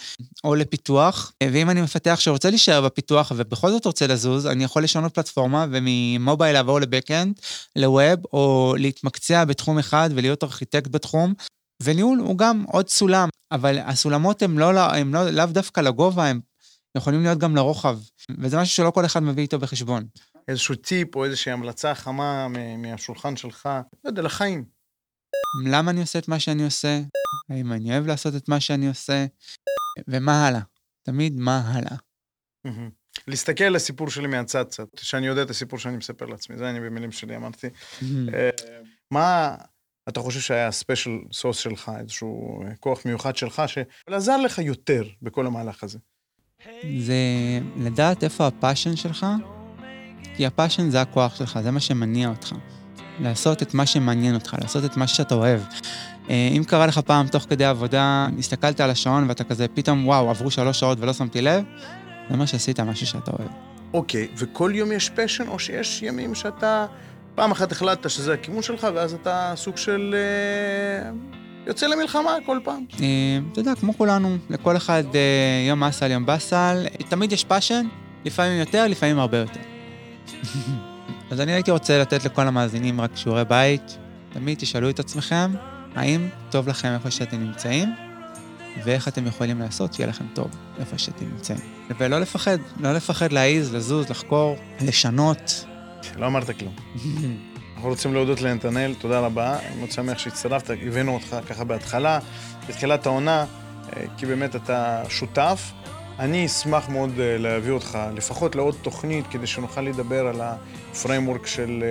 או 0.45 0.55
לפיתוח, 0.55 1.33
ואם 1.43 1.71
אני 1.71 1.83
מפתח 1.83 2.17
שרוצה 2.21 2.51
להישאר 2.51 2.81
בפיתוח 2.81 3.33
ובכל 3.37 3.71
זאת 3.71 3.85
רוצה 3.85 4.07
לזוז, 4.07 4.47
אני 4.47 4.65
יכול 4.65 4.85
לשנות 4.85 5.15
פלטפורמה 5.15 5.67
וממובייל 5.71 6.53
לעבור 6.53 6.81
לבקאנד, 6.81 7.41
לווב, 7.77 8.19
או 8.33 8.75
להתמקצע 8.79 9.45
בתחום 9.45 9.79
אחד 9.79 10.11
ולהיות 10.15 10.45
ארכיטקט 10.45 10.91
בתחום. 10.91 11.35
וניהול 11.83 12.19
הוא 12.19 12.39
גם 12.39 12.65
עוד 12.73 12.89
סולם, 12.89 13.29
אבל 13.53 13.79
הסולמות 13.79 14.43
הם 14.43 14.59
לא, 14.59 14.81
הם 14.81 15.15
לא, 15.15 15.47
דווקא 15.47 15.81
לגובה, 15.81 16.27
הם 16.27 16.41
יכולים 16.97 17.23
להיות 17.23 17.39
גם 17.39 17.57
לרוחב. 17.57 17.99
וזה 18.39 18.59
משהו 18.59 18.75
שלא 18.75 18.91
כל 18.91 19.05
אחד 19.05 19.23
מביא 19.23 19.43
איתו 19.43 19.59
בחשבון. 19.59 20.07
איזשהו 20.49 20.75
טיפ 20.75 21.17
או 21.17 21.25
איזושהי 21.25 21.53
המלצה 21.53 21.95
חמה 21.95 22.49
מהשולחן 22.79 23.37
שלך, 23.37 23.69
לא 24.05 24.11
יודע, 24.11 24.23
לחיים. 24.23 24.65
למה 25.67 25.91
אני 25.91 26.01
עושה 26.01 26.19
את 26.19 26.29
מה 26.29 26.41
שאני 26.41 26.65
עושה? 26.65 27.01
האם 27.51 27.73
אני 27.73 27.93
אוהב 27.93 28.07
לעשות 28.07 28.37
את 28.37 28.49
מה 28.49 28.61
שאני 28.61 28.89
עושה? 28.89 29.27
ומה 30.09 30.47
הלאה? 30.47 30.61
תמיד 31.03 31.35
מה 31.37 31.61
הלאה. 31.67 31.97
להסתכל 33.29 33.65
על 33.65 33.77
הסיפור 33.77 34.11
שלי 34.11 34.27
מהצד 34.27 34.65
קצת, 34.65 34.89
שאני 34.97 35.27
יודע 35.27 35.43
את 35.43 35.51
הסיפור 35.51 35.79
שאני 35.79 35.97
מספר 35.97 36.27
לעצמי, 36.27 36.59
זה 36.59 36.71
אני 36.71 36.81
במילים 36.81 37.13
שלי 37.13 37.37
אמרתי. 37.37 37.67
אה, 38.35 38.51
מה 39.11 39.57
אתה 40.09 40.21
חושב 40.21 40.41
שהיה 40.41 40.69
ה 40.69 40.74
special 40.74 41.11
sauce 41.33 41.59
שלך, 41.59 41.93
איזשהו 42.01 42.63
כוח 42.81 43.05
מיוחד 43.05 43.37
שלך, 43.37 43.63
שעזר 43.67 44.37
לך 44.37 44.59
יותר 44.59 45.03
בכל 45.23 45.47
המהלך 45.47 45.85
הזה? 45.85 45.99
זה 46.99 47.15
לדעת 47.77 48.25
איפה 48.25 48.47
ה 48.47 48.53
passion 48.53 48.97
שלך, 48.97 49.27
כי 50.37 50.47
ה 50.47 50.52
passion 50.52 50.91
זה 50.91 51.01
הכוח 51.01 51.37
שלך, 51.37 51.59
זה 51.63 51.71
מה 51.71 51.81
שמניע 51.81 52.29
אותך. 52.29 52.55
לעשות 53.21 53.63
את 53.63 53.75
מה 53.75 53.87
שמעניין 53.87 54.35
אותך, 54.35 54.57
לעשות 54.63 54.85
את 54.85 54.97
מה 54.97 55.07
שאתה 55.07 55.35
אוהב. 55.35 55.61
אה, 56.31 56.51
אם 56.57 56.65
קרה 56.65 56.87
לך 56.87 56.99
פעם 56.99 57.27
תוך 57.27 57.47
כדי 57.49 57.65
עבודה, 57.65 58.29
הסתכלת 58.39 58.81
על 58.81 58.91
השעון 58.91 59.29
ואתה 59.29 59.45
כזה 59.45 59.67
פתאום, 59.75 60.07
וואו, 60.07 60.31
עברו 60.31 60.51
שלוש 60.51 60.81
שעות 60.81 60.99
ולא 61.01 61.13
שמתי 61.13 61.43
לב, 61.43 61.65
זה 62.31 62.37
מה 62.37 62.47
שעשית 62.47 62.81
משהו 62.81 63.07
שאתה 63.07 63.31
אוהב. 63.31 63.51
אוקיי, 63.95 64.29
okay, 64.31 64.37
וכל 64.37 64.73
יום 64.75 64.93
יש 64.93 65.11
passion, 65.11 65.49
או 65.49 65.59
שיש 65.59 66.03
ימים 66.03 66.35
שאתה 66.35 66.87
פעם 67.35 67.51
אחת 67.51 67.73
החלטת 67.73 68.11
שזה 68.11 68.35
הכיוון 68.35 68.63
שלך, 68.63 68.87
ואז 68.95 69.15
אתה 69.15 69.53
סוג 69.57 69.77
של... 69.77 70.15
יוצא 71.69 71.87
למלחמה 71.87 72.37
כל 72.47 72.59
פעם. 72.65 72.85
אה, 73.01 73.07
אתה 73.53 73.61
יודע, 73.61 73.75
כמו 73.75 73.99
כולנו, 73.99 74.37
לכל 74.51 74.77
אחד 74.77 75.05
אה, 75.15 75.67
יום 75.69 75.85
אסל, 75.85 76.11
יום 76.11 76.27
בסל, 76.27 76.87
תמיד 77.09 77.33
יש 77.33 77.45
passion, 77.45 77.87
לפעמים 78.25 78.59
יותר, 78.59 78.87
לפעמים 78.87 79.19
הרבה 79.19 79.39
יותר. 79.39 79.61
אז 81.31 81.41
אני 81.41 81.53
הייתי 81.53 81.71
רוצה 81.71 81.99
לתת 81.99 82.25
לכל 82.25 82.47
המאזינים 82.47 83.01
רק 83.01 83.11
שיעורי 83.15 83.45
בית, 83.45 83.99
תמיד 84.33 84.59
תשאלו 84.59 84.91
את 84.91 84.99
עצמכם, 84.99 85.51
האם 85.95 86.29
טוב 86.51 86.69
לכם 86.69 86.89
איפה 86.89 87.11
שאתם 87.11 87.41
נמצאים, 87.41 87.89
ואיך 88.85 89.09
אתם 89.09 89.27
יכולים 89.27 89.61
לעשות 89.61 89.95
שיהיה 89.95 90.09
לכם 90.09 90.25
טוב 90.35 90.49
איפה 90.79 90.99
שאתם 90.99 91.25
נמצאים. 91.25 91.59
ולא 91.99 92.21
לפחד, 92.21 92.59
לא 92.81 92.93
לפחד 92.93 93.33
להעיז, 93.33 93.75
לזוז, 93.75 94.11
לחקור, 94.11 94.57
לשנות. 94.81 95.65
לא 96.17 96.27
אמרת 96.27 96.59
כלום. 96.59 96.75
אנחנו 97.79 97.91
רוצים 97.91 98.15
להודות 98.15 98.41
לנתנאל, 98.41 98.95
תודה 98.95 99.21
רבה. 99.21 99.59
אני 99.59 99.77
מאוד 99.79 99.91
שמח 99.91 100.19
שהצטרפת, 100.19 100.75
הבאנו 100.87 101.15
אותך 101.15 101.37
ככה 101.49 101.65
בהתחלה, 101.65 102.19
בתחילת 102.69 103.07
העונה, 103.07 103.45
אה, 103.97 104.03
כי 104.17 104.27
באמת 104.27 104.57
אתה 104.57 105.03
שותף. 105.09 105.73
אני 106.19 106.47
אשמח 106.47 106.89
מאוד 106.89 107.21
אה, 107.21 107.39
להביא 107.39 107.73
אותך 107.73 107.99
לפחות 108.15 108.57
לעוד 108.57 108.77
תוכנית, 108.83 109.27
כדי 109.27 109.47
שנוכל 109.47 109.81
לדבר 109.81 110.27
על 110.27 110.41
ה 110.41 110.51
framework 110.51 111.47
של 111.47 111.85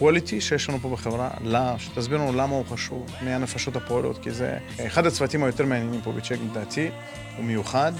quality 0.00 0.34
אה, 0.34 0.40
שיש 0.40 0.68
לנו 0.68 0.78
פה 0.78 0.90
בחברה, 0.90 1.30
שתסביר 1.78 2.18
לנו 2.18 2.32
למה 2.32 2.54
הוא 2.54 2.64
חשוב, 2.66 3.06
מהנפשות 3.22 3.76
הפועלות, 3.76 4.18
כי 4.22 4.30
זה 4.30 4.58
אחד 4.86 5.06
הצוותים 5.06 5.44
היותר 5.44 5.66
מעניינים 5.66 6.00
פה 6.00 6.12
בצ'ק 6.12 6.38
לדעתי, 6.50 6.90
הוא 7.36 7.44
מיוחד. 7.44 7.92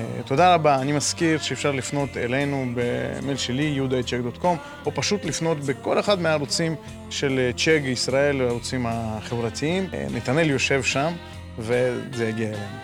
אה, 0.00 0.04
תודה 0.24 0.54
רבה, 0.54 0.80
אני 0.80 0.92
מזכיר 0.92 1.38
שאפשר 1.38 1.72
לפנות 1.72 2.16
אלינו 2.16 2.66
במייל 2.74 3.36
שלי, 3.36 3.62
יהודה.צ'ק.קום, 3.62 4.56
או 4.86 4.94
פשוט 4.94 5.24
לפנות 5.24 5.60
בכל 5.60 6.00
אחד 6.00 6.20
מהערוצים 6.20 6.74
של 7.10 7.50
צ'ק 7.56 7.80
ישראל, 7.84 8.40
הערוצים 8.40 8.86
החברתיים. 8.88 9.86
אה, 9.94 10.06
נתנאל 10.14 10.50
יושב 10.50 10.82
שם, 10.82 11.12
וזה 11.58 12.28
יגיע 12.28 12.48
אלינו. 12.48 12.78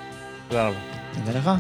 תודה 0.49 0.69
רבה. 0.69 0.79
תודה 1.15 1.39
לך. 1.39 1.51